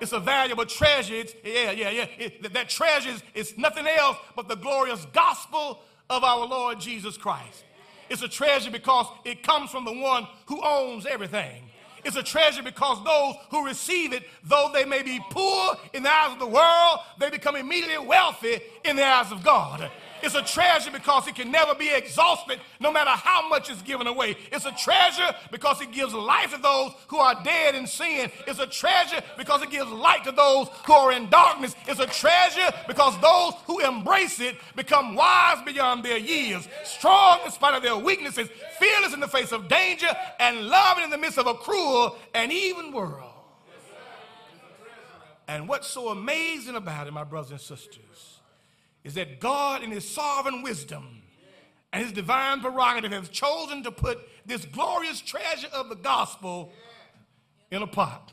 It's 0.01 0.12
a 0.12 0.20
valuable 0.20 0.66
treasure. 0.66 1.14
It's, 1.14 1.35
yeah, 1.44 1.70
yeah, 1.70 1.90
yeah. 1.90 2.06
It, 2.18 2.52
that 2.52 2.68
treasure 2.68 3.10
is, 3.10 3.22
is 3.35 3.56
nothing 3.56 3.86
else 3.86 4.16
but 4.35 4.48
the 4.48 4.56
glorious 4.56 5.06
gospel 5.12 5.81
of 6.10 6.24
our 6.24 6.47
Lord 6.47 6.81
Jesus 6.81 7.16
Christ. 7.16 7.64
It's 8.10 8.22
a 8.22 8.28
treasure 8.28 8.70
because 8.70 9.06
it 9.24 9.43
comes 9.43 9.70
from 9.70 9.85
the 9.85 9.93
one 9.93 10.26
who 10.47 10.60
owns 10.62 11.06
everything. 11.06 11.70
It's 12.05 12.16
a 12.16 12.22
treasure 12.22 12.62
because 12.62 13.02
those 13.02 13.36
who 13.51 13.64
receive 13.64 14.12
it, 14.12 14.24
though 14.44 14.70
they 14.72 14.85
may 14.85 15.02
be 15.02 15.20
poor 15.31 15.74
in 15.94 16.02
the 16.02 16.10
eyes 16.10 16.32
of 16.32 16.39
the 16.39 16.47
world, 16.47 16.98
they 17.18 17.31
become 17.31 17.56
immediately 17.56 18.06
wealthy 18.06 18.60
in 18.85 18.97
the 18.97 19.05
eyes 19.05 19.32
of 19.32 19.43
God. 19.43 19.90
It's 20.24 20.34
a 20.34 20.42
treasure 20.42 20.90
because 20.90 21.28
it 21.28 21.34
can 21.34 21.51
never 21.51 21.74
be 21.74 21.90
exhausted 21.92 22.59
no 22.80 22.90
matter 22.90 23.10
how 23.10 23.46
much 23.46 23.68
is 23.68 23.82
given 23.82 24.06
away. 24.06 24.36
It's 24.51 24.64
a 24.64 24.72
treasure 24.72 25.34
because 25.51 25.82
it 25.82 25.92
gives 25.92 26.14
life 26.14 26.55
to 26.55 26.62
those 26.62 26.92
who 27.09 27.18
are 27.18 27.42
dead 27.44 27.74
in 27.74 27.86
sin. 27.86 28.30
It's 28.46 28.59
a 28.59 28.66
treasure 28.66 29.20
because 29.36 29.60
it 29.62 29.70
gives 29.70 29.90
light 29.90 30.24
to 30.24 30.32
those 30.32 30.68
who 30.86 30.94
are 30.94 31.12
in 31.12 31.28
darkness. 31.28 31.76
It's 31.86 32.01
a 32.01 32.06
treasure 32.06 32.74
because 32.88 33.20
those 33.20 33.52
who 33.66 33.80
embrace 33.80 34.40
it 34.40 34.56
become 34.74 35.14
wise 35.14 35.62
beyond 35.62 36.02
their 36.02 36.16
years, 36.16 36.66
strong 36.84 37.40
in 37.44 37.51
spite 37.51 37.74
of 37.74 37.82
their 37.82 37.98
weaknesses, 37.98 38.48
fearless 38.78 39.12
in 39.12 39.20
the 39.20 39.28
face 39.28 39.52
of 39.52 39.68
danger, 39.68 40.09
and 40.40 40.68
loving 40.68 41.05
in 41.05 41.10
the 41.10 41.18
midst 41.18 41.36
of 41.36 41.46
a 41.46 41.55
cruel 41.55 42.16
and 42.32 42.51
even 42.51 42.92
world. 42.92 43.30
And 45.46 45.68
what's 45.68 45.86
so 45.86 46.09
amazing 46.09 46.76
about 46.76 47.06
it, 47.06 47.12
my 47.12 47.24
brothers 47.24 47.51
and 47.51 47.60
sisters, 47.60 48.34
is 49.05 49.14
that 49.14 49.39
God, 49.39 49.82
in 49.82 49.90
His 49.90 50.09
sovereign 50.09 50.62
wisdom 50.62 51.22
and 51.93 52.02
His 52.02 52.12
divine 52.12 52.60
prerogative, 52.60 53.12
has 53.12 53.28
chosen 53.28 53.82
to 53.85 53.93
put 53.93 54.18
this 54.47 54.64
glorious 54.64 55.20
treasure 55.20 55.68
of 55.72 55.89
the 55.90 55.94
gospel 55.94 56.72
in 57.70 57.82
a 57.82 57.86
pot. 57.86 58.32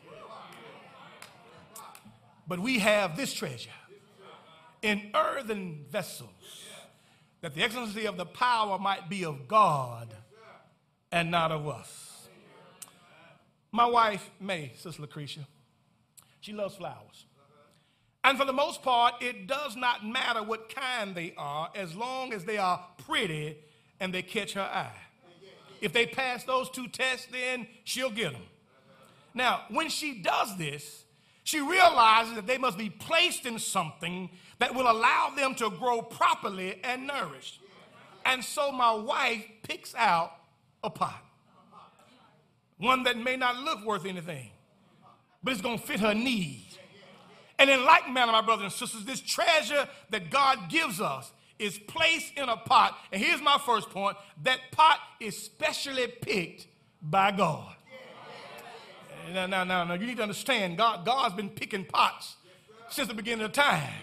But 2.48 2.60
we 2.60 2.80
have 2.80 3.16
this 3.16 3.34
treasure 3.34 3.70
in 4.82 5.12
earthen 5.14 5.86
vessels, 5.90 6.30
that 7.42 7.54
the 7.54 7.64
excellency 7.64 8.06
of 8.06 8.18
the 8.18 8.26
power 8.26 8.80
might 8.80 9.10
be 9.10 9.24
of 9.26 9.48
God 9.48 10.16
and 11.12 11.30
not 11.30 11.52
of 11.52 11.68
us. 11.68 12.28
My 13.72 13.86
wife, 13.86 14.30
May, 14.40 14.74
Sister 14.78 15.02
Lucretia, 15.02 15.48
she 16.40 16.52
loves 16.52 16.76
flowers. 16.76 17.26
And 18.24 18.38
for 18.38 18.46
the 18.46 18.54
most 18.54 18.84
part, 18.84 19.16
it 19.22 19.48
does 19.48 19.76
not 19.76 20.06
matter 20.06 20.44
what 20.44 20.74
kind 20.74 21.16
they 21.16 21.34
are 21.38 21.70
as 21.74 21.96
long 21.96 22.34
as 22.34 22.46
they 22.46 22.58
are 22.58 22.86
pretty 23.06 23.58
and 24.00 24.14
they 24.14 24.22
catch 24.22 24.54
her 24.54 24.62
eye. 24.62 24.96
If 25.82 25.94
they 25.94 26.06
pass 26.06 26.44
those 26.44 26.70
two 26.70 26.88
tests, 26.88 27.28
then 27.32 27.68
she'll 27.84 28.12
get 28.12 28.34
them. 28.34 28.44
Now, 29.34 29.62
when 29.70 29.90
she 29.90 30.22
does 30.22 30.56
this, 30.58 31.04
she 31.44 31.60
realizes 31.60 32.36
that 32.36 32.46
they 32.46 32.60
must 32.60 32.78
be 32.78 32.90
placed 32.90 33.46
in 33.46 33.58
something 33.58 34.30
that 34.60 34.76
will 34.76 34.90
allow 34.90 35.34
them 35.36 35.56
to 35.56 35.72
grow 35.72 36.02
properly 36.04 36.80
and 36.84 37.08
nourished. 37.08 37.60
And 38.26 38.44
so 38.44 38.72
my 38.72 38.94
wife 38.94 39.44
picks 39.64 39.96
out 39.96 40.34
a 40.84 40.90
pot, 40.90 41.24
one 42.78 43.04
that 43.04 43.18
may 43.18 43.36
not 43.36 43.58
look 43.58 43.84
worth 43.84 44.06
anything, 44.06 44.52
but 45.44 45.54
it's 45.54 45.62
going 45.62 45.80
to 45.80 45.84
fit 45.84 46.00
her 46.00 46.14
need. 46.14 46.71
And 47.62 47.70
in 47.70 47.86
like 47.86 48.10
manner, 48.10 48.32
my 48.32 48.42
brothers 48.42 48.64
and 48.64 48.74
sisters, 48.74 49.06
this 49.06 49.22
treasure 49.22 49.88
that 50.10 50.32
God 50.32 50.68
gives 50.68 51.00
us 51.00 51.32
is 51.60 51.78
placed 51.78 52.36
in 52.36 52.50
a 52.50 52.58
pot. 52.58 52.98
And 53.12 53.22
here's 53.22 53.40
my 53.40 53.60
first 53.64 53.92
point 53.92 54.18
that 54.42 54.60
pot 54.72 54.98
is 55.20 55.38
specially 55.38 56.08
picked 56.08 56.66
by 57.04 57.30
God. 57.32 57.76
Now, 59.32 59.46
now, 59.46 59.64
now, 59.64 59.84
now, 59.84 59.94
you 59.94 60.08
need 60.08 60.18
to 60.18 60.24
understand 60.24 60.76
God, 60.76 61.06
God's 61.06 61.36
been 61.36 61.50
picking 61.50 61.86
pots 61.86 62.36
since 62.90 63.08
the 63.08 63.14
beginning 63.14 63.46
of 63.46 63.52
time. 63.52 63.94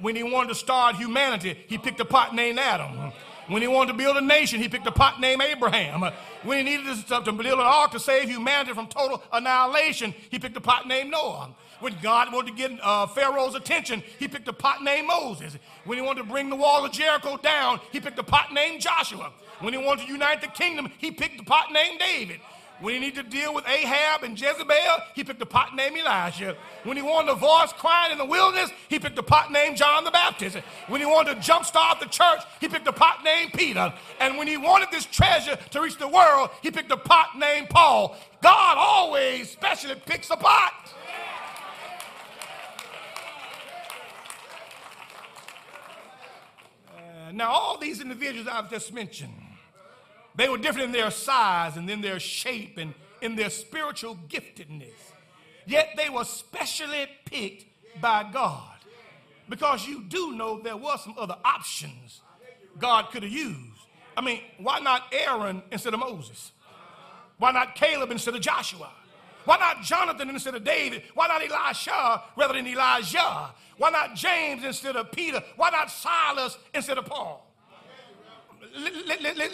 When 0.00 0.16
he 0.16 0.22
wanted 0.22 0.48
to 0.48 0.54
start 0.54 0.96
humanity, 0.96 1.58
he 1.68 1.76
picked 1.76 2.00
a 2.00 2.06
pot 2.06 2.34
named 2.34 2.58
Adam. 2.58 3.12
When 3.48 3.62
he 3.62 3.68
wanted 3.68 3.92
to 3.92 3.98
build 3.98 4.16
a 4.16 4.20
nation, 4.20 4.60
he 4.60 4.68
picked 4.68 4.86
a 4.86 4.92
pot 4.92 5.20
named 5.20 5.42
Abraham. 5.42 6.04
When 6.42 6.66
he 6.66 6.76
needed 6.76 7.06
to, 7.08 7.32
build 7.32 7.58
an 7.58 7.66
ark 7.66 7.92
to 7.92 8.00
save 8.00 8.28
humanity 8.28 8.72
from 8.74 8.86
total 8.86 9.22
annihilation, 9.32 10.14
he 10.30 10.38
picked 10.38 10.56
a 10.56 10.60
pot 10.60 10.86
named 10.86 11.10
Noah. 11.10 11.54
When 11.80 11.96
God 12.02 12.32
wanted 12.32 12.56
to 12.56 12.56
get 12.56 12.78
uh, 12.82 13.06
Pharaoh's 13.06 13.54
attention, 13.54 14.02
he 14.18 14.28
picked 14.28 14.48
a 14.48 14.52
pot 14.52 14.82
named 14.82 15.06
Moses. 15.06 15.56
When 15.84 15.96
he 15.96 16.02
wanted 16.02 16.22
to 16.22 16.28
bring 16.28 16.50
the 16.50 16.56
wall 16.56 16.84
of 16.84 16.92
Jericho 16.92 17.36
down, 17.36 17.80
he 17.92 18.00
picked 18.00 18.18
a 18.18 18.24
pot 18.24 18.52
named 18.52 18.80
Joshua. 18.80 19.32
When 19.60 19.72
he 19.72 19.78
wanted 19.78 20.06
to 20.06 20.12
unite 20.12 20.40
the 20.40 20.48
kingdom, 20.48 20.90
he 20.98 21.10
picked 21.10 21.40
a 21.40 21.44
pot 21.44 21.72
named 21.72 22.00
David. 22.00 22.40
When 22.80 22.94
he 22.94 23.00
needed 23.00 23.24
to 23.24 23.30
deal 23.30 23.52
with 23.52 23.66
Ahab 23.66 24.22
and 24.22 24.40
Jezebel, 24.40 25.02
he 25.14 25.24
picked 25.24 25.42
a 25.42 25.46
pot 25.46 25.74
named 25.74 25.98
Elijah. 25.98 26.56
When 26.84 26.96
he 26.96 27.02
wanted 27.02 27.32
a 27.32 27.34
voice 27.34 27.72
crying 27.72 28.12
in 28.12 28.18
the 28.18 28.24
wilderness, 28.24 28.70
he 28.88 29.00
picked 29.00 29.18
a 29.18 29.22
pot 29.22 29.50
named 29.50 29.76
John 29.76 30.04
the 30.04 30.12
Baptist. 30.12 30.58
When 30.86 31.00
he 31.00 31.06
wanted 31.06 31.42
to 31.42 31.50
jumpstart 31.52 31.98
the 31.98 32.06
church, 32.06 32.40
he 32.60 32.68
picked 32.68 32.86
a 32.86 32.92
pot 32.92 33.24
named 33.24 33.52
Peter. 33.52 33.92
And 34.20 34.38
when 34.38 34.46
he 34.46 34.56
wanted 34.56 34.90
this 34.92 35.06
treasure 35.06 35.56
to 35.70 35.80
reach 35.80 35.98
the 35.98 36.06
world, 36.06 36.50
he 36.62 36.70
picked 36.70 36.92
a 36.92 36.96
pot 36.96 37.36
named 37.36 37.68
Paul. 37.68 38.16
God 38.42 38.76
always 38.78 39.50
specially 39.50 39.96
picks 40.06 40.30
a 40.30 40.36
pot. 40.36 40.94
Uh, 46.96 47.32
now, 47.32 47.50
all 47.50 47.76
these 47.76 48.00
individuals 48.00 48.46
I've 48.46 48.70
just 48.70 48.92
mentioned, 48.94 49.34
they 50.38 50.48
were 50.48 50.56
different 50.56 50.86
in 50.86 50.92
their 50.92 51.10
size 51.10 51.76
and 51.76 51.90
in 51.90 52.00
their 52.00 52.20
shape 52.20 52.78
and 52.78 52.94
in 53.20 53.34
their 53.34 53.50
spiritual 53.50 54.16
giftedness. 54.28 54.94
Yet 55.66 55.90
they 55.96 56.08
were 56.08 56.24
specially 56.24 57.08
picked 57.24 57.66
by 58.00 58.30
God. 58.32 58.76
Because 59.48 59.86
you 59.86 60.04
do 60.04 60.36
know 60.36 60.60
there 60.60 60.76
were 60.76 60.96
some 60.96 61.16
other 61.18 61.36
options 61.44 62.20
God 62.78 63.10
could 63.10 63.24
have 63.24 63.32
used. 63.32 63.58
I 64.16 64.20
mean, 64.20 64.40
why 64.58 64.78
not 64.78 65.12
Aaron 65.12 65.60
instead 65.72 65.92
of 65.92 66.00
Moses? 66.00 66.52
Why 67.38 67.50
not 67.50 67.74
Caleb 67.74 68.12
instead 68.12 68.36
of 68.36 68.40
Joshua? 68.40 68.90
Why 69.44 69.56
not 69.56 69.82
Jonathan 69.82 70.30
instead 70.30 70.54
of 70.54 70.62
David? 70.62 71.02
Why 71.14 71.26
not 71.26 71.42
Elisha 71.42 72.22
rather 72.36 72.54
than 72.54 72.66
Elijah? 72.66 73.50
Why 73.76 73.90
not 73.90 74.14
James 74.14 74.62
instead 74.62 74.94
of 74.94 75.10
Peter? 75.10 75.42
Why 75.56 75.70
not 75.70 75.90
Silas 75.90 76.58
instead 76.72 76.98
of 76.98 77.06
Paul? 77.06 77.47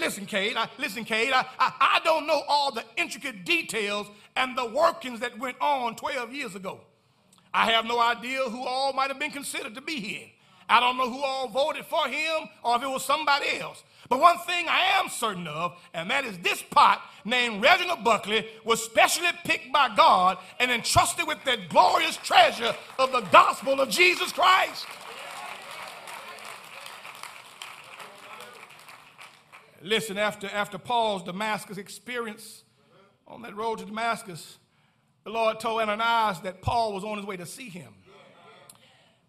Listen, 0.00 0.26
Cade. 0.26 0.56
I, 0.56 0.68
listen, 0.78 1.04
Cade. 1.04 1.32
I, 1.32 1.46
I, 1.58 1.72
I 1.80 2.00
don't 2.04 2.26
know 2.26 2.42
all 2.48 2.72
the 2.72 2.84
intricate 2.96 3.44
details 3.44 4.06
and 4.36 4.56
the 4.56 4.66
workings 4.66 5.20
that 5.20 5.38
went 5.38 5.56
on 5.60 5.96
12 5.96 6.32
years 6.32 6.54
ago. 6.54 6.80
I 7.52 7.70
have 7.70 7.84
no 7.84 8.00
idea 8.00 8.40
who 8.40 8.64
all 8.64 8.92
might 8.92 9.08
have 9.08 9.18
been 9.18 9.30
considered 9.30 9.74
to 9.76 9.80
be 9.80 10.00
here. 10.00 10.26
I 10.68 10.80
don't 10.80 10.96
know 10.96 11.10
who 11.10 11.22
all 11.22 11.48
voted 11.48 11.84
for 11.84 12.08
him 12.08 12.48
or 12.62 12.76
if 12.76 12.82
it 12.82 12.88
was 12.88 13.04
somebody 13.04 13.58
else. 13.60 13.82
But 14.08 14.20
one 14.20 14.38
thing 14.38 14.66
I 14.68 15.00
am 15.00 15.08
certain 15.08 15.46
of, 15.46 15.78
and 15.94 16.10
that 16.10 16.24
is 16.24 16.36
this 16.38 16.62
pot 16.62 17.02
named 17.24 17.62
Reginald 17.62 18.04
Buckley 18.04 18.46
was 18.64 18.82
specially 18.82 19.30
picked 19.44 19.72
by 19.72 19.94
God 19.94 20.38
and 20.58 20.70
entrusted 20.70 21.26
with 21.26 21.42
that 21.44 21.68
glorious 21.68 22.16
treasure 22.18 22.74
of 22.98 23.12
the 23.12 23.22
gospel 23.32 23.80
of 23.80 23.88
Jesus 23.88 24.32
Christ. 24.32 24.86
Listen, 29.84 30.16
after, 30.16 30.46
after 30.46 30.78
Paul's 30.78 31.24
Damascus 31.24 31.76
experience 31.76 32.64
on 33.28 33.42
that 33.42 33.54
road 33.54 33.80
to 33.80 33.84
Damascus, 33.84 34.56
the 35.24 35.30
Lord 35.30 35.60
told 35.60 35.82
Ananias 35.82 36.40
that 36.40 36.62
Paul 36.62 36.94
was 36.94 37.04
on 37.04 37.18
his 37.18 37.26
way 37.26 37.36
to 37.36 37.44
see 37.44 37.68
him. 37.68 37.92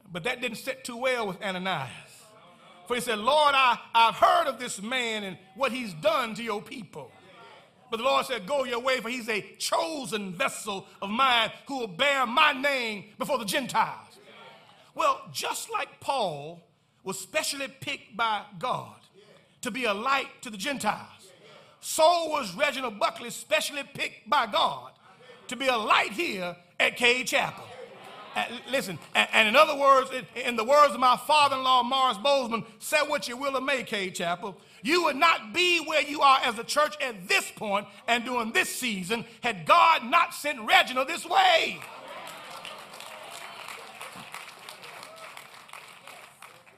But 0.09 0.23
that 0.23 0.39
didn't 0.39 0.59
sit 0.59 0.85
too 0.85 0.95
well 0.95 1.27
with 1.27 1.41
Ananias. 1.41 1.89
For 2.87 2.95
he 2.95 3.01
said, 3.01 3.19
Lord, 3.19 3.53
I, 3.53 3.77
I've 3.93 4.15
heard 4.15 4.47
of 4.47 4.57
this 4.57 4.81
man 4.81 5.25
and 5.25 5.37
what 5.57 5.73
he's 5.73 5.93
done 5.95 6.35
to 6.35 6.43
your 6.43 6.61
people. 6.61 7.11
But 7.91 7.97
the 7.97 8.03
Lord 8.03 8.25
said, 8.25 8.47
Go 8.47 8.63
your 8.63 8.79
way, 8.79 9.01
for 9.01 9.09
he's 9.09 9.27
a 9.27 9.41
chosen 9.57 10.31
vessel 10.31 10.87
of 11.01 11.09
mine 11.09 11.51
who 11.67 11.79
will 11.79 11.87
bear 11.87 12.25
my 12.25 12.53
name 12.53 13.05
before 13.19 13.39
the 13.39 13.45
Gentiles. 13.45 14.19
Well, 14.93 15.21
just 15.33 15.69
like 15.69 15.99
Paul 15.99 16.63
was 17.03 17.19
specially 17.19 17.67
picked 17.81 18.15
by 18.15 18.43
God 18.57 19.04
to 19.65 19.71
be 19.71 19.85
a 19.85 19.93
light 19.93 20.27
to 20.43 20.51
the 20.51 20.57
Gentiles. 20.57 21.31
So 21.81 22.29
was 22.29 22.55
Reginald 22.55 22.99
Buckley 22.99 23.31
specially 23.31 23.81
picked 23.95 24.29
by 24.29 24.45
God 24.45 24.91
to 25.47 25.55
be 25.55 25.65
a 25.65 25.75
light 25.75 26.11
here 26.11 26.55
at 26.79 26.97
Cade 26.97 27.25
Chapel. 27.25 27.63
Uh, 28.35 28.43
and 28.47 28.61
listen, 28.69 28.99
and, 29.15 29.27
and, 29.33 29.47
in 29.47 29.55
other 29.55 29.75
words, 29.75 30.11
in, 30.11 30.25
in 30.39 30.55
the 30.55 30.63
words 30.63 30.93
of 30.93 30.99
my 30.99 31.17
father-in-law, 31.17 31.81
Morris 31.81 32.19
Bozeman, 32.19 32.63
say 32.77 32.99
what 33.07 33.27
you 33.27 33.37
will 33.37 33.55
of 33.55 33.63
May, 33.63 33.81
Cade 33.81 34.13
Chapel, 34.13 34.55
you 34.83 35.05
would 35.05 35.15
not 35.15 35.51
be 35.51 35.79
where 35.79 36.03
you 36.03 36.21
are 36.21 36.37
as 36.43 36.59
a 36.59 36.63
church 36.63 36.95
at 37.01 37.27
this 37.27 37.49
point 37.49 37.87
and 38.07 38.23
during 38.23 38.51
this 38.51 38.69
season 38.69 39.25
had 39.41 39.65
God 39.65 40.03
not 40.03 40.35
sent 40.35 40.61
Reginald 40.61 41.07
this 41.07 41.25
way. 41.25 41.79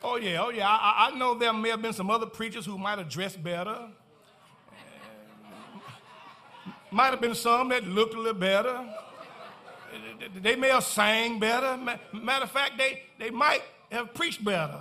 Oh, 0.10 0.16
yeah, 0.16 0.42
oh, 0.42 0.50
yeah. 0.52 0.66
I, 0.66 1.10
I 1.12 1.18
know 1.18 1.38
there 1.38 1.52
may 1.52 1.68
have 1.68 1.82
been 1.82 1.92
some 1.92 2.10
other 2.10 2.26
preachers 2.26 2.66
who 2.66 2.78
might 2.78 2.98
have 2.98 3.10
dressed 3.10 3.44
better. 3.44 3.78
might 6.92 7.08
have 7.08 7.20
been 7.20 7.36
some 7.36 7.68
that 7.70 7.86
looked 7.86 8.14
a 8.14 8.18
little 8.18 8.34
better. 8.34 8.88
They 10.42 10.56
may 10.56 10.70
have 10.70 10.86
sang 10.86 11.40
better. 11.40 11.78
Matter 12.14 12.46
of 12.46 12.52
fact, 12.52 12.78
they, 12.78 13.04
they 13.20 13.32
might 13.32 13.64
have 13.92 14.14
preached 14.14 14.46
better. 14.46 14.80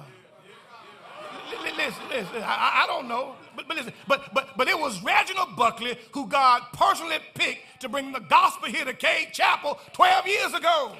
Listen, 1.76 2.02
listen, 2.08 2.42
I, 2.44 2.84
I 2.84 2.86
don't 2.86 3.08
know. 3.08 3.34
But, 3.56 3.66
but 3.66 3.76
listen, 3.76 3.92
but, 4.06 4.32
but, 4.32 4.50
but 4.56 4.68
it 4.68 4.78
was 4.78 5.02
Reginald 5.02 5.56
Buckley 5.56 5.98
who 6.12 6.28
God 6.28 6.62
personally 6.72 7.18
picked 7.34 7.80
to 7.80 7.88
bring 7.88 8.12
the 8.12 8.20
gospel 8.20 8.68
here 8.68 8.84
to 8.84 8.94
Cade 8.94 9.32
Chapel 9.32 9.80
12 9.92 10.26
years 10.28 10.54
ago. 10.54 10.92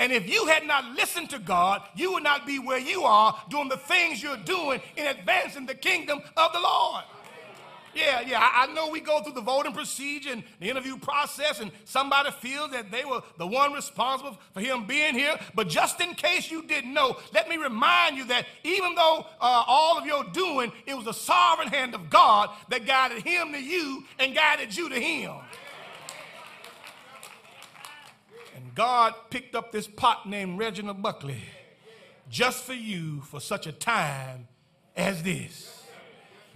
And 0.00 0.12
if 0.12 0.30
you 0.30 0.46
had 0.46 0.66
not 0.66 0.96
listened 0.96 1.28
to 1.28 1.38
God, 1.38 1.82
you 1.94 2.12
would 2.14 2.22
not 2.22 2.46
be 2.46 2.58
where 2.58 2.78
you 2.78 3.02
are 3.02 3.38
doing 3.50 3.68
the 3.68 3.76
things 3.76 4.22
you're 4.22 4.38
doing 4.38 4.80
in 4.96 5.06
advancing 5.06 5.66
the 5.66 5.74
kingdom 5.74 6.22
of 6.38 6.52
the 6.54 6.58
Lord. 6.58 7.04
Yeah, 7.94 8.22
yeah, 8.22 8.38
I, 8.40 8.72
know 8.72 8.88
we 8.88 9.00
go 9.00 9.20
through 9.20 9.34
the 9.34 9.42
voting 9.42 9.74
procedure 9.74 10.30
and 10.32 10.42
the 10.58 10.70
interview 10.70 10.96
process, 10.96 11.60
and 11.60 11.70
somebody 11.84 12.30
feels 12.30 12.70
that 12.70 12.90
they 12.90 13.04
were 13.04 13.20
the 13.36 13.46
one 13.46 13.74
responsible 13.74 14.38
for 14.54 14.60
him 14.60 14.86
being 14.86 15.12
here. 15.12 15.34
But 15.54 15.68
just 15.68 16.00
in 16.00 16.14
case 16.14 16.50
you 16.50 16.62
didn't 16.62 16.94
know, 16.94 17.18
let 17.34 17.50
me 17.50 17.58
remind 17.58 18.16
you 18.16 18.24
that 18.26 18.46
even 18.64 18.94
though 18.94 19.26
uh, 19.38 19.64
all 19.66 19.98
of 19.98 20.06
your 20.06 20.24
doing, 20.32 20.72
it 20.86 20.94
was 20.94 21.04
the 21.04 21.12
sovereign 21.12 21.68
hand 21.68 21.94
of 21.94 22.08
God 22.08 22.50
that 22.70 22.86
guided 22.86 23.22
him 23.22 23.52
to 23.52 23.62
you 23.62 24.04
and 24.18 24.34
guided 24.34 24.74
you 24.74 24.88
to 24.88 24.98
him. 24.98 25.32
God 28.74 29.14
picked 29.30 29.54
up 29.54 29.72
this 29.72 29.86
pot 29.86 30.28
named 30.28 30.58
Reginald 30.58 31.02
Buckley 31.02 31.42
just 32.28 32.64
for 32.64 32.74
you 32.74 33.20
for 33.22 33.40
such 33.40 33.66
a 33.66 33.72
time 33.72 34.48
as 34.96 35.22
this. 35.22 35.82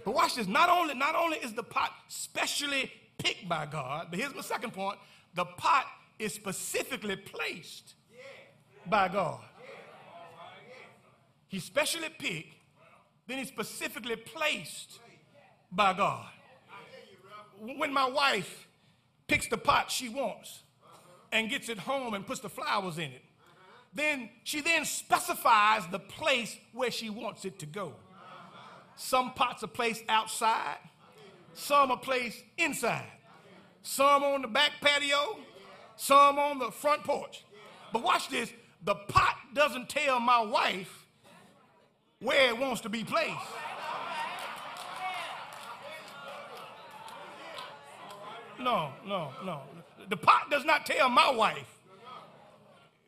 But 0.03 0.13
watch 0.13 0.35
this. 0.35 0.47
Not 0.47 0.69
only, 0.69 0.93
not 0.93 1.15
only 1.15 1.37
is 1.37 1.53
the 1.53 1.63
pot 1.63 1.91
specially 2.07 2.91
picked 3.17 3.49
by 3.49 3.65
God, 3.65 4.07
but 4.09 4.19
here's 4.19 4.35
my 4.35 4.41
second 4.41 4.71
point. 4.71 4.97
The 5.33 5.45
pot 5.45 5.85
is 6.19 6.33
specifically 6.33 7.15
placed 7.15 7.95
by 8.85 9.07
God. 9.07 9.41
He 11.47 11.59
specially 11.59 12.09
picked, 12.09 12.55
then 13.27 13.39
he's 13.39 13.47
specifically 13.47 14.15
placed 14.15 14.99
by 15.71 15.93
God. 15.93 16.27
When 17.59 17.93
my 17.93 18.07
wife 18.09 18.67
picks 19.27 19.47
the 19.47 19.57
pot 19.57 19.89
she 19.89 20.09
wants, 20.09 20.63
and 21.35 21.49
gets 21.49 21.67
it 21.67 21.77
home 21.77 22.13
and 22.13 22.25
puts 22.25 22.39
the 22.39 22.47
flowers 22.47 22.97
in 22.97 23.11
it. 23.11 23.21
Then 23.93 24.29
she 24.45 24.61
then 24.61 24.85
specifies 24.85 25.83
the 25.91 25.99
place 25.99 26.55
where 26.71 26.89
she 26.89 27.09
wants 27.09 27.43
it 27.43 27.59
to 27.59 27.65
go. 27.65 27.93
Some 28.95 29.33
pots 29.33 29.61
are 29.61 29.67
placed 29.67 30.05
outside, 30.07 30.77
some 31.53 31.91
are 31.91 31.97
placed 31.97 32.41
inside, 32.57 33.11
some 33.83 34.23
on 34.23 34.43
the 34.43 34.47
back 34.47 34.71
patio, 34.79 35.37
some 35.97 36.39
on 36.39 36.57
the 36.57 36.71
front 36.71 37.03
porch. 37.03 37.43
But 37.91 38.01
watch 38.01 38.29
this 38.29 38.49
the 38.83 38.95
pot 38.95 39.35
doesn't 39.53 39.89
tell 39.89 40.21
my 40.21 40.41
wife 40.41 41.05
where 42.19 42.49
it 42.49 42.57
wants 42.57 42.79
to 42.81 42.89
be 42.89 43.03
placed. 43.03 43.35
No, 48.57 48.91
no, 49.05 49.31
no. 49.43 49.61
The 50.09 50.17
pot 50.17 50.49
does 50.49 50.65
not 50.65 50.85
tell 50.85 51.09
my 51.09 51.31
wife 51.31 51.67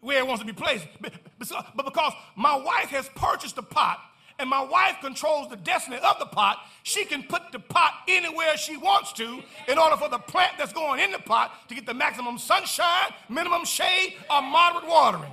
where 0.02 0.20
it 0.20 0.28
wants 0.28 0.42
to 0.42 0.46
be 0.46 0.54
placed. 0.54 0.88
But 1.02 1.86
because 1.86 2.14
my 2.36 2.56
wife 2.56 2.90
has 2.90 3.10
purchased 3.10 3.56
the 3.56 3.64
pot 3.64 4.00
and 4.40 4.50
my 4.50 4.64
wife 4.64 4.98
controls 5.02 5.50
the 5.50 5.56
destiny 5.56 5.98
of 5.98 6.20
the 6.20 6.26
pot, 6.26 6.60
she 6.84 7.06
can 7.06 7.24
put 7.24 7.52
the 7.52 7.60
pot 7.60 7.94
anywhere 8.08 8.56
she 8.56 8.78
wants 8.78 9.12
to 9.14 9.42
in 9.68 9.78
order 9.78 9.98
for 9.98 10.10
the 10.10 10.20
plant 10.20 10.54
that's 10.58 10.74
going 10.74 11.00
in 11.00 11.12
the 11.12 11.20
pot 11.20 11.68
to 11.70 11.76
get 11.76 11.86
the 11.86 11.94
maximum 11.94 12.38
sunshine, 12.38 13.12
minimum 13.30 13.66
shade, 13.66 14.14
or 14.30 14.42
moderate 14.42 14.88
watering. 14.88 15.32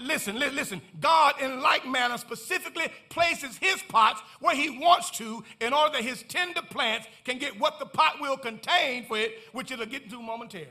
Listen, 0.00 0.38
li- 0.38 0.50
listen. 0.50 0.80
God, 1.00 1.34
in 1.40 1.60
like 1.60 1.86
manner, 1.86 2.18
specifically 2.18 2.90
places 3.08 3.58
his 3.58 3.82
pots 3.88 4.20
where 4.40 4.54
he 4.54 4.78
wants 4.78 5.10
to 5.12 5.42
in 5.60 5.72
order 5.72 5.94
that 5.94 6.02
his 6.02 6.22
tender 6.24 6.62
plants 6.62 7.06
can 7.24 7.38
get 7.38 7.58
what 7.58 7.78
the 7.78 7.86
pot 7.86 8.20
will 8.20 8.36
contain 8.36 9.04
for 9.06 9.16
it, 9.16 9.32
which 9.52 9.70
it'll 9.70 9.86
get 9.86 10.10
to 10.10 10.20
momentarily. 10.20 10.70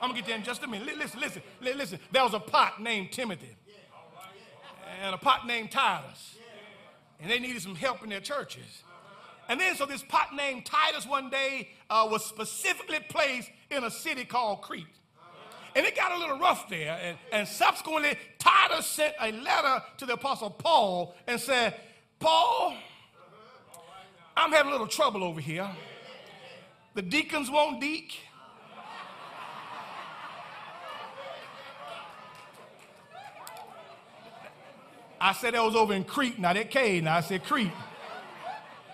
I'm 0.00 0.10
gonna 0.10 0.20
get 0.20 0.26
there 0.26 0.36
in 0.36 0.44
just 0.44 0.62
a 0.62 0.66
minute. 0.66 0.96
Listen, 0.96 1.20
listen, 1.20 1.42
listen. 1.60 1.98
There 2.12 2.22
was 2.22 2.34
a 2.34 2.40
pot 2.40 2.80
named 2.80 3.12
Timothy 3.12 3.56
and 5.02 5.14
a 5.14 5.18
pot 5.18 5.46
named 5.46 5.70
Titus, 5.70 6.36
and 7.20 7.30
they 7.30 7.38
needed 7.38 7.62
some 7.62 7.74
help 7.74 8.02
in 8.02 8.10
their 8.10 8.20
churches. 8.20 8.82
And 9.48 9.58
then, 9.58 9.74
so 9.76 9.86
this 9.86 10.02
pot 10.02 10.34
named 10.34 10.66
Titus 10.66 11.06
one 11.06 11.30
day 11.30 11.70
uh, 11.88 12.06
was 12.10 12.24
specifically 12.24 12.98
placed 13.08 13.50
in 13.70 13.82
a 13.82 13.90
city 13.90 14.24
called 14.24 14.60
Crete. 14.60 14.86
And 15.78 15.86
it 15.86 15.94
got 15.94 16.10
a 16.10 16.18
little 16.18 16.40
rough 16.40 16.68
there. 16.68 16.98
And, 17.00 17.16
and 17.30 17.46
subsequently, 17.46 18.18
Titus 18.36 18.84
sent 18.84 19.14
a 19.20 19.30
letter 19.30 19.80
to 19.98 20.06
the 20.06 20.14
Apostle 20.14 20.50
Paul 20.50 21.14
and 21.24 21.38
said, 21.38 21.72
Paul, 22.18 22.74
I'm 24.36 24.50
having 24.50 24.70
a 24.70 24.72
little 24.72 24.88
trouble 24.88 25.22
over 25.22 25.40
here. 25.40 25.70
The 26.94 27.02
deacons 27.02 27.48
won't 27.48 27.80
deek. 27.80 28.18
I 35.20 35.32
said 35.32 35.54
that 35.54 35.62
was 35.62 35.76
over 35.76 35.94
in 35.94 36.02
Crete, 36.02 36.40
not 36.40 36.56
at 36.56 36.72
Cade. 36.72 37.04
Now 37.04 37.18
I 37.18 37.20
said 37.20 37.44
Crete. 37.44 37.70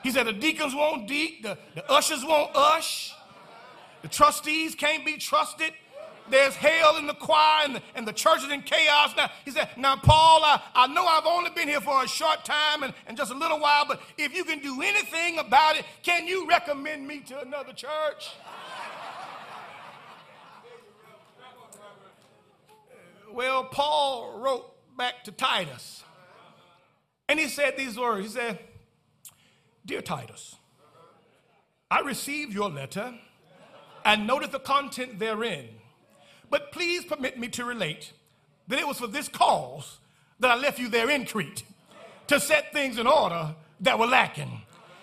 He 0.02 0.10
said 0.10 0.26
the 0.26 0.34
deacons 0.34 0.74
won't 0.74 1.08
deek, 1.08 1.44
the, 1.44 1.56
the 1.74 1.90
ushers 1.90 2.22
won't 2.22 2.54
ush, 2.54 3.14
the 4.02 4.08
trustees 4.08 4.74
can't 4.74 5.06
be 5.06 5.16
trusted. 5.16 5.72
There's 6.30 6.54
hell 6.54 6.96
in 6.96 7.06
the 7.06 7.14
choir 7.14 7.66
and 7.66 7.76
the, 7.76 7.82
and 7.94 8.08
the 8.08 8.12
church 8.12 8.42
is 8.42 8.50
in 8.50 8.62
chaos. 8.62 9.12
Now, 9.16 9.30
he 9.44 9.50
said, 9.50 9.68
Now, 9.76 9.96
Paul, 9.96 10.42
I, 10.42 10.60
I 10.74 10.86
know 10.86 11.06
I've 11.06 11.26
only 11.26 11.50
been 11.50 11.68
here 11.68 11.80
for 11.80 12.02
a 12.02 12.08
short 12.08 12.44
time 12.44 12.82
and, 12.82 12.94
and 13.06 13.16
just 13.16 13.30
a 13.30 13.36
little 13.36 13.60
while, 13.60 13.84
but 13.86 14.00
if 14.16 14.34
you 14.34 14.44
can 14.44 14.60
do 14.60 14.80
anything 14.80 15.38
about 15.38 15.76
it, 15.76 15.84
can 16.02 16.26
you 16.26 16.48
recommend 16.48 17.06
me 17.06 17.20
to 17.20 17.40
another 17.40 17.72
church? 17.72 18.30
well, 23.32 23.64
Paul 23.64 24.38
wrote 24.38 24.70
back 24.96 25.24
to 25.24 25.32
Titus 25.32 26.04
and 27.28 27.38
he 27.38 27.48
said 27.48 27.76
these 27.76 27.98
words 27.98 28.26
He 28.26 28.32
said, 28.32 28.58
Dear 29.84 30.00
Titus, 30.00 30.56
I 31.90 32.00
received 32.00 32.54
your 32.54 32.70
letter 32.70 33.14
and 34.04 34.26
noted 34.26 34.52
the 34.52 34.58
content 34.58 35.18
therein. 35.18 35.68
But 36.50 36.72
please 36.72 37.04
permit 37.04 37.38
me 37.38 37.48
to 37.48 37.64
relate 37.64 38.12
that 38.68 38.78
it 38.78 38.86
was 38.86 38.98
for 38.98 39.06
this 39.06 39.28
cause 39.28 39.98
that 40.40 40.50
I 40.50 40.56
left 40.56 40.78
you 40.78 40.88
there 40.88 41.10
in 41.10 41.26
Crete 41.26 41.64
to 42.28 42.40
set 42.40 42.72
things 42.72 42.98
in 42.98 43.06
order 43.06 43.54
that 43.80 43.98
were 43.98 44.06
lacking. 44.06 44.62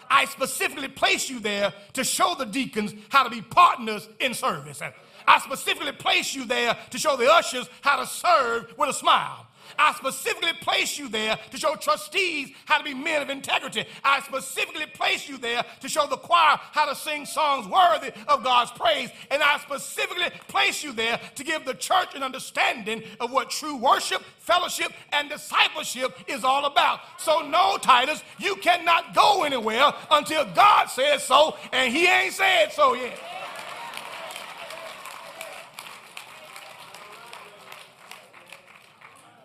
I 0.09 0.25
specifically 0.25 0.89
placed 0.89 1.29
you 1.29 1.39
there 1.39 1.73
to 1.93 2.03
show 2.03 2.35
the 2.37 2.45
deacons 2.45 2.93
how 3.09 3.23
to 3.23 3.29
be 3.29 3.41
partners 3.41 4.09
in 4.19 4.33
service. 4.33 4.81
I 5.27 5.39
specifically 5.39 5.93
placed 5.93 6.35
you 6.35 6.45
there 6.45 6.77
to 6.89 6.97
show 6.97 7.15
the 7.15 7.31
ushers 7.31 7.69
how 7.81 7.97
to 7.97 8.05
serve 8.05 8.73
with 8.77 8.89
a 8.89 8.93
smile. 8.93 9.47
I 9.77 9.93
specifically 9.93 10.53
placed 10.61 10.99
you 10.99 11.09
there 11.09 11.37
to 11.51 11.57
show 11.57 11.75
trustees 11.75 12.51
how 12.65 12.77
to 12.77 12.83
be 12.83 12.93
men 12.93 13.21
of 13.21 13.29
integrity. 13.29 13.85
I 14.03 14.21
specifically 14.21 14.85
placed 14.93 15.29
you 15.29 15.37
there 15.37 15.63
to 15.81 15.89
show 15.89 16.07
the 16.07 16.17
choir 16.17 16.57
how 16.59 16.85
to 16.87 16.95
sing 16.95 17.25
songs 17.25 17.67
worthy 17.67 18.11
of 18.27 18.43
God's 18.43 18.71
praise. 18.71 19.09
And 19.29 19.41
I 19.41 19.57
specifically 19.59 20.29
placed 20.47 20.83
you 20.83 20.93
there 20.93 21.19
to 21.35 21.43
give 21.43 21.65
the 21.65 21.73
church 21.73 22.15
an 22.15 22.23
understanding 22.23 23.03
of 23.19 23.31
what 23.31 23.49
true 23.49 23.75
worship, 23.75 24.23
fellowship, 24.39 24.91
and 25.11 25.29
discipleship 25.29 26.17
is 26.27 26.43
all 26.43 26.65
about. 26.65 26.99
So, 27.17 27.39
no, 27.41 27.77
Titus, 27.77 28.23
you 28.39 28.55
cannot 28.57 29.13
go 29.13 29.43
anywhere 29.43 29.91
until 30.09 30.45
God 30.45 30.87
says 30.87 31.23
so, 31.23 31.57
and 31.71 31.93
He 31.93 32.07
ain't 32.07 32.33
said 32.33 32.69
so 32.71 32.93
yet. 32.93 33.19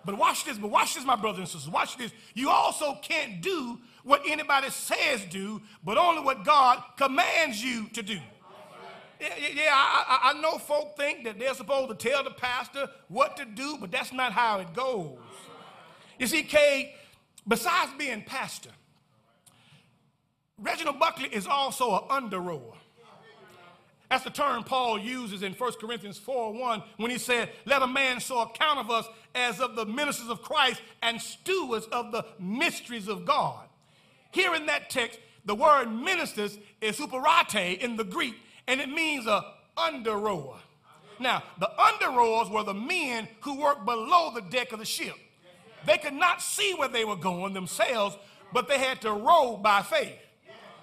But 0.06 0.16
watch 0.16 0.44
this, 0.44 0.56
but 0.56 0.70
watch 0.70 0.94
this, 0.94 1.04
my 1.04 1.16
brothers 1.16 1.40
and 1.40 1.48
sisters. 1.48 1.68
Watch 1.68 1.98
this. 1.98 2.12
You 2.32 2.48
also 2.48 2.96
can't 3.02 3.42
do 3.42 3.80
what 4.04 4.22
anybody 4.26 4.70
says 4.70 5.24
do, 5.28 5.60
but 5.84 5.98
only 5.98 6.22
what 6.22 6.44
God 6.44 6.80
commands 6.96 7.62
you 7.62 7.88
to 7.88 8.02
do. 8.02 8.18
Yeah, 9.20 9.28
yeah, 9.54 9.70
I, 9.72 10.32
I, 10.34 10.40
know 10.40 10.58
folk 10.58 10.96
think 10.96 11.24
that 11.24 11.38
they're 11.38 11.54
supposed 11.54 11.88
to 11.88 12.08
tell 12.08 12.22
the 12.22 12.30
pastor 12.30 12.86
what 13.08 13.36
to 13.38 13.46
do, 13.46 13.78
but 13.80 13.90
that's 13.90 14.12
not 14.12 14.32
how 14.32 14.60
it 14.60 14.74
goes. 14.74 15.16
You 16.18 16.26
see, 16.26 16.42
Cade, 16.42 16.90
besides 17.48 17.92
being 17.98 18.22
pastor, 18.22 18.70
Reginald 20.58 21.00
Buckley 21.00 21.30
is 21.30 21.46
also 21.46 21.94
an 21.94 22.02
under 22.10 22.38
rower. 22.40 22.74
That's 24.08 24.24
the 24.24 24.30
term 24.30 24.62
Paul 24.62 25.00
uses 25.00 25.42
in 25.42 25.52
1 25.52 25.72
Corinthians 25.80 26.18
4 26.18 26.52
1 26.52 26.82
when 26.96 27.10
he 27.10 27.18
said, 27.18 27.50
Let 27.64 27.82
a 27.82 27.86
man 27.86 28.20
so 28.20 28.40
account 28.40 28.78
of 28.78 28.90
us 28.90 29.06
as 29.34 29.60
of 29.60 29.74
the 29.74 29.84
ministers 29.84 30.28
of 30.28 30.42
Christ 30.42 30.80
and 31.02 31.20
stewards 31.20 31.86
of 31.86 32.12
the 32.12 32.24
mysteries 32.38 33.08
of 33.08 33.24
God. 33.24 33.66
Here 34.30 34.54
in 34.54 34.66
that 34.66 34.90
text, 34.90 35.18
the 35.44 35.54
word 35.54 35.86
ministers 35.86 36.58
is 36.80 36.98
huperetes 36.98 37.78
in 37.78 37.96
the 37.96 38.04
Greek, 38.04 38.34
and 38.68 38.80
it 38.80 38.88
means 38.88 39.26
a 39.26 39.42
under 39.76 40.16
rower. 40.16 40.56
Now, 41.18 41.42
the 41.58 41.70
under 41.80 42.10
rowers 42.10 42.48
were 42.48 42.62
the 42.62 42.74
men 42.74 43.28
who 43.40 43.60
worked 43.60 43.84
below 43.84 44.32
the 44.34 44.42
deck 44.42 44.72
of 44.72 44.78
the 44.78 44.84
ship. 44.84 45.14
They 45.86 45.98
could 45.98 46.14
not 46.14 46.42
see 46.42 46.74
where 46.74 46.88
they 46.88 47.04
were 47.04 47.16
going 47.16 47.54
themselves, 47.54 48.16
but 48.52 48.68
they 48.68 48.78
had 48.78 49.00
to 49.02 49.12
row 49.12 49.58
by 49.62 49.82
faith. 49.82 50.18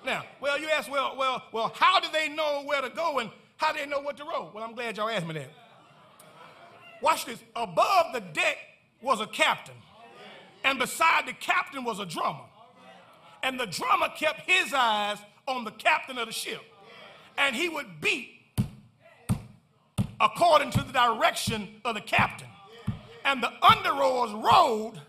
Now, 0.05 0.23
well, 0.41 0.59
you 0.59 0.69
ask, 0.69 0.91
well, 0.91 1.15
well, 1.17 1.43
well, 1.51 1.71
how 1.75 1.99
do 1.99 2.07
they 2.11 2.27
know 2.27 2.63
where 2.65 2.81
to 2.81 2.89
go 2.89 3.19
and 3.19 3.29
how 3.57 3.71
do 3.71 3.79
they 3.79 3.85
know 3.85 4.01
what 4.01 4.17
to 4.17 4.23
row? 4.23 4.51
Well, 4.53 4.63
I'm 4.63 4.73
glad 4.73 4.97
y'all 4.97 5.09
asked 5.09 5.25
me 5.25 5.33
that. 5.35 5.49
Watch 7.01 7.25
this. 7.25 7.39
Above 7.55 8.13
the 8.13 8.21
deck 8.21 8.57
was 9.01 9.21
a 9.21 9.27
captain, 9.27 9.75
and 10.63 10.79
beside 10.79 11.27
the 11.27 11.33
captain 11.33 11.83
was 11.83 11.99
a 11.99 12.05
drummer. 12.05 12.45
And 13.41 13.59
the 13.59 13.65
drummer 13.65 14.07
kept 14.17 14.49
his 14.49 14.73
eyes 14.73 15.17
on 15.47 15.65
the 15.65 15.71
captain 15.71 16.17
of 16.17 16.27
the 16.27 16.33
ship, 16.33 16.61
and 17.37 17.55
he 17.55 17.69
would 17.69 17.99
beat 18.01 18.29
according 20.19 20.71
to 20.71 20.81
the 20.81 20.93
direction 20.93 21.67
of 21.83 21.95
the 21.95 22.01
captain. 22.01 22.47
And 23.25 23.43
the 23.43 23.51
underrowers 23.61 24.33
rowed 24.33 24.99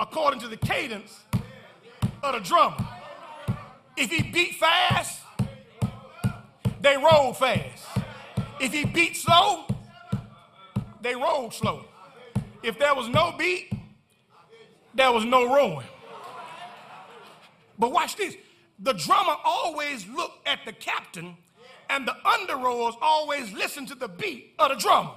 according 0.00 0.40
to 0.40 0.48
the 0.48 0.56
cadence 0.56 1.20
of 2.22 2.34
the 2.34 2.40
drummer. 2.40 2.76
If 4.00 4.10
he 4.12 4.22
beat 4.22 4.54
fast, 4.54 5.22
they 6.80 6.96
rolled 6.96 7.36
fast. 7.36 7.84
If 8.60 8.72
he 8.72 8.84
beat 8.84 9.16
slow, 9.16 9.66
they 11.02 11.16
rolled 11.16 11.52
slow. 11.52 11.84
If 12.62 12.78
there 12.78 12.94
was 12.94 13.08
no 13.08 13.34
beat, 13.36 13.72
there 14.94 15.10
was 15.10 15.24
no 15.24 15.52
rowing. 15.52 15.86
But 17.76 17.90
watch 17.90 18.14
this. 18.14 18.36
The 18.78 18.92
drummer 18.92 19.34
always 19.44 20.06
looked 20.06 20.46
at 20.46 20.60
the 20.64 20.72
captain, 20.72 21.36
and 21.90 22.06
the 22.06 22.14
under 22.24 22.54
rowers 22.54 22.94
always 23.02 23.52
listened 23.52 23.88
to 23.88 23.96
the 23.96 24.06
beat 24.06 24.54
of 24.60 24.68
the 24.68 24.76
drummer. 24.76 25.14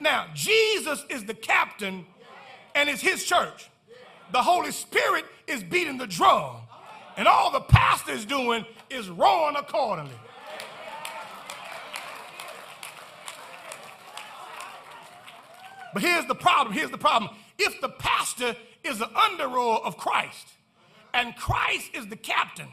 Now, 0.00 0.26
Jesus 0.34 1.02
is 1.08 1.24
the 1.24 1.32
captain, 1.32 2.04
and 2.74 2.90
it's 2.90 3.00
his 3.00 3.24
church. 3.24 3.70
The 4.32 4.42
Holy 4.42 4.72
Spirit 4.72 5.24
is 5.46 5.62
beating 5.62 5.96
the 5.96 6.06
drum. 6.06 6.56
And 7.16 7.26
all 7.26 7.50
the 7.50 7.60
pastor 7.60 8.12
is 8.12 8.24
doing 8.24 8.66
is 8.90 9.08
rowing 9.08 9.56
accordingly. 9.56 10.12
But 15.94 16.02
here's 16.02 16.26
the 16.26 16.34
problem. 16.34 16.74
Here's 16.74 16.90
the 16.90 16.98
problem. 16.98 17.30
If 17.58 17.80
the 17.80 17.88
pastor 17.88 18.54
is 18.84 18.98
the 18.98 19.08
under 19.18 19.48
rower 19.48 19.78
of 19.78 19.96
Christ, 19.96 20.46
and 21.14 21.34
Christ 21.36 21.90
is 21.94 22.06
the 22.08 22.16
captain, 22.16 22.68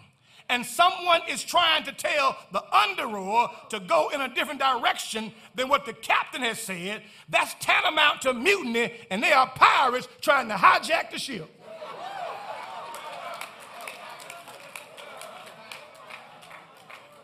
and 0.49 0.65
someone 0.65 1.21
is 1.29 1.41
trying 1.41 1.85
to 1.85 1.93
tell 1.93 2.37
the 2.51 2.61
underrower 2.73 3.49
to 3.69 3.79
go 3.79 4.09
in 4.09 4.19
a 4.19 4.27
different 4.27 4.59
direction 4.59 5.31
than 5.55 5.69
what 5.69 5.85
the 5.85 5.93
captain 5.93 6.41
has 6.41 6.59
said, 6.59 7.01
that's 7.29 7.55
tantamount 7.61 8.21
to 8.23 8.33
mutiny, 8.33 8.91
and 9.09 9.23
they 9.23 9.31
are 9.31 9.47
pirates 9.55 10.09
trying 10.19 10.49
to 10.49 10.55
hijack 10.55 11.09
the 11.11 11.17
ship. 11.17 11.49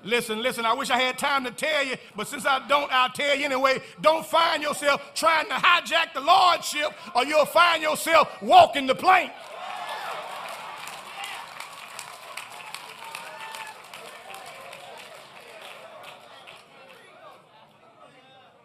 Listen, 0.10 0.42
listen, 0.42 0.66
I 0.66 0.74
wish 0.74 0.90
I 0.90 0.98
had 0.98 1.20
time 1.20 1.44
to 1.46 1.52
tell 1.52 1.86
you, 1.86 1.96
but 2.16 2.28
since 2.28 2.44
I 2.44 2.68
don't, 2.68 2.92
I'll 2.92 3.12
tell 3.12 3.38
you 3.38 3.46
anyway. 3.46 3.80
Don't 4.02 4.26
find 4.26 4.64
yourself 4.64 5.14
trying 5.14 5.46
to 5.46 5.54
hijack 5.54 6.14
the 6.16 6.22
lordship, 6.22 6.94
or 7.16 7.26
you'll 7.26 7.46
find 7.46 7.84
yourself 7.84 8.28
walking 8.42 8.88
the 8.88 8.96
plank. 8.96 9.32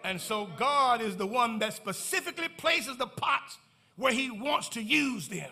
And 0.02 0.20
so 0.20 0.48
God 0.56 1.02
is 1.02 1.16
the 1.16 1.26
one 1.26 1.58
that 1.58 1.74
specifically 1.74 2.48
places 2.48 2.96
the 2.96 3.06
pots 3.06 3.58
where 3.96 4.12
he 4.12 4.30
wants 4.30 4.70
to 4.70 4.82
use 4.82 5.28
them. 5.28 5.50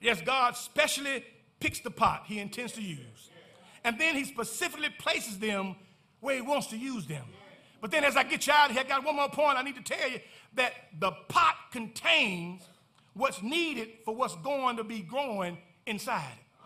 Yes, 0.00 0.20
God 0.20 0.56
specially 0.56 1.24
picks 1.58 1.80
the 1.80 1.90
pot 1.90 2.24
he 2.26 2.38
intends 2.38 2.72
to 2.72 2.82
use. 2.82 3.30
And 3.84 3.98
then 3.98 4.14
he 4.14 4.24
specifically 4.24 4.90
places 4.98 5.38
them 5.38 5.76
where 6.20 6.36
he 6.36 6.40
wants 6.40 6.68
to 6.68 6.76
use 6.76 7.06
them. 7.06 7.24
But 7.80 7.90
then 7.90 8.04
as 8.04 8.16
I 8.16 8.22
get 8.22 8.46
you 8.46 8.52
out 8.52 8.70
of 8.70 8.76
here, 8.76 8.84
I 8.84 8.88
got 8.88 9.04
one 9.04 9.16
more 9.16 9.28
point 9.28 9.58
I 9.58 9.62
need 9.62 9.74
to 9.74 9.82
tell 9.82 10.08
you 10.08 10.20
that 10.54 10.72
the 10.98 11.10
pot 11.28 11.56
contains 11.72 12.62
what's 13.14 13.42
needed 13.42 13.88
for 14.04 14.14
what's 14.14 14.36
going 14.36 14.76
to 14.76 14.84
be 14.84 15.00
growing 15.00 15.58
inside 15.86 16.30
it. 16.32 16.64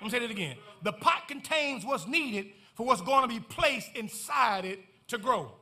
Let 0.00 0.04
me 0.04 0.10
say 0.10 0.18
that 0.18 0.30
again. 0.30 0.56
The 0.82 0.92
pot 0.92 1.28
contains 1.28 1.84
what's 1.84 2.08
needed 2.08 2.46
for 2.74 2.84
what's 2.84 3.02
going 3.02 3.22
to 3.22 3.28
be 3.28 3.38
placed 3.38 3.94
inside 3.94 4.64
it 4.64 4.80
to 5.08 5.18
grow. 5.18 5.52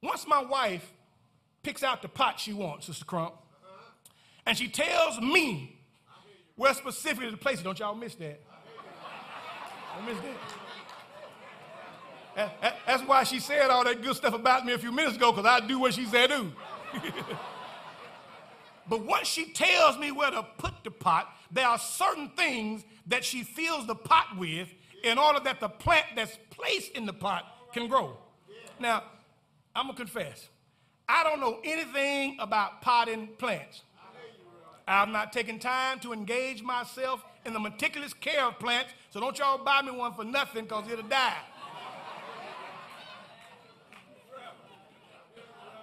Once 0.00 0.26
my 0.28 0.42
wife 0.42 0.92
picks 1.62 1.82
out 1.82 2.02
the 2.02 2.08
pot 2.08 2.38
she 2.38 2.52
wants, 2.52 2.86
Sister 2.86 3.04
Crump, 3.04 3.34
and 4.46 4.56
she 4.56 4.68
tells 4.68 5.20
me 5.20 5.76
where 6.54 6.74
specifically 6.74 7.30
to 7.30 7.36
place 7.36 7.60
it, 7.60 7.64
don't 7.64 7.78
y'all 7.78 7.94
miss 7.94 8.14
that. 8.16 8.40
That. 12.34 12.76
That's 12.86 13.02
why 13.02 13.24
she 13.24 13.40
said 13.40 13.70
all 13.70 13.84
that 13.84 14.02
good 14.02 14.16
stuff 14.16 14.34
about 14.34 14.64
me 14.64 14.72
a 14.72 14.78
few 14.78 14.92
minutes 14.92 15.16
ago, 15.16 15.32
because 15.32 15.46
I 15.46 15.66
do 15.66 15.78
what 15.78 15.94
she 15.94 16.06
said 16.06 16.28
do. 16.28 16.52
but 18.88 19.04
once 19.04 19.28
she 19.28 19.52
tells 19.52 19.98
me 19.98 20.10
where 20.10 20.30
to 20.30 20.42
put 20.56 20.72
the 20.82 20.90
pot, 20.90 21.28
there 21.50 21.66
are 21.66 21.78
certain 21.78 22.30
things 22.30 22.84
that 23.06 23.24
she 23.24 23.42
fills 23.42 23.86
the 23.86 23.94
pot 23.94 24.38
with 24.38 24.68
in 25.04 25.18
order 25.18 25.40
that 25.40 25.60
the 25.60 25.68
plant 25.68 26.06
that's 26.16 26.38
placed 26.50 26.92
in 26.92 27.04
the 27.06 27.12
pot 27.12 27.44
can 27.72 27.88
grow. 27.88 28.16
Now, 28.80 29.02
I'm 29.74 29.86
going 29.86 29.96
to 29.96 30.02
confess, 30.02 30.48
I 31.08 31.24
don't 31.24 31.40
know 31.40 31.58
anything 31.64 32.36
about 32.38 32.80
potting 32.80 33.28
plants. 33.38 33.82
I've 34.86 35.08
not 35.08 35.32
taken 35.32 35.58
time 35.58 36.00
to 36.00 36.12
engage 36.12 36.62
myself 36.62 37.24
in 37.44 37.52
the 37.52 37.58
meticulous 37.58 38.14
care 38.14 38.44
of 38.46 38.58
plants, 38.58 38.92
so 39.10 39.20
don't 39.20 39.38
y'all 39.38 39.62
buy 39.62 39.82
me 39.82 39.90
one 39.90 40.14
for 40.14 40.24
nothing 40.24 40.64
because 40.64 40.88
it'll 40.90 41.08
die. 41.08 41.36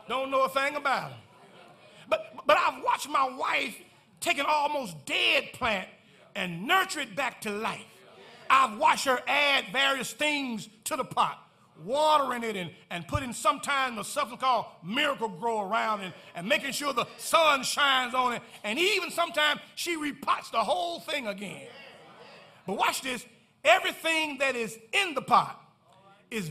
Don't 0.07 0.31
know 0.31 0.43
a 0.43 0.49
thing 0.49 0.75
about 0.75 1.11
it. 1.11 1.17
But, 2.09 2.33
but 2.47 2.57
I've 2.57 2.83
watched 2.83 3.07
my 3.09 3.29
wife 3.29 3.75
take 4.19 4.39
an 4.39 4.47
almost 4.47 5.05
dead 5.05 5.53
plant 5.53 5.87
and 6.35 6.65
nurture 6.65 7.01
it 7.01 7.15
back 7.15 7.41
to 7.41 7.51
life. 7.51 7.85
I've 8.49 8.77
watched 8.79 9.05
her 9.05 9.19
add 9.27 9.65
various 9.71 10.11
things 10.11 10.67
to 10.85 10.95
the 10.95 11.03
pot 11.03 11.48
watering 11.85 12.43
it 12.43 12.55
and, 12.55 12.71
and 12.89 13.07
putting 13.07 13.33
sometimes 13.33 13.97
a 13.97 14.03
substance 14.03 14.41
called 14.41 14.65
Miracle-Gro 14.83 15.69
around 15.69 16.01
it 16.01 16.13
and 16.35 16.47
making 16.47 16.71
sure 16.71 16.93
the 16.93 17.07
sun 17.17 17.63
shines 17.63 18.13
on 18.13 18.33
it. 18.33 18.41
And 18.63 18.77
even 18.79 19.11
sometimes 19.11 19.61
she 19.75 19.97
repots 19.97 20.51
the 20.51 20.59
whole 20.59 20.99
thing 20.99 21.27
again. 21.27 21.67
But 22.65 22.77
watch 22.77 23.01
this 23.01 23.25
everything 23.63 24.37
that 24.39 24.55
is 24.55 24.77
in 24.93 25.13
the 25.13 25.21
pot 25.21 25.59
is 26.31 26.49